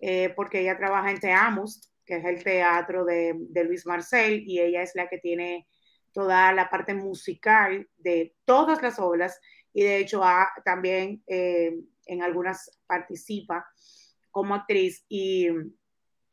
eh, 0.00 0.30
porque 0.36 0.60
ella 0.60 0.76
trabaja 0.76 1.10
en 1.10 1.20
Teamus, 1.20 1.90
que 2.04 2.16
es 2.16 2.24
el 2.24 2.42
teatro 2.42 3.04
de, 3.04 3.34
de 3.36 3.64
Luis 3.64 3.86
Marcel, 3.86 4.42
y 4.46 4.60
ella 4.60 4.82
es 4.82 4.94
la 4.94 5.08
que 5.08 5.18
tiene 5.18 5.66
toda 6.14 6.52
la 6.52 6.70
parte 6.70 6.94
musical 6.94 7.86
de 7.98 8.34
todas 8.46 8.80
las 8.80 8.98
obras 8.98 9.38
y 9.74 9.82
de 9.82 9.98
hecho 9.98 10.22
también 10.64 11.22
eh, 11.26 11.74
en 12.06 12.22
algunas 12.22 12.70
participa 12.86 13.66
como 14.30 14.54
actriz 14.54 15.04
y, 15.08 15.48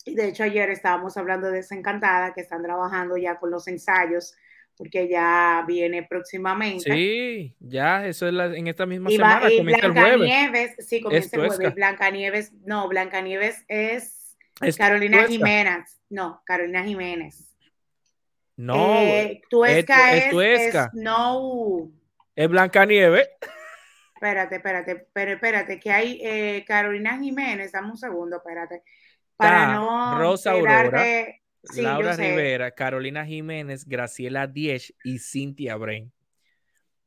de 0.05 0.27
hecho 0.27 0.43
ayer 0.43 0.69
estábamos 0.69 1.17
hablando 1.17 1.47
de 1.47 1.57
Desencantada 1.57 2.33
que 2.33 2.41
están 2.41 2.63
trabajando 2.63 3.17
ya 3.17 3.37
con 3.39 3.51
los 3.51 3.67
ensayos 3.67 4.35
porque 4.77 5.07
ya 5.07 5.63
viene 5.67 6.01
próximamente. 6.01 6.91
Sí, 6.91 7.55
ya, 7.59 8.07
eso 8.07 8.27
es 8.27 8.57
en 8.57 8.67
esta 8.67 8.87
misma 8.87 9.11
semana, 9.11 9.49
comienza 9.55 9.85
el 9.85 9.91
jueves. 9.91 10.21
Nieves, 10.21 10.75
sí, 10.79 11.01
comienza 11.01 11.35
el 11.35 11.47
jueves. 11.49 11.75
Blanca 11.75 12.09
Nieves, 12.09 12.53
no, 12.65 12.87
Blanca 12.87 13.21
Nieves 13.21 13.63
es, 13.67 14.35
es 14.59 14.77
Carolina 14.77 15.27
Jiménez, 15.27 16.01
no, 16.09 16.41
Carolina 16.45 16.83
Jiménez. 16.83 17.50
No, 18.61 18.99
eh, 18.99 19.41
Tuesca 19.49 20.15
es, 20.15 20.31
es, 20.31 20.75
es, 20.75 20.93
no. 20.93 21.89
Es 22.35 22.47
Blancanieves. 22.47 23.27
Espérate, 24.13 24.57
espérate, 24.57 25.07
pero 25.11 25.31
espérate, 25.31 25.79
que 25.79 25.91
hay 25.91 26.19
eh, 26.23 26.63
Carolina 26.67 27.17
Jiménez, 27.17 27.71
dame 27.71 27.89
un 27.89 27.97
segundo, 27.97 28.37
espérate. 28.37 28.83
Para 29.35 29.73
no 29.73 30.19
Rosa 30.19 30.51
Aurora, 30.51 31.03
Laura 31.75 32.15
Rivera, 32.15 32.69
Carolina 32.69 33.25
Jiménez, 33.25 33.83
Graciela 33.83 34.45
Diez 34.45 34.93
y 35.03 35.17
Cintia 35.17 35.75
Bren. 35.77 36.11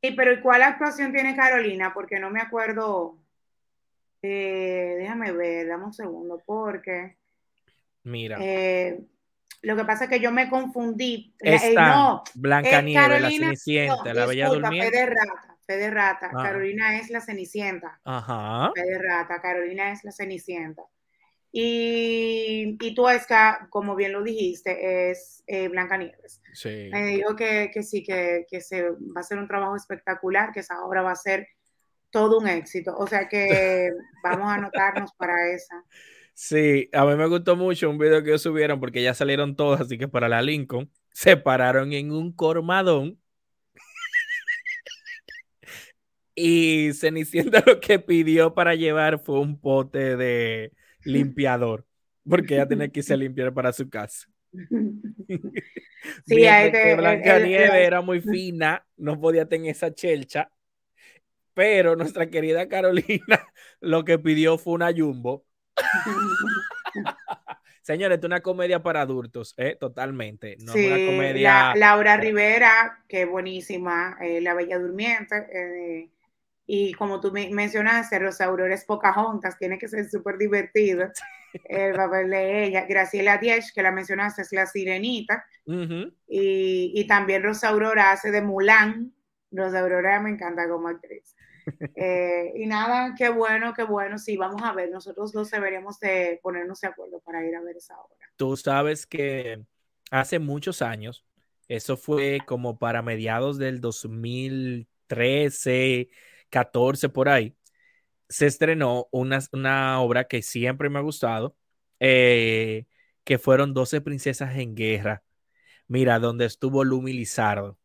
Sí, 0.03 0.11
pero 0.11 0.33
¿y 0.33 0.41
cuál 0.41 0.61
actuación 0.61 1.13
tiene 1.13 1.37
Carolina? 1.37 1.93
Porque 1.93 2.19
no 2.19 2.31
me 2.31 2.41
acuerdo. 2.41 3.17
Eh, 4.21 4.95
déjame 4.97 5.31
ver, 5.31 5.69
dame 5.69 5.85
un 5.85 5.93
segundo, 5.93 6.43
porque. 6.45 7.15
Mira. 8.03 8.39
Eh, 8.41 8.99
lo 9.65 9.75
que 9.75 9.83
pasa 9.83 10.03
es 10.03 10.09
que 10.11 10.19
yo 10.19 10.31
me 10.31 10.49
confundí. 10.49 11.33
Esta, 11.39 11.67
eh, 11.67 11.73
no, 11.73 12.23
Blanca 12.35 12.81
Nieve, 12.81 13.19
la 13.19 13.29
Cenicienta, 13.29 14.13
la 14.13 14.25
Bella 14.27 14.49
Durmiente. 14.49 14.91
Fe 14.91 14.97
de 14.97 15.05
Rata, 15.07 15.57
Fe 15.65 15.77
de 15.77 15.89
Rata. 15.89 16.29
Ah. 16.33 16.43
Carolina 16.43 16.99
es 16.99 17.09
la 17.09 17.19
Cenicienta. 17.19 17.99
Ajá. 18.03 18.71
Fe 18.75 18.83
de 18.83 18.99
Rata, 18.99 19.41
Carolina 19.41 19.91
es 19.91 20.03
la 20.03 20.11
Cenicienta. 20.11 20.83
Y, 21.51 22.77
y 22.79 22.93
Tuesca, 22.93 23.67
como 23.71 23.95
bien 23.95 24.11
lo 24.11 24.21
dijiste, 24.21 25.09
es 25.09 25.43
eh, 25.47 25.67
Blanca 25.69 25.97
Nieves. 25.97 26.41
Sí. 26.53 26.89
Me 26.91 27.07
digo 27.07 27.35
que, 27.35 27.71
que 27.73 27.81
sí, 27.81 28.03
que, 28.03 28.45
que, 28.47 28.61
se, 28.61 28.83
va 28.83 29.21
a 29.21 29.23
ser 29.23 29.39
un 29.39 29.47
trabajo 29.47 29.75
espectacular, 29.75 30.51
que 30.51 30.59
esa 30.59 30.83
obra 30.83 31.01
va 31.01 31.11
a 31.11 31.15
ser 31.15 31.47
todo 32.11 32.37
un 32.37 32.47
éxito. 32.47 32.95
O 32.95 33.07
sea 33.07 33.27
que 33.27 33.89
vamos 34.23 34.47
a 34.47 34.55
anotarnos 34.55 35.13
para 35.13 35.49
esa. 35.49 35.83
Sí, 36.35 36.89
a 36.91 37.05
mí 37.05 37.15
me 37.15 37.27
gustó 37.27 37.55
mucho 37.55 37.89
un 37.89 37.97
video 37.97 38.21
que 38.21 38.29
ellos 38.31 38.41
subieron 38.41 38.79
porque 38.79 39.01
ya 39.01 39.13
salieron 39.13 39.55
todos, 39.55 39.79
así 39.79 39.97
que 39.97 40.09
para 40.09 40.27
la 40.27 40.41
Lincoln 40.41 40.91
se 41.11 41.37
pararon 41.37 41.93
en 41.93 42.11
un 42.11 42.33
cormadón 42.33 43.17
y 46.35 46.91
Cenicienta 46.93 47.63
lo 47.65 47.79
que 47.79 47.99
pidió 47.99 48.53
para 48.53 48.75
llevar 48.75 49.19
fue 49.19 49.39
un 49.39 49.57
pote 49.59 50.17
de 50.17 50.73
limpiador, 51.05 51.85
porque 52.27 52.55
ella 52.55 52.67
tenía 52.67 52.89
que 52.89 52.99
irse 52.99 53.13
a 53.13 53.17
limpiar 53.17 53.53
para 53.53 53.71
su 53.71 53.89
casa. 53.89 54.27
Sí, 56.27 56.45
ahí 56.45 56.71
te, 56.71 56.95
Blanca 56.95 57.39
Nieve 57.39 57.83
era 57.83 58.01
muy 58.01 58.19
fina, 58.19 58.85
no 58.97 59.19
podía 59.19 59.47
tener 59.47 59.71
esa 59.71 59.93
chelcha, 59.93 60.51
pero 61.53 61.95
nuestra 61.95 62.29
querida 62.29 62.67
Carolina 62.67 63.47
lo 63.79 64.03
que 64.03 64.19
pidió 64.19 64.57
fue 64.57 64.73
una 64.73 64.91
jumbo. 64.91 65.45
Señores, 67.81 68.17
es 68.17 68.23
una 68.23 68.41
comedia 68.41 68.81
para 68.81 69.01
adultos, 69.01 69.53
¿eh? 69.57 69.77
totalmente. 69.79 70.57
No 70.59 70.73
sí, 70.73 70.87
una 70.87 70.95
comedia. 70.95 71.75
Laura 71.75 72.17
Rivera, 72.17 73.03
que 73.07 73.21
es 73.21 73.29
buenísima, 73.29 74.17
eh, 74.19 74.41
La 74.41 74.55
Bella 74.55 74.79
Durmiente. 74.79 75.35
Eh, 75.53 76.09
y 76.65 76.93
como 76.93 77.19
tú 77.19 77.31
mencionaste, 77.31 78.17
Rosa 78.17 78.45
Aurora 78.45 78.73
es 78.73 78.85
Pocahontas, 78.85 79.59
tiene 79.59 79.77
que 79.77 79.87
ser 79.87 80.09
súper 80.09 80.39
divertido 80.39 81.11
el 81.65 81.93
papel 81.93 82.31
de 82.31 82.63
ella. 82.63 82.85
Graciela 82.87 83.37
Diez, 83.37 83.71
que 83.71 83.83
la 83.83 83.91
mencionaste, 83.91 84.41
es 84.41 84.51
la 84.51 84.65
sirenita. 84.65 85.45
y, 85.67 86.91
y, 86.95 87.07
también 87.07 87.43
Rosa 87.43 87.69
Aurora 87.69 88.11
hace 88.11 88.31
de 88.31 88.41
Mulan. 88.41 89.13
Rosa 89.51 89.81
Aurora 89.81 90.19
me 90.19 90.31
encanta 90.31 90.67
como 90.67 90.87
actriz. 90.87 91.34
Eh, 91.95 92.53
y 92.55 92.65
nada, 92.65 93.15
qué 93.17 93.29
bueno, 93.29 93.73
qué 93.73 93.83
bueno. 93.83 94.17
Sí, 94.17 94.37
vamos 94.37 94.61
a 94.63 94.73
ver, 94.73 94.89
nosotros 94.89 95.31
dos 95.31 95.49
deberíamos 95.49 95.99
de 95.99 96.39
ponernos 96.43 96.81
de 96.81 96.87
acuerdo 96.87 97.19
para 97.21 97.45
ir 97.45 97.55
a 97.55 97.61
ver 97.61 97.77
esa 97.77 97.99
obra. 97.99 98.17
Tú 98.35 98.57
sabes 98.57 99.05
que 99.05 99.63
hace 100.11 100.39
muchos 100.39 100.81
años, 100.81 101.25
eso 101.67 101.97
fue 101.97 102.39
como 102.45 102.77
para 102.77 103.01
mediados 103.01 103.57
del 103.57 103.79
2013, 103.79 106.09
14 106.49 107.09
por 107.09 107.29
ahí, 107.29 107.55
se 108.29 108.47
estrenó 108.47 109.07
una, 109.11 109.39
una 109.51 110.01
obra 110.01 110.25
que 110.25 110.41
siempre 110.41 110.89
me 110.89 110.99
ha 110.99 111.01
gustado, 111.01 111.55
eh, 111.99 112.85
que 113.23 113.37
fueron 113.37 113.73
12 113.73 114.01
princesas 114.01 114.57
en 114.57 114.75
guerra. 114.75 115.23
Mira, 115.87 116.19
donde 116.19 116.45
estuvo 116.45 116.83
Lumi 116.83 117.13
Lizardo. 117.13 117.77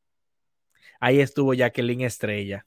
Ahí 1.01 1.21
estuvo 1.21 1.55
Jacqueline 1.55 2.03
Estrella. 2.03 2.67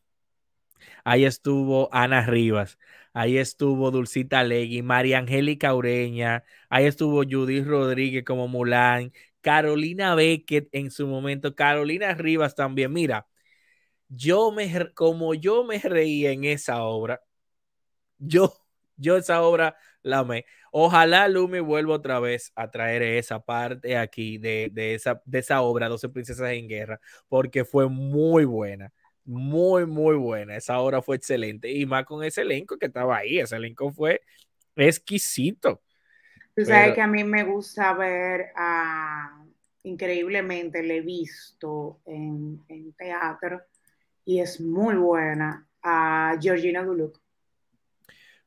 Ahí 1.04 1.26
estuvo 1.26 1.90
Ana 1.94 2.26
Rivas. 2.26 2.78
Ahí 3.14 3.38
estuvo 3.38 3.92
Dulcita 3.92 4.44
Legui, 4.44 4.82
María 4.82 5.20
Angélica 5.20 5.74
Ureña. 5.76 6.44
Ahí 6.70 6.86
estuvo 6.86 7.24
Judith 7.24 7.66
Rodríguez 7.66 8.24
como 8.26 8.48
Mulan. 8.48 9.14
Carolina 9.42 10.16
Beckett 10.16 10.70
en 10.72 10.90
su 10.92 11.08
momento. 11.08 11.56
Carolina 11.56 12.14
Rivas 12.16 12.56
también. 12.56 12.92
Mira, 12.94 13.28
yo 14.10 14.52
me, 14.52 14.92
como 14.94 15.34
yo 15.34 15.64
me 15.64 15.80
reí 15.80 16.26
en 16.28 16.44
esa 16.46 16.84
obra, 16.84 17.22
yo, 18.18 18.54
yo 18.98 19.18
esa 19.18 19.42
obra 19.44 19.76
la 20.02 20.20
amé. 20.20 20.46
Ojalá 20.72 21.28
Lumi 21.28 21.60
vuelva 21.60 21.96
otra 21.96 22.20
vez 22.20 22.52
a 22.56 22.70
traer 22.72 23.04
esa 23.04 23.40
parte 23.40 23.98
aquí 23.98 24.38
de, 24.38 24.72
esa, 24.96 25.22
de 25.26 25.40
esa 25.40 25.62
obra, 25.62 25.90
12 25.90 26.10
Princesas 26.10 26.52
en 26.52 26.68
Guerra, 26.68 27.00
porque 27.28 27.66
fue 27.66 27.90
muy 27.90 28.46
buena. 28.46 28.92
Muy, 29.26 29.86
muy 29.86 30.15
buena. 30.15 30.57
Esa 30.57 30.80
obra 30.80 31.01
fue 31.01 31.15
excelente. 31.15 31.71
Y 31.71 31.86
más 31.86 32.05
con 32.05 32.24
ese 32.24 32.41
elenco 32.41 32.78
que 32.78 32.88
estaba 32.88 33.17
ahí. 33.17 33.39
Ese 33.39 33.55
elenco 33.55 33.91
fue 33.91 34.21
exquisito. 34.76 35.82
Tú 36.55 36.65
sabes 36.65 36.93
que 36.93 37.01
a 37.01 37.07
mí 37.07 37.24
me 37.24 37.43
gusta 37.43 37.93
ver 37.93 38.51
increíblemente, 39.84 40.84
le 40.84 40.97
he 40.97 41.01
visto 41.01 41.99
en, 42.05 42.61
en 42.69 42.93
teatro 42.93 43.61
y 44.26 44.39
es 44.39 44.61
muy 44.61 44.95
buena 44.95 45.67
a 45.82 46.38
Georgina 46.39 46.84
Duluc. 46.84 47.19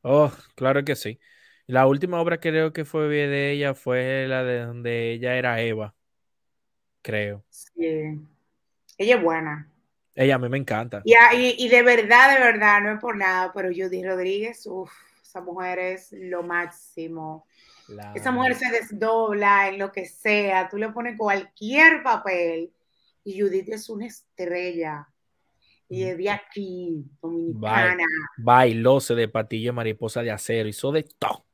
Oh, 0.03 0.31
claro 0.55 0.83
que 0.83 0.95
sí. 0.95 1.19
La 1.65 1.85
última 1.87 2.21
obra 2.21 2.39
que 2.39 2.49
creo 2.49 2.71
que 2.71 2.85
fue 2.85 3.07
de 3.07 3.51
ella 3.51 3.73
fue 3.73 4.25
la 4.27 4.43
de 4.43 4.61
donde 4.61 5.11
ella 5.11 5.35
era 5.35 5.61
Eva, 5.61 5.95
creo. 7.01 7.43
Sí. 7.49 8.21
Ella 8.97 9.15
es 9.15 9.23
buena. 9.23 9.71
Ella 10.17 10.35
a 10.35 10.39
mí 10.39 10.49
me 10.49 10.57
encanta. 10.57 11.03
Y, 11.05 11.13
y, 11.63 11.69
de 11.69 11.83
verdad, 11.83 12.33
de 12.33 12.43
verdad, 12.43 12.81
no 12.81 12.91
es 12.91 12.99
por 12.99 13.15
nada, 13.15 13.51
pero 13.53 13.69
Judy 13.69 14.03
Rodríguez, 14.03 14.65
uff, 14.65 14.91
esa 15.21 15.41
mujer 15.41 15.77
es 15.77 16.11
lo 16.11 16.41
máximo. 16.41 17.45
Esa 18.15 18.31
mujer 18.31 18.55
se 18.55 18.71
desdobla 18.71 19.69
en 19.69 19.77
lo 19.77 19.91
que 19.91 20.05
sea, 20.05 20.67
tú 20.67 20.77
le 20.77 20.89
pones 20.89 21.17
cualquier 21.17 22.01
papel 22.01 22.73
y 23.23 23.39
Judith 23.39 23.69
es 23.69 23.89
una 23.89 24.07
estrella 24.07 25.07
y 25.87 26.03
es 26.03 26.17
de 26.17 26.31
aquí, 26.31 27.05
dominicana. 27.21 28.03
Bailóse 28.37 29.13
de 29.13 29.27
patilla 29.27 29.71
mariposa 29.71 30.21
de 30.21 30.31
acero, 30.31 30.67
hizo 30.67 30.91
de 30.91 31.03
todo. 31.03 31.45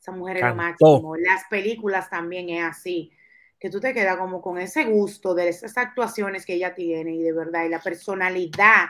Esa 0.00 0.10
mujer 0.10 0.38
es 0.38 0.42
lo 0.42 0.54
máximo. 0.54 1.16
Las 1.16 1.44
películas 1.50 2.08
también 2.10 2.48
es 2.48 2.64
así, 2.64 3.12
que 3.58 3.70
tú 3.70 3.80
te 3.80 3.94
quedas 3.94 4.16
como 4.16 4.40
con 4.42 4.58
ese 4.58 4.84
gusto 4.84 5.34
de 5.34 5.48
esas 5.48 5.76
actuaciones 5.76 6.44
que 6.44 6.54
ella 6.54 6.74
tiene 6.74 7.14
y 7.14 7.22
de 7.22 7.32
verdad, 7.32 7.64
y 7.64 7.68
la 7.68 7.80
personalidad 7.80 8.86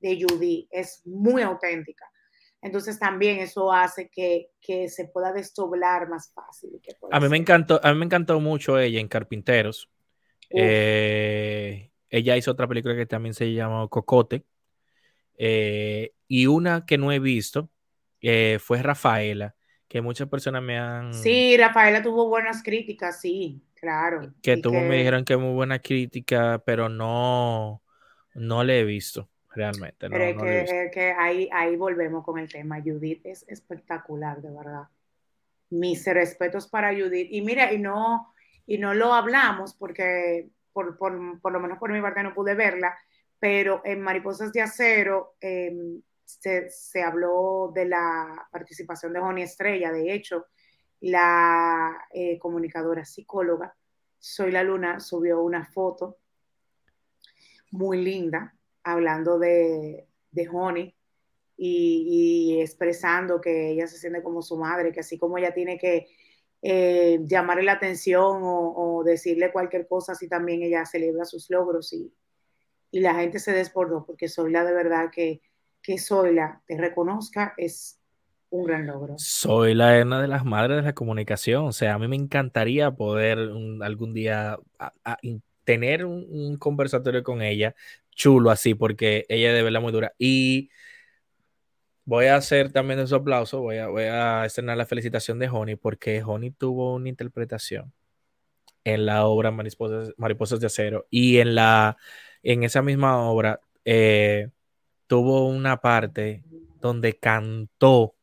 de 0.00 0.18
Judy 0.20 0.68
es 0.70 1.02
muy 1.06 1.42
auténtica. 1.42 2.10
Entonces 2.62 2.98
también 2.98 3.38
eso 3.38 3.72
hace 3.72 4.08
que, 4.08 4.50
que 4.60 4.88
se 4.88 5.06
pueda 5.06 5.32
desdoblar 5.32 6.08
más 6.08 6.32
fácil. 6.32 6.80
a 7.10 7.20
mí 7.20 7.28
me 7.28 7.36
encantó, 7.36 7.80
a 7.82 7.92
mí 7.92 7.98
me 7.98 8.06
encantó 8.06 8.40
mucho 8.40 8.78
ella 8.78 8.98
en 8.98 9.08
Carpinteros. 9.08 9.88
Eh, 10.50 11.90
ella 12.08 12.36
hizo 12.36 12.50
otra 12.50 12.66
película 12.66 12.96
que 12.96 13.06
también 13.06 13.34
se 13.34 13.52
llama 13.52 13.86
Cocote. 13.88 14.44
Eh, 15.38 16.14
y 16.28 16.46
una 16.46 16.86
que 16.86 16.98
no 16.98 17.12
he 17.12 17.18
visto 17.18 17.70
eh, 18.20 18.58
fue 18.60 18.82
Rafaela, 18.82 19.54
que 19.86 20.00
muchas 20.00 20.28
personas 20.28 20.62
me 20.62 20.78
han... 20.78 21.12
Sí, 21.12 21.56
Rafaela 21.56 22.02
tuvo 22.02 22.28
buenas 22.28 22.62
críticas, 22.62 23.20
sí, 23.20 23.62
claro. 23.80 24.32
Que 24.42 24.56
tuvo, 24.56 24.80
me 24.80 24.96
dijeron 24.96 25.24
que 25.24 25.36
muy 25.36 25.54
buena 25.54 25.78
crítica, 25.78 26.62
pero 26.64 26.88
no, 26.88 27.82
no 28.34 28.64
le 28.64 28.80
he 28.80 28.84
visto 28.84 29.28
realmente. 29.50 30.08
Pero 30.10 30.44
es 30.44 30.90
que, 30.92 31.14
ahí, 31.16 31.48
ahí 31.52 31.76
volvemos 31.76 32.24
con 32.24 32.38
el 32.38 32.48
tema. 32.48 32.80
Judith 32.82 33.24
es 33.24 33.44
espectacular, 33.48 34.42
de 34.42 34.50
verdad. 34.50 34.84
Mis 35.70 36.04
respetos 36.06 36.68
para 36.68 36.92
Judith. 36.92 37.28
Y 37.30 37.40
mira, 37.40 37.72
y 37.72 37.78
no, 37.78 38.32
y 38.66 38.78
no 38.78 38.94
lo 38.94 39.14
hablamos 39.14 39.74
porque 39.74 40.48
por, 40.72 41.52
lo 41.52 41.60
menos 41.60 41.78
por 41.78 41.90
mi 41.90 42.00
parte 42.02 42.22
no 42.22 42.34
pude 42.34 42.54
verla, 42.54 42.98
pero 43.38 43.80
en 43.84 44.00
Mariposas 44.02 44.52
de 44.52 44.60
Acero 44.60 45.36
em, 45.40 46.02
se, 46.24 47.02
habló 47.02 47.72
de 47.74 47.86
la 47.86 48.46
participación 48.50 49.12
de 49.12 49.20
Joni 49.20 49.42
Estrella, 49.42 49.90
de 49.90 50.12
hecho, 50.12 50.46
la 51.10 52.06
eh, 52.12 52.38
comunicadora 52.38 53.04
psicóloga 53.04 53.76
Soy 54.18 54.50
la 54.50 54.62
Luna 54.62 55.00
subió 55.00 55.40
una 55.42 55.64
foto 55.64 56.18
muy 57.70 58.02
linda 58.02 58.56
hablando 58.82 59.38
de, 59.38 60.08
de 60.30 60.48
Honey 60.48 60.94
y, 61.56 62.60
expresando 62.60 63.40
que 63.40 63.70
ella 63.70 63.86
se 63.86 63.98
siente 63.98 64.22
como 64.22 64.42
su 64.42 64.56
madre, 64.56 64.92
que 64.92 65.00
así 65.00 65.18
como 65.18 65.38
ella 65.38 65.54
tiene 65.54 65.78
que 65.78 66.06
eh, 66.62 67.20
llamarle 67.22 67.62
la 67.62 67.72
atención 67.72 68.40
o, 68.42 69.02
decirle 69.04 69.52
cualquier 69.52 69.86
cosa, 69.86 70.12
así 70.12 70.28
también 70.28 70.62
ella 70.62 70.84
celebra 70.84 71.24
sus 71.24 71.48
logros 71.50 71.92
y, 71.92 72.12
y 72.90 73.00
la 73.00 73.14
gente 73.14 73.38
se 73.38 73.52
desbordó 73.52 74.04
porque 74.04 74.28
Zoila 74.28 74.64
de 74.64 74.72
verdad 74.72 75.10
que, 75.12 75.40
que 75.82 75.98
Zoila 75.98 76.62
te 76.66 76.76
reconozca 76.76 77.54
es 77.56 78.00
un 78.50 78.64
gran 78.64 78.86
logro. 78.86 79.14
Soy 79.18 79.74
la 79.74 80.02
una 80.02 80.20
de 80.22 80.28
las 80.28 80.44
madres 80.44 80.76
de 80.76 80.82
la 80.82 80.94
comunicación, 80.94 81.66
o 81.66 81.72
sea, 81.72 81.94
a 81.94 81.98
mí 81.98 82.08
me 82.08 82.16
encantaría 82.16 82.90
poder 82.90 83.38
algún 83.82 84.14
día 84.14 84.58
tener 85.64 86.04
un, 86.04 86.56
conversatorio 86.58 87.22
con 87.22 87.42
ella 87.42 87.74
chulo 88.10 88.50
así, 88.50 88.74
porque 88.74 89.26
ella 89.28 89.50
es 89.50 89.54
de 89.56 89.62
verdad 89.62 89.80
muy 89.80 89.92
dura. 89.92 90.12
Y 90.18 90.70
Voy 92.06 92.26
a 92.26 92.36
hacer 92.36 92.70
también 92.70 93.04
su 93.08 93.16
aplauso, 93.16 93.60
voy 93.60 93.78
a, 93.78 93.88
voy 93.88 94.04
a 94.04 94.44
estrenar 94.44 94.76
la 94.76 94.86
felicitación 94.86 95.40
de 95.40 95.48
Honey 95.48 95.74
porque 95.74 96.22
Honey 96.22 96.52
tuvo 96.52 96.94
una 96.94 97.08
interpretación 97.08 97.92
en 98.84 99.06
la 99.06 99.26
obra 99.26 99.50
Mariposas, 99.50 100.60
de 100.60 100.66
Acero 100.66 101.06
y 101.10 101.38
en, 101.38 101.56
la, 101.56 101.96
en 102.44 102.62
esa 102.62 102.82
misma 102.82 103.18
obra 103.28 103.60
eh, 103.84 104.50
tuvo 105.08 105.48
una 105.48 105.80
parte 105.80 106.44
donde 106.80 107.18
cantó, 107.18 108.15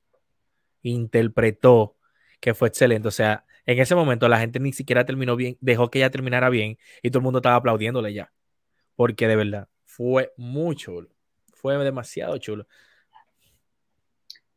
interpretó, 0.84 1.98
que 2.40 2.54
fue 2.54 2.68
excelente. 2.68 3.08
O 3.08 3.12
sea, 3.12 3.46
en 3.66 3.80
ese 3.80 3.96
momento 3.96 4.28
la 4.28 4.40
gente 4.40 4.60
ni 4.60 4.74
siquiera 4.74 5.06
terminó 5.06 5.36
bien, 5.36 5.58
dejó 5.62 5.90
que 5.90 6.00
ella 6.00 6.12
terminara 6.12 6.50
bien 6.50 6.78
y 7.02 7.10
todo 7.10 7.20
el 7.20 7.24
mundo 7.24 7.40
estaba 7.40 7.56
aplaudiéndole 7.56 8.14
ya. 8.14 8.32
Porque 8.96 9.28
de 9.28 9.36
verdad 9.36 9.68
fue 9.86 10.34
muy 10.38 10.76
chulo. 10.76 11.10
Fue 11.54 11.78
demasiado 11.84 12.38
chulo. 12.38 12.68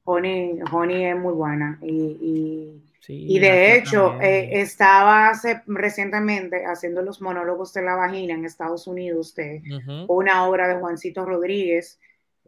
Honey, 0.04 0.60
Honey 0.70 1.04
es 1.04 1.16
muy 1.16 1.32
buena 1.34 1.80
y, 1.82 2.80
y, 3.08 3.38
de 3.40 3.76
hecho 3.76 4.20
eh, 4.20 4.60
estaba 4.60 5.30
hace, 5.30 5.62
recientemente 5.66 6.64
haciendo 6.64 7.02
los 7.02 7.20
monólogos 7.20 7.72
de 7.72 7.82
la 7.82 7.96
vagina 7.96 8.34
en 8.34 8.44
Estados 8.44 8.86
Unidos 8.86 9.34
de 9.34 9.62
una 10.06 10.46
obra 10.46 10.68
de 10.68 10.76
Juancito 10.76 11.24
Rodríguez 11.24 11.98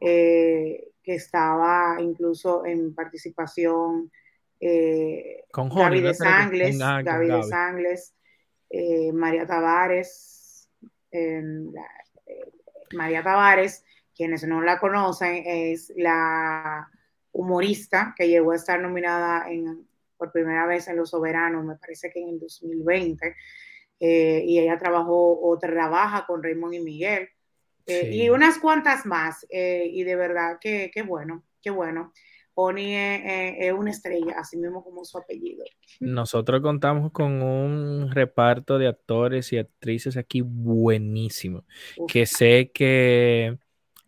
eh, 0.00 0.88
que 1.09 1.14
estaba 1.14 1.96
incluso 2.00 2.66
en 2.66 2.94
participación 2.94 4.12
eh, 4.61 5.44
con 5.50 5.70
Gaby 5.70 6.02
de 6.02 6.12
Sangles, 6.12 6.78
Gaby 6.78 7.28
de 7.28 7.42
Sangles, 7.44 8.14
María 9.14 9.46
Tavares, 9.46 10.68
María 12.94 13.22
Tavares, 13.22 13.86
quienes 14.14 14.46
no 14.46 14.61
la 14.61 14.78
conocen, 14.78 15.44
es 15.46 15.94
la 15.96 16.86
humorista 17.32 18.14
que 18.14 18.28
llegó 18.28 18.52
a 18.52 18.56
estar 18.56 18.78
nominada 18.78 19.50
en, 19.50 19.88
por 20.18 20.30
primera 20.30 20.66
vez 20.66 20.88
en 20.88 20.96
Los 20.96 21.09
Soberanos, 21.09 21.64
me 21.64 21.76
parece 21.76 22.11
que 22.11 22.20
en 22.20 22.28
el 22.28 22.38
2020, 22.38 23.34
eh, 24.00 24.42
y 24.44 24.59
ella 24.59 24.76
trabajó 24.76 25.40
o 25.40 25.59
trabaja 25.59 26.26
con 26.26 26.42
Raymond 26.42 26.74
y 26.74 26.80
Miguel, 26.80 27.28
eh, 27.89 28.11
y 28.12 28.28
unas 28.28 28.59
cuantas 28.59 29.07
más, 29.07 29.47
eh, 29.51 29.89
y 29.91 30.05
de 30.05 30.14
verdad 30.14 30.59
que, 30.61 30.91
bueno, 31.07 31.45
qué 31.62 31.70
bueno. 31.70 32.12
Pony 32.55 32.97
es, 32.97 33.72
una 33.72 33.93
estrella, 33.93 34.34
así 34.36 34.57
mismo 34.57 34.82
como 34.82 35.05
su 35.05 35.16
apellido. 35.16 35.64
Nosotros 36.01 36.61
contamos 36.61 37.12
con 37.12 37.41
un 37.41 38.11
reparto 38.11 38.78
de 38.78 38.89
actores 38.89 39.53
y 39.53 39.59
actrices 39.59 40.16
aquí 40.16 40.41
buenísimo, 40.41 41.64
que 42.09 42.26
sé 42.26 42.72
que 42.74 43.59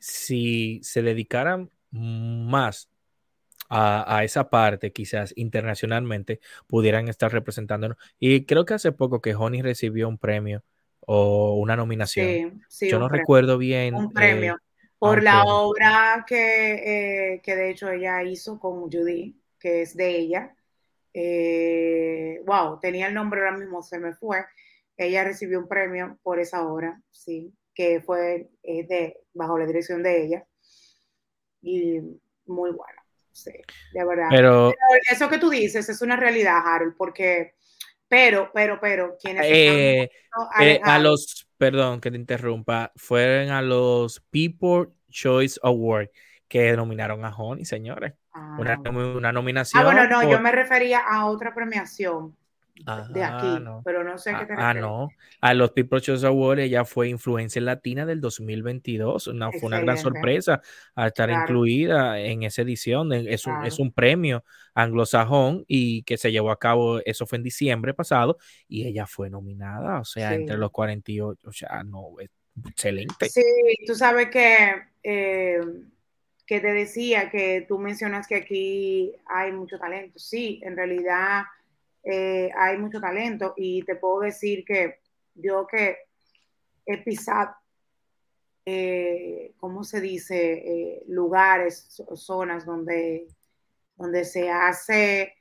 si 0.01 0.81
se 0.83 1.03
dedicaran 1.03 1.71
más 1.93 2.91
a, 3.71 4.25
esa 4.25 4.51
parte, 4.51 4.93
quizás 4.93 5.33
internacionalmente, 5.37 6.41
pudieran 6.67 7.09
estar 7.09 7.33
representándonos. 7.33 7.97
Y 8.19 8.45
creo 8.45 8.65
que 8.65 8.75
hace 8.75 8.91
poco 8.93 9.21
que 9.21 9.35
Honey 9.35 9.63
recibió 9.63 10.09
un 10.09 10.19
premio 10.19 10.65
o 11.07 11.55
una 11.55 11.77
nominación. 11.77 12.63
Yo 12.81 12.99
no 12.99 13.09
recuerdo 13.09 13.59
bien. 13.59 13.95
Un 13.95 14.13
premio. 14.13 14.55
Eh, 14.55 14.71
por 14.99 15.23
la 15.23 15.45
obra 15.45 16.25
que, 16.27 17.35
eh, 17.35 17.41
que, 17.43 17.57
de 17.57 17.71
hecho 17.71 17.91
ella 17.91 18.23
hizo 18.23 18.61
con 18.61 18.83
Judy, 18.83 19.35
que 19.59 19.83
es 19.83 19.97
de 19.97 20.11
ella. 20.11 20.55
Eh, 21.15 22.43
wow, 22.45 22.79
tenía 22.81 23.09
el 23.09 23.15
nombre 23.15 23.41
ahora 23.41 23.57
mismo, 23.57 23.83
se 23.83 23.99
me 23.99 24.15
fue. 24.15 24.45
Ella 24.97 25.25
recibió 25.25 25.59
un 25.59 25.69
premio 25.69 26.19
por 26.23 26.39
esa 26.39 26.67
obra, 26.67 27.01
sí, 27.11 27.55
que 27.75 28.01
fue 28.03 28.51
de, 28.63 29.17
bajo 29.33 29.59
la 29.59 29.67
dirección 29.67 30.03
de 30.03 30.23
ella. 30.23 30.47
Y 31.63 32.01
muy 32.47 32.71
buena. 32.71 33.03
Sí, 33.33 33.53
de 33.95 34.05
verdad. 34.05 34.27
Pero, 34.29 34.75
eso 35.11 35.31
que 35.31 35.39
tú 35.39 35.49
dices 35.49 35.89
es 35.89 36.03
una 36.03 36.17
realidad, 36.17 36.59
Harold, 36.65 36.95
porque, 36.97 37.55
pero, 38.11 38.51
pero, 38.53 38.81
pero, 38.81 39.17
quienes 39.23 39.47
eh, 39.47 40.11
eh, 40.61 40.81
a 40.83 40.99
los, 40.99 41.49
perdón 41.57 42.01
que 42.01 42.11
te 42.11 42.17
interrumpa, 42.17 42.91
fueron 42.97 43.51
a 43.51 43.63
los 43.63 44.19
People 44.31 44.89
Choice 45.09 45.61
Award 45.63 46.09
que 46.49 46.73
nominaron 46.77 47.25
a 47.25 47.33
Honey, 47.33 47.65
señores. 47.65 48.15
Una, 48.59 48.81
ah. 48.85 48.91
una, 48.91 49.31
nominación. 49.31 49.81
Ah, 49.81 49.85
bueno, 49.85 50.09
no, 50.09 50.29
yo 50.29 50.41
me 50.41 50.51
refería 50.51 50.99
a 50.99 51.27
otra 51.27 51.55
premiación 51.55 52.37
de 52.85 53.23
aquí, 53.23 53.65
pero 53.85 54.05
no 54.05 54.19
sé 54.19 54.35
qué 54.39 54.47
te 54.47 54.55
Ah, 54.57 54.75
no. 54.75 55.09
A 55.41 55.55
los 55.55 55.73
People 55.73 56.01
Choice 56.01 56.27
Awards 56.27 56.63
ella 56.63 56.85
fue 56.85 57.09
influencia 57.09 57.61
latina 57.61 58.07
del 58.07 58.21
2022. 58.21 59.29
Una, 59.29 59.51
fue 59.53 59.67
una 59.69 59.81
gran 59.81 59.99
sorpresa 59.99 60.61
a 60.95 61.09
estar 61.09 61.31
incluida 61.31 62.21
en 62.21 62.43
esa 62.43 62.63
edición. 62.63 63.13
Es 63.13 63.47
un, 63.47 63.65
es 63.65 63.79
un 63.79 63.93
premio 63.93 64.45
anglosajón 64.75 65.65
y 65.67 66.03
que 66.03 66.17
se 66.17 66.33
llevó 66.33 66.51
a 66.51 66.59
cabo, 66.59 67.01
eso 67.05 67.27
fue 67.27 67.39
en 67.39 67.45
diciembre 67.45 67.95
pasado, 67.95 68.39
y 68.69 68.87
ella 68.87 69.07
fue 69.07 69.31
nominada, 69.31 70.01
o 70.01 70.05
sea, 70.05 70.35
entre 70.35 70.57
los 70.57 70.71
48, 70.71 71.49
o 71.49 71.53
sea, 71.53 71.83
no, 71.85 72.15
excelente. 72.69 73.29
Sí, 73.29 73.43
tú 73.87 73.95
sabes 73.95 74.29
que, 74.31 74.83
eh, 75.03 75.61
que 76.47 76.61
te 76.61 76.73
decía 76.73 77.31
que 77.31 77.65
tú 77.69 77.79
mencionas 77.79 78.27
que 78.27 78.37
aquí 78.37 79.13
hay 79.27 79.53
mucho 79.53 79.79
talento. 79.79 80.19
Sí, 80.19 80.61
en 80.65 80.77
realidad 80.77 81.45
eh, 82.03 82.51
hay 82.57 82.79
mucho 82.79 83.01
talento 83.01 83.55
y 83.57 83.83
te 83.83 83.97
puedo 83.97 84.21
decir 84.21 84.65
que 84.65 85.01
yo 85.35 85.67
que 85.67 85.97
he 86.87 86.99
pisado, 87.03 87.55
eh, 88.65 89.55
¿cómo 89.57 89.85
se 89.85 90.01
dice? 90.01 90.53
Eh, 90.53 91.03
lugares, 91.09 92.03
zonas 92.15 92.65
donde, 92.65 93.27
donde 93.97 94.25
se 94.25 94.51
hace 94.51 95.35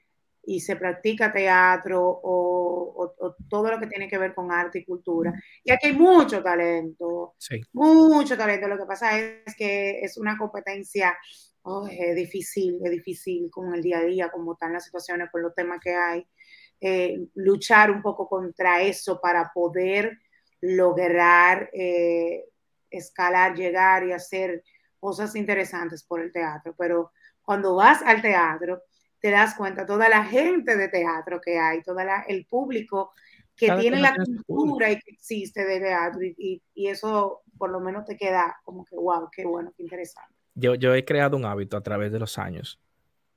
y 0.44 0.62
se 0.62 0.76
practica 0.76 1.32
teatro 1.32 2.02
o, 2.24 3.16
todo 3.50 3.72
lo 3.72 3.80
que 3.80 3.88
tiene 3.88 4.08
que 4.08 4.18
ver 4.18 4.34
con 4.34 4.52
arte 4.52 4.80
y 4.80 4.86
cultura. 4.86 5.34
Y 5.64 5.72
aquí 5.72 5.88
hay 5.88 5.94
mucho 5.94 6.42
talento, 6.42 7.36
mucho 7.74 8.38
talento. 8.38 8.68
Lo 8.68 8.78
que 8.78 8.86
pasa 8.86 9.18
es 9.20 9.56
que 9.56 10.00
es 10.02 10.18
una 10.18 10.38
competencia 10.38 11.18
oh, 11.64 11.88
es 11.88 12.16
difícil, 12.16 12.80
es 12.84 12.92
difícil 12.92 13.50
con 13.52 13.74
el 13.74 13.82
día 13.82 14.00
a 14.00 14.04
día, 14.04 14.30
como 14.30 14.54
están 14.54 14.74
las 14.74 14.86
situaciones, 14.86 15.30
con 15.32 15.42
los 15.42 15.54
temas 15.54 15.80
que 15.82 15.94
hay. 15.94 16.26
Eh, 16.82 17.28
luchar 17.36 17.92
un 17.92 18.02
poco 18.02 18.28
contra 18.30 18.82
eso 18.82 19.20
para 19.20 19.52
poder 19.54 20.18
lograr 20.62 21.70
eh, 21.74 22.46
escalar, 22.90 23.54
llegar 23.54 24.08
y 24.08 24.14
hacer 24.14 24.64
cosas 24.98 25.36
interesantes 25.36 26.04
por 26.04 26.22
el 26.22 26.32
teatro. 26.32 26.74
Pero 26.78 27.12
cuando 27.42 27.76
vas 27.76 28.02
al 28.02 28.22
teatro, 28.22 28.84
te 29.20 29.30
das 29.30 29.56
cuenta 29.56 29.86
toda 29.86 30.08
la 30.08 30.24
gente 30.24 30.78
de 30.78 30.88
teatro 30.88 31.42
que 31.42 31.60
hay, 31.60 31.84
todo 31.84 31.98
el 32.28 32.46
público 32.46 33.12
que 33.58 33.72
tiene 33.74 34.00
la 34.00 34.16
cultura 34.48 34.90
y 34.90 35.00
que 35.00 35.12
existe 35.12 35.66
de 35.66 35.82
teatro 35.82 36.22
y, 36.24 36.62
eso 36.76 37.42
por 37.58 37.72
lo 37.72 37.82
menos 37.82 38.06
te 38.06 38.16
queda 38.16 38.58
como 38.64 38.86
que, 38.86 38.96
wow, 38.96 39.28
qué 39.30 39.46
bueno, 39.46 39.74
qué 39.76 39.84
interesante. 39.84 40.34
Yo, 40.56 40.76
yo 40.76 40.96
he 40.96 41.04
creado 41.04 41.36
un 41.36 41.44
hábito 41.44 41.76
a 41.76 41.84
través 41.84 42.14
de 42.14 42.20
los 42.20 42.38
años 42.38 42.80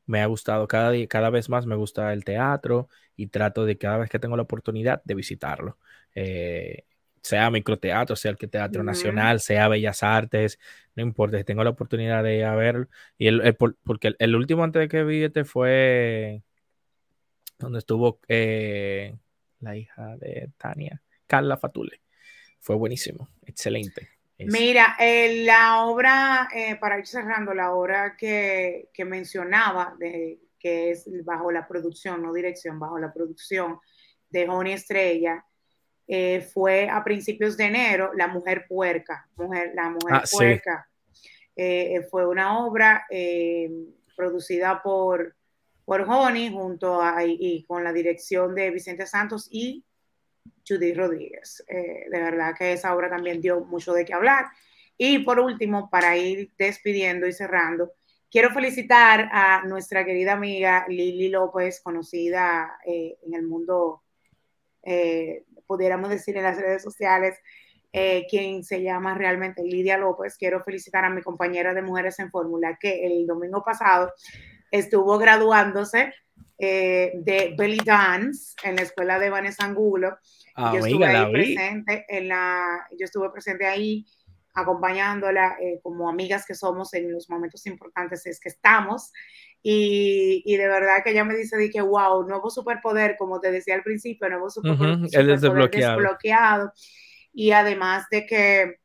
me 0.07 0.21
ha 0.21 0.27
gustado 0.27 0.67
cada 0.69 0.91
día, 0.91 1.07
cada 1.07 1.31
vez 1.31 1.49
más 1.49 1.67
me 1.67 1.77
gusta 1.77 2.13
el 2.13 2.25
teatro 2.25 2.89
y 3.17 3.29
trato 3.29 3.65
de 3.65 3.79
cada 3.79 3.99
vez 3.99 4.11
que 4.11 4.19
tengo 4.19 4.37
la 4.37 4.43
oportunidad 4.43 5.03
de 5.05 5.15
visitarlo. 5.15 5.79
Eh, 6.15 6.85
sea 7.23 7.51
microteatro, 7.51 8.17
sea 8.17 8.33
el 8.33 8.37
que 8.37 8.49
Teatro 8.49 8.83
Nacional, 8.83 9.41
sea 9.41 9.69
Bellas 9.69 10.03
Artes, 10.03 10.59
no 10.97 11.03
importa, 11.03 11.39
si 11.39 11.45
tengo 11.45 11.63
la 11.65 11.71
oportunidad 11.71 12.25
de 12.25 12.39
ir 12.39 12.45
a 12.45 12.57
verlo. 12.57 12.89
Y 13.17 13.29
el, 13.29 13.57
porque 13.85 14.15
el, 14.19 14.35
último 14.37 14.65
antes 14.65 14.81
de 14.81 14.89
que 14.89 15.05
vi 15.05 15.23
este 15.23 15.45
fue 15.45 16.43
donde 17.59 17.79
estuvo 17.79 18.19
eh, 18.29 19.17
la 19.61 19.77
hija 19.77 20.17
de 20.17 20.51
Tania, 20.59 21.01
Carla 21.27 21.57
Fatule. 21.57 22.03
Fue 22.59 22.77
buenísimo, 22.77 23.29
excelente. 23.47 24.12
Mira, 24.47 24.97
eh, 24.99 25.45
la 25.45 25.85
obra, 25.85 26.49
eh, 26.55 26.77
para 26.77 26.99
ir 26.99 27.07
cerrando, 27.07 27.55
la 27.55 27.73
obra 27.73 28.17
que, 28.17 28.89
mencionaba, 29.07 29.95
de, 29.99 30.41
que 30.59 30.91
es 30.91 31.09
bajo 31.25 31.51
la 31.51 31.67
producción, 31.67 32.23
no 32.23 32.33
dirección, 32.33 32.79
bajo 32.79 32.99
la 32.99 33.13
producción 33.13 33.79
de 34.31 34.47
Joni 34.47 34.73
Estrella, 34.73 35.45
eh, 36.07 36.41
fue 36.53 36.89
a 36.89 37.03
principios 37.05 37.57
de 37.57 37.65
enero, 37.65 38.13
La 38.15 38.29
Mujer 38.29 38.67
Puerca, 38.69 39.29
mujer, 39.37 39.73
La 39.75 39.91
Mujer 39.91 40.15
ah, 40.15 40.25
Puerca. 40.31 40.89
fue 42.11 42.27
una 42.27 42.59
obra 42.65 43.07
producida 44.17 44.83
por, 44.83 45.37
por 45.85 46.05
Joni 46.07 46.51
junto 46.51 47.01
a, 47.01 47.25
y 47.25 47.65
con 47.67 47.85
la 47.85 47.93
dirección 47.93 48.55
de 48.55 48.71
Vicente 48.71 49.07
Santos 49.07 49.49
y 49.51 49.85
Judy 50.67 50.95
Rodríguez. 50.95 51.65
Eh, 51.69 52.07
de 52.11 52.21
verdad 52.21 52.55
que 52.57 52.73
esa 52.73 52.95
obra 52.95 53.09
también 53.09 53.41
dio 53.41 53.61
mucho 53.61 53.93
de 53.93 54.05
qué 54.05 54.15
hablar. 54.15 54.47
Y 54.97 55.21
por 55.21 55.41
último, 55.41 55.91
para 55.91 56.17
ir 56.17 56.53
despidiendo 56.59 57.27
y 57.27 57.33
cerrando, 57.33 57.93
quiero 58.31 58.51
felicitar 58.51 59.29
a 59.33 59.65
nuestra 59.65 60.05
querida 60.05 60.33
amiga 60.33 60.87
Lili 60.89 61.29
López, 61.29 61.81
conocida 61.83 62.79
eh, 62.87 63.17
en 63.27 63.35
el 63.35 63.43
mundo, 63.43 64.03
eh, 64.83 65.45
pudiéramos 65.67 66.11
decir 66.11 66.37
en 66.37 66.45
las 66.45 66.57
redes 66.57 66.83
sociales, 66.83 67.39
quien 68.31 68.65
se 68.65 68.83
llama 68.83 69.15
realmente 69.15 69.63
Lidia 69.63 69.99
López. 69.99 70.39
Quiero 70.39 70.65
felicitar 70.65 71.05
a 71.05 71.11
mi 71.11 71.21
compañera 71.21 71.75
de 71.75 71.83
Mujeres 71.83 72.19
en 72.21 72.31
Fórmula, 72.31 72.79
que 72.81 73.05
el 73.05 73.27
domingo 73.27 73.63
pasado 73.63 74.11
estuvo 74.71 75.19
graduándose 75.19 76.15
de 76.67 77.55
belly 77.57 77.81
dance 77.85 78.55
en 78.63 78.77
la 78.77 78.83
escuela 78.83 79.19
de 79.19 79.31
Vanessa 79.31 79.65
Angulo. 79.65 80.19
Yo 80.57 80.79
estuve 80.79 81.07
ahí 81.07 81.33
presente 81.33 82.05
en 82.09 82.29
la, 82.29 82.87
yo 82.99 83.05
estuve 83.05 83.31
presente 83.31 83.67
ahí 83.67 84.07
acompañándola 84.55 85.57
eh, 85.61 85.81
como 85.83 86.09
amigas 86.09 86.45
que 86.47 86.55
somos 86.55 86.93
en 86.95 87.11
los 87.11 87.31
momentos 87.31 87.67
importantes 87.67 88.27
es 88.27 88.39
que 88.39 88.51
estamos. 88.51 89.11
Y, 89.63 90.43
y, 90.45 90.57
de 90.57 90.67
verdad 90.67 91.05
que 91.05 91.11
ella 91.11 91.25
me 91.25 91.37
dice 91.37 91.57
de 91.57 91.71
que 91.71 91.81
wow, 91.81 92.27
nuevo 92.27 92.51
superpoder, 92.51 93.17
como 93.17 93.41
te 93.41 93.51
decía 93.51 93.75
al 93.75 93.83
principio, 93.83 94.29
nuevo 94.29 94.51
superpoder, 94.51 94.99
desbloqueado. 95.71 96.73
y 97.33 97.53
además 97.53 98.07
de 98.11 98.27
que 98.27 98.77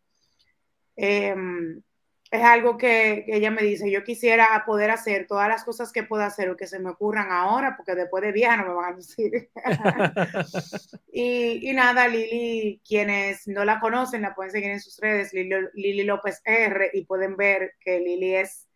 em, 0.96 1.82
es 2.30 2.44
algo 2.44 2.78
que, 2.78 3.24
ella 3.28 3.52
me 3.52 3.62
dice, 3.62 3.90
yo 3.90 4.04
quisiera 4.04 4.64
poder 4.66 4.92
hacer 4.92 5.28
todas 5.28 5.48
las 5.48 5.64
cosas 5.64 5.94
que 5.94 6.04
pueda 6.04 6.26
hacer 6.26 6.50
o 6.50 6.58
que 6.58 6.68
se 6.68 6.80
me 6.80 6.90
ocurran 6.90 7.32
ahora, 7.32 7.78
porque 7.78 7.96
después 7.96 8.22
de 8.22 8.34
vieja 8.34 8.58
no 8.58 8.66
me 8.68 8.74
van 8.74 8.94
a 8.94 8.96
decir. 8.98 9.50
y, 11.12 11.72
nada, 11.74 12.08
Lili, 12.08 12.82
quienes 12.86 13.48
no 13.48 13.64
la 13.64 13.80
conocen, 13.80 14.24
la 14.24 14.36
pueden 14.36 14.52
seguir 14.52 14.72
en 14.72 14.82
sus 14.82 15.00
redes, 15.00 15.32
Lili, 15.34 16.04
López 16.04 16.42
R, 16.44 16.90
y 16.94 17.06
pueden 17.06 17.38
ver 17.38 17.76
que 17.80 18.00
Lili 18.00 18.36
es 18.36 18.68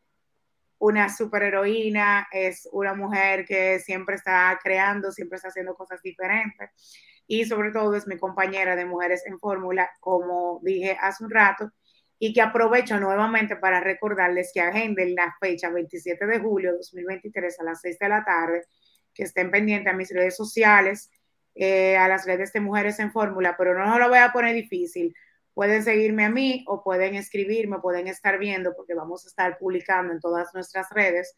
una 0.77 1.09
superheroína, 1.09 2.27
es 2.31 2.69
una 2.71 2.93
mujer 2.93 3.45
que 3.45 3.79
siempre 3.79 4.15
está 4.15 4.57
creando, 4.63 5.11
siempre 5.11 5.35
está 5.35 5.49
haciendo 5.49 5.75
cosas 5.75 6.01
diferentes. 6.01 6.69
Y 7.27 7.45
sobre 7.45 7.71
todo 7.71 7.95
es 7.95 8.07
mi 8.07 8.17
compañera 8.17 8.75
de 8.75 8.85
Mujeres 8.85 9.23
en 9.25 9.39
Fórmula, 9.39 9.89
como 9.99 10.59
dije 10.63 10.97
hace 10.99 11.23
un 11.23 11.29
rato, 11.29 11.71
y 12.23 12.33
que 12.33 12.41
aprovecho 12.41 12.99
nuevamente 12.99 13.55
para 13.55 13.79
recordarles 13.79 14.51
que 14.53 14.61
agenden 14.61 15.15
la 15.15 15.35
fecha 15.39 15.71
27 15.71 16.27
de 16.27 16.37
julio 16.37 16.69
de 16.69 16.77
2023 16.77 17.59
a 17.59 17.63
las 17.63 17.81
6 17.81 17.97
de 17.97 18.09
la 18.09 18.23
tarde, 18.23 18.61
que 19.11 19.23
estén 19.23 19.49
pendientes 19.49 19.91
a 19.91 19.95
mis 19.95 20.13
redes 20.13 20.35
sociales, 20.35 21.09
eh, 21.55 21.97
a 21.97 22.07
las 22.07 22.27
redes 22.27 22.53
de 22.53 22.59
Mujeres 22.59 22.99
en 22.99 23.11
Fórmula, 23.11 23.55
pero 23.57 23.73
no 23.73 23.97
lo 23.97 24.07
voy 24.07 24.19
a 24.19 24.31
poner 24.31 24.53
difícil. 24.53 25.15
Pueden 25.55 25.81
seguirme 25.81 26.25
a 26.25 26.29
mí 26.29 26.63
o 26.67 26.83
pueden 26.83 27.15
escribirme, 27.15 27.79
pueden 27.79 28.05
estar 28.05 28.37
viendo, 28.37 28.75
porque 28.75 28.93
vamos 28.93 29.25
a 29.25 29.29
estar 29.29 29.57
publicando 29.57 30.13
en 30.13 30.19
todas 30.19 30.53
nuestras 30.53 30.91
redes 30.91 31.35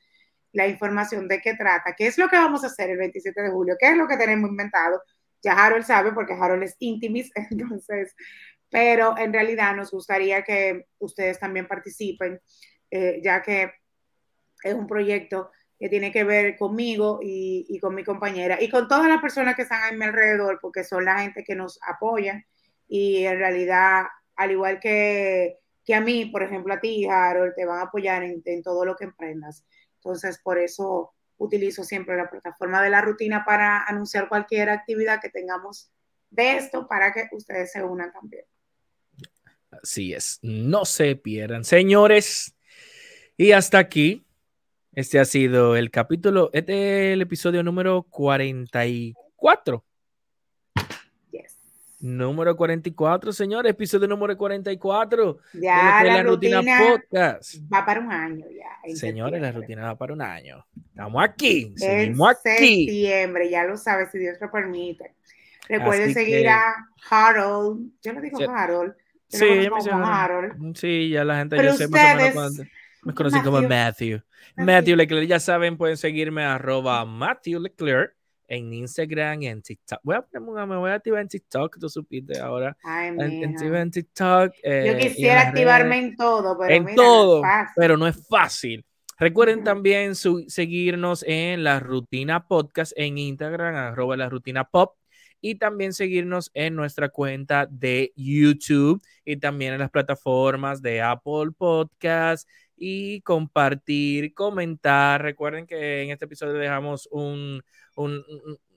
la 0.51 0.67
información 0.67 1.29
de 1.29 1.39
qué 1.39 1.53
trata, 1.53 1.95
qué 1.97 2.07
es 2.07 2.17
lo 2.17 2.27
que 2.27 2.35
vamos 2.35 2.65
a 2.65 2.67
hacer 2.67 2.89
el 2.89 2.97
27 2.97 3.41
de 3.41 3.51
julio, 3.51 3.77
qué 3.79 3.91
es 3.91 3.95
lo 3.95 4.05
que 4.05 4.17
tenemos 4.17 4.49
inventado. 4.49 5.01
Ya 5.41 5.53
Harold 5.53 5.85
sabe, 5.85 6.11
porque 6.11 6.33
Harold 6.33 6.63
es 6.63 6.75
íntimis, 6.79 7.31
entonces 7.51 8.13
pero 8.73 9.15
en 9.19 9.31
realidad 9.31 9.75
nos 9.75 9.91
gustaría 9.91 10.41
que 10.41 10.87
ustedes 10.97 11.39
también 11.39 11.67
participen, 11.67 12.41
eh, 12.89 13.21
ya 13.23 13.39
que 13.43 13.71
es 14.63 14.73
un 14.73 14.87
proyecto 14.87 15.51
que 15.77 15.89
tiene 15.89 16.11
que 16.11 16.23
ver 16.23 16.57
conmigo 16.57 17.19
y, 17.21 17.77
con 17.79 17.93
mi 17.93 18.03
compañera 18.03 18.59
y 18.59 18.71
con 18.71 18.87
todas 18.87 19.07
las 19.07 19.21
personas 19.21 19.55
que 19.55 19.61
están 19.61 19.83
a 19.83 19.95
mi 19.95 20.03
alrededor, 20.03 20.57
porque 20.59 20.83
son 20.83 21.05
la 21.05 21.19
gente 21.19 21.43
que 21.43 21.53
nos 21.53 21.79
apoya 21.87 22.43
y 22.87 23.23
en 23.25 23.37
realidad, 23.37 24.05
al 24.37 24.49
igual 24.49 24.79
que, 24.79 25.59
a 25.93 26.01
mí, 26.01 26.25
por 26.25 26.41
ejemplo, 26.41 26.73
a 26.73 26.79
ti, 26.79 27.05
Harold, 27.07 27.53
te 27.53 27.67
van 27.67 27.77
a 27.77 27.83
apoyar 27.83 28.23
en, 28.23 28.41
en 28.43 28.63
todo 28.63 28.85
lo 28.85 28.95
que 28.95 29.03
emprendas. 29.03 29.67
Entonces, 29.97 30.39
por 30.43 30.57
eso 30.57 31.13
utilizo 31.37 31.83
siempre 31.83 32.17
la 32.17 32.27
plataforma 32.27 32.81
de 32.81 32.89
la 32.89 33.01
rutina 33.01 33.45
para 33.45 33.83
anunciar 33.83 34.29
cualquier 34.29 34.71
actividad 34.71 35.21
que 35.21 35.29
tengamos 35.29 35.91
de 36.31 36.57
esto 36.57 36.87
para 36.87 37.13
que 37.13 37.29
ustedes 37.33 37.71
se 37.71 37.83
unan 37.83 38.11
también. 38.11 38.45
Así 39.81 40.13
es, 40.13 40.39
no 40.41 40.85
se 40.85 41.15
pierdan, 41.15 41.63
señores. 41.63 42.55
Y 43.37 43.51
hasta 43.51 43.79
aquí, 43.79 44.25
este 44.93 45.19
ha 45.19 45.25
sido 45.25 45.75
el 45.75 45.89
capítulo, 45.89 46.49
este 46.53 47.09
es 47.09 47.13
el 47.13 47.21
episodio 47.21 47.63
número 47.63 48.03
44. 48.03 49.83
Yes. 51.31 51.57
Número 51.99 52.55
44, 52.55 53.33
señores, 53.33 53.71
episodio 53.71 54.07
número 54.07 54.37
44. 54.37 55.37
Ya, 55.53 56.03
la, 56.03 56.21
rutina, 56.21 56.61
podcast. 56.61 57.55
Va 57.73 57.85
para 57.85 58.01
un 58.01 58.11
año 58.11 58.45
ya. 58.51 58.95
Señores, 58.95 59.41
la 59.41 59.51
rutina 59.51 59.83
va 59.85 59.97
para 59.97 60.13
un 60.13 60.21
año. 60.21 60.65
Estamos 60.89 61.23
aquí, 61.23 61.73
seguimos 61.75 62.29
aquí. 62.29 62.85
septiembre, 62.85 63.49
ya 63.49 63.63
lo 63.63 63.77
sabes, 63.77 64.11
si 64.11 64.19
Dios 64.19 64.37
lo 64.39 64.51
permite. 64.51 65.15
Recuerden 65.67 66.13
seguir 66.13 66.47
a 66.49 66.89
Harold. 67.09 67.89
Yo 68.01 68.13
le 68.13 68.21
digo 68.21 68.39
Harold 68.49 68.93
Sí, 69.33 69.69
mm, 70.57 70.73
Sí, 70.75 71.09
ya 71.09 71.23
la 71.23 71.37
gente 71.37 71.57
ya 71.57 71.73
sé 71.73 71.87
más 71.87 72.61
Me 73.03 73.13
conocí 73.13 73.39
como 73.41 73.61
Matthew. 73.61 74.21
Matthew 74.55 74.95
Leclerc, 74.95 75.27
ya 75.27 75.39
saben, 75.39 75.77
pueden 75.77 75.97
seguirme 75.97 76.43
arroba 76.43 77.03
Matthew 77.05 77.59
Leclerc 77.59 78.15
en 78.47 78.73
Instagram 78.73 79.41
y 79.41 79.47
en 79.47 79.61
TikTok. 79.61 79.99
Voy 80.03 80.15
a 80.15 80.21
poner, 80.21 80.67
me 80.67 80.77
voy 80.77 80.91
a 80.91 80.95
activar 80.95 81.21
en 81.21 81.27
TikTok, 81.27 81.79
tú 81.79 81.89
supiste 81.89 82.39
ahora. 82.39 82.77
Ay, 82.83 83.09
en, 83.09 83.21
en, 83.21 83.91
TikTok. 83.91 84.53
Eh, 84.61 84.91
Yo 84.91 84.97
quisiera 84.97 85.47
activarme 85.47 85.97
en 85.97 86.15
todo, 86.15 86.57
pero 86.59 86.73
en 86.73 86.95
todo, 86.95 87.41
pero 87.75 87.97
no 87.97 88.07
es 88.07 88.27
fácil. 88.27 88.85
Recuerden 89.17 89.63
también 89.63 90.15
seguirnos 90.15 91.23
en 91.27 91.63
la 91.63 91.79
rutina 91.79 92.47
podcast 92.47 92.93
en 92.95 93.17
Instagram, 93.17 93.75
arroba 93.75 94.17
la 94.17 94.29
rutina 94.29 94.65
pop 94.65 94.95
y 95.43 95.55
también 95.55 95.91
seguirnos 95.91 96.51
en 96.53 96.73
nuestra 96.73 97.09
cuenta 97.09 97.67
de 97.69 98.13
YouTube 98.15 99.03
y 99.25 99.35
también 99.35 99.73
en 99.73 99.79
las 99.79 99.89
plataformas 99.89 100.81
de 100.81 101.01
Apple 101.01 101.51
Podcast 101.57 102.47
y 102.77 103.19
compartir, 103.23 104.33
comentar. 104.33 105.21
Recuerden 105.21 105.67
que 105.67 106.03
en 106.03 106.11
este 106.11 106.25
episodio 106.25 106.53
dejamos 106.53 107.09
un, 107.11 107.61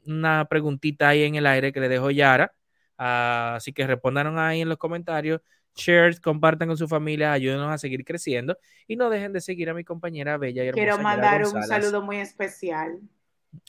una 0.06 0.44
preguntita 0.46 1.10
ahí 1.10 1.22
en 1.22 1.36
el 1.36 1.46
aire 1.46 1.72
que 1.72 1.78
le 1.78 1.88
dejo 1.88 2.10
Yara. 2.10 2.52
así 2.96 3.72
que 3.72 3.86
respondan 3.86 4.36
ahí 4.36 4.62
en 4.62 4.68
los 4.68 4.78
comentarios. 4.78 5.40
Share, 5.76 6.20
compartan 6.20 6.66
con 6.66 6.76
su 6.76 6.88
familia, 6.88 7.30
ayúdenos 7.32 7.70
a 7.70 7.78
seguir 7.78 8.04
creciendo 8.04 8.58
y 8.88 8.96
no 8.96 9.08
dejen 9.08 9.32
de 9.32 9.40
seguir 9.40 9.70
a 9.70 9.74
mi 9.74 9.84
compañera 9.84 10.36
Bella 10.36 10.64
y 10.64 10.68
hermosa. 10.68 10.84
Quiero 10.84 11.00
mandar 11.00 11.46
un 11.46 11.62
saludo 11.62 12.02
muy 12.02 12.16
especial. 12.16 12.98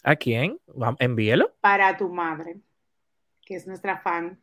¿A 0.04 0.16
quién? 0.16 0.60
Envíelo. 1.00 1.56
Para 1.62 1.96
tu 1.96 2.10
madre 2.10 2.58
que 3.48 3.56
es 3.56 3.66
nuestra 3.66 3.98
fan. 4.00 4.38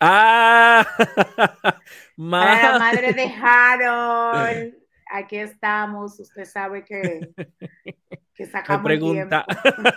¡Ah! 0.00 0.86
Para 2.30 2.72
la 2.72 2.78
madre 2.78 3.14
de 3.14 3.24
Harold. 3.24 4.74
Aquí 5.10 5.38
estamos. 5.38 6.20
Usted 6.20 6.44
sabe 6.44 6.84
que, 6.84 7.20
que 8.34 8.46
sacamos 8.46 8.84
pregunta. 8.84 9.46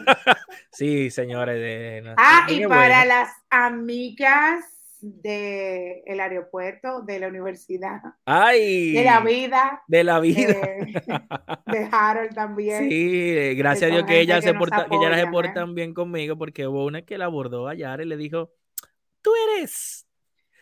sí, 0.72 1.12
señores. 1.12 1.56
De, 1.56 2.14
ah, 2.16 2.48
y 2.48 2.66
para 2.66 3.04
las 3.04 3.30
amigas 3.50 4.64
del 5.02 6.02
el 6.06 6.20
aeropuerto, 6.20 7.02
de 7.02 7.20
la 7.20 7.28
universidad. 7.28 8.02
¡Ay! 8.26 8.94
De 8.94 9.04
la 9.04 9.20
vida. 9.20 9.84
De 9.88 10.04
la 10.04 10.20
vida. 10.20 10.54
de 10.54 11.90
Harold 11.92 12.34
también. 12.34 12.90
Sí, 12.90 13.56
gracias 13.56 13.92
a 13.92 13.94
Dios 13.94 14.06
que 14.06 14.20
ella 14.20 14.42
se 14.42 14.54
porta, 14.54 14.88
que 14.88 14.96
ella 14.96 15.16
se 15.16 15.28
portan 15.28 15.70
¿eh? 15.70 15.74
bien 15.74 15.94
conmigo, 15.94 16.38
porque 16.38 16.68
hubo 16.68 16.86
una 16.86 17.02
que 17.02 17.18
la 17.18 17.26
abordó 17.26 17.68
allá 17.68 17.96
y 18.02 18.06
le 18.06 18.18
dijo, 18.18 18.52
tú 19.22 19.32
eres. 19.50 20.08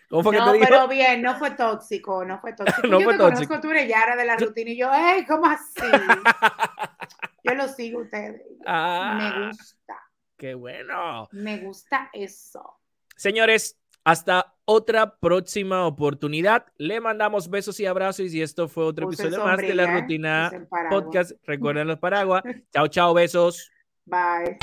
¿Cómo 0.09 0.23
fue 0.23 0.37
no, 0.37 0.51
que 0.53 0.59
te 0.59 0.65
pero 0.65 0.87
bien, 0.87 1.21
no 1.21 1.37
fue 1.37 1.51
tóxico, 1.51 2.25
no 2.25 2.39
fue 2.39 2.53
tóxico. 2.53 2.87
no 2.87 2.99
Yo 2.99 3.05
fue 3.05 3.13
te 3.13 3.19
tóxico. 3.19 3.47
conozco, 3.47 3.61
tú 3.61 3.71
eres 3.71 3.87
Yara 3.87 4.15
de 4.15 4.25
la 4.25 4.37
rutina 4.37 4.71
y 4.71 4.77
yo, 4.77 4.91
¡ey, 4.91 5.25
cómo 5.25 5.45
así! 5.45 5.81
yo 7.43 7.53
lo 7.53 7.67
sigo 7.67 8.01
ustedes. 8.01 8.41
Ah, 8.65 9.15
Me 9.17 9.47
gusta. 9.47 9.95
¡Qué 10.35 10.55
bueno! 10.55 11.27
Me 11.31 11.57
gusta 11.59 12.09
eso. 12.11 12.79
Señores, 13.15 13.78
hasta 14.03 14.55
otra 14.65 15.17
próxima 15.19 15.85
oportunidad. 15.87 16.65
Le 16.77 17.01
mandamos 17.01 17.49
besos 17.49 17.79
y 17.79 17.85
abrazos. 17.85 18.33
Y 18.33 18.41
esto 18.41 18.67
fue 18.67 18.85
otro 18.85 19.07
episodio 19.07 19.43
más 19.43 19.57
de 19.57 19.73
la 19.73 19.99
rutina 19.99 20.51
podcast. 20.89 21.31
Recuerden 21.45 21.87
los 21.87 21.99
paraguas. 21.99 22.43
chao, 22.71 22.87
chao, 22.87 23.13
besos. 23.13 23.71
Bye. 24.05 24.57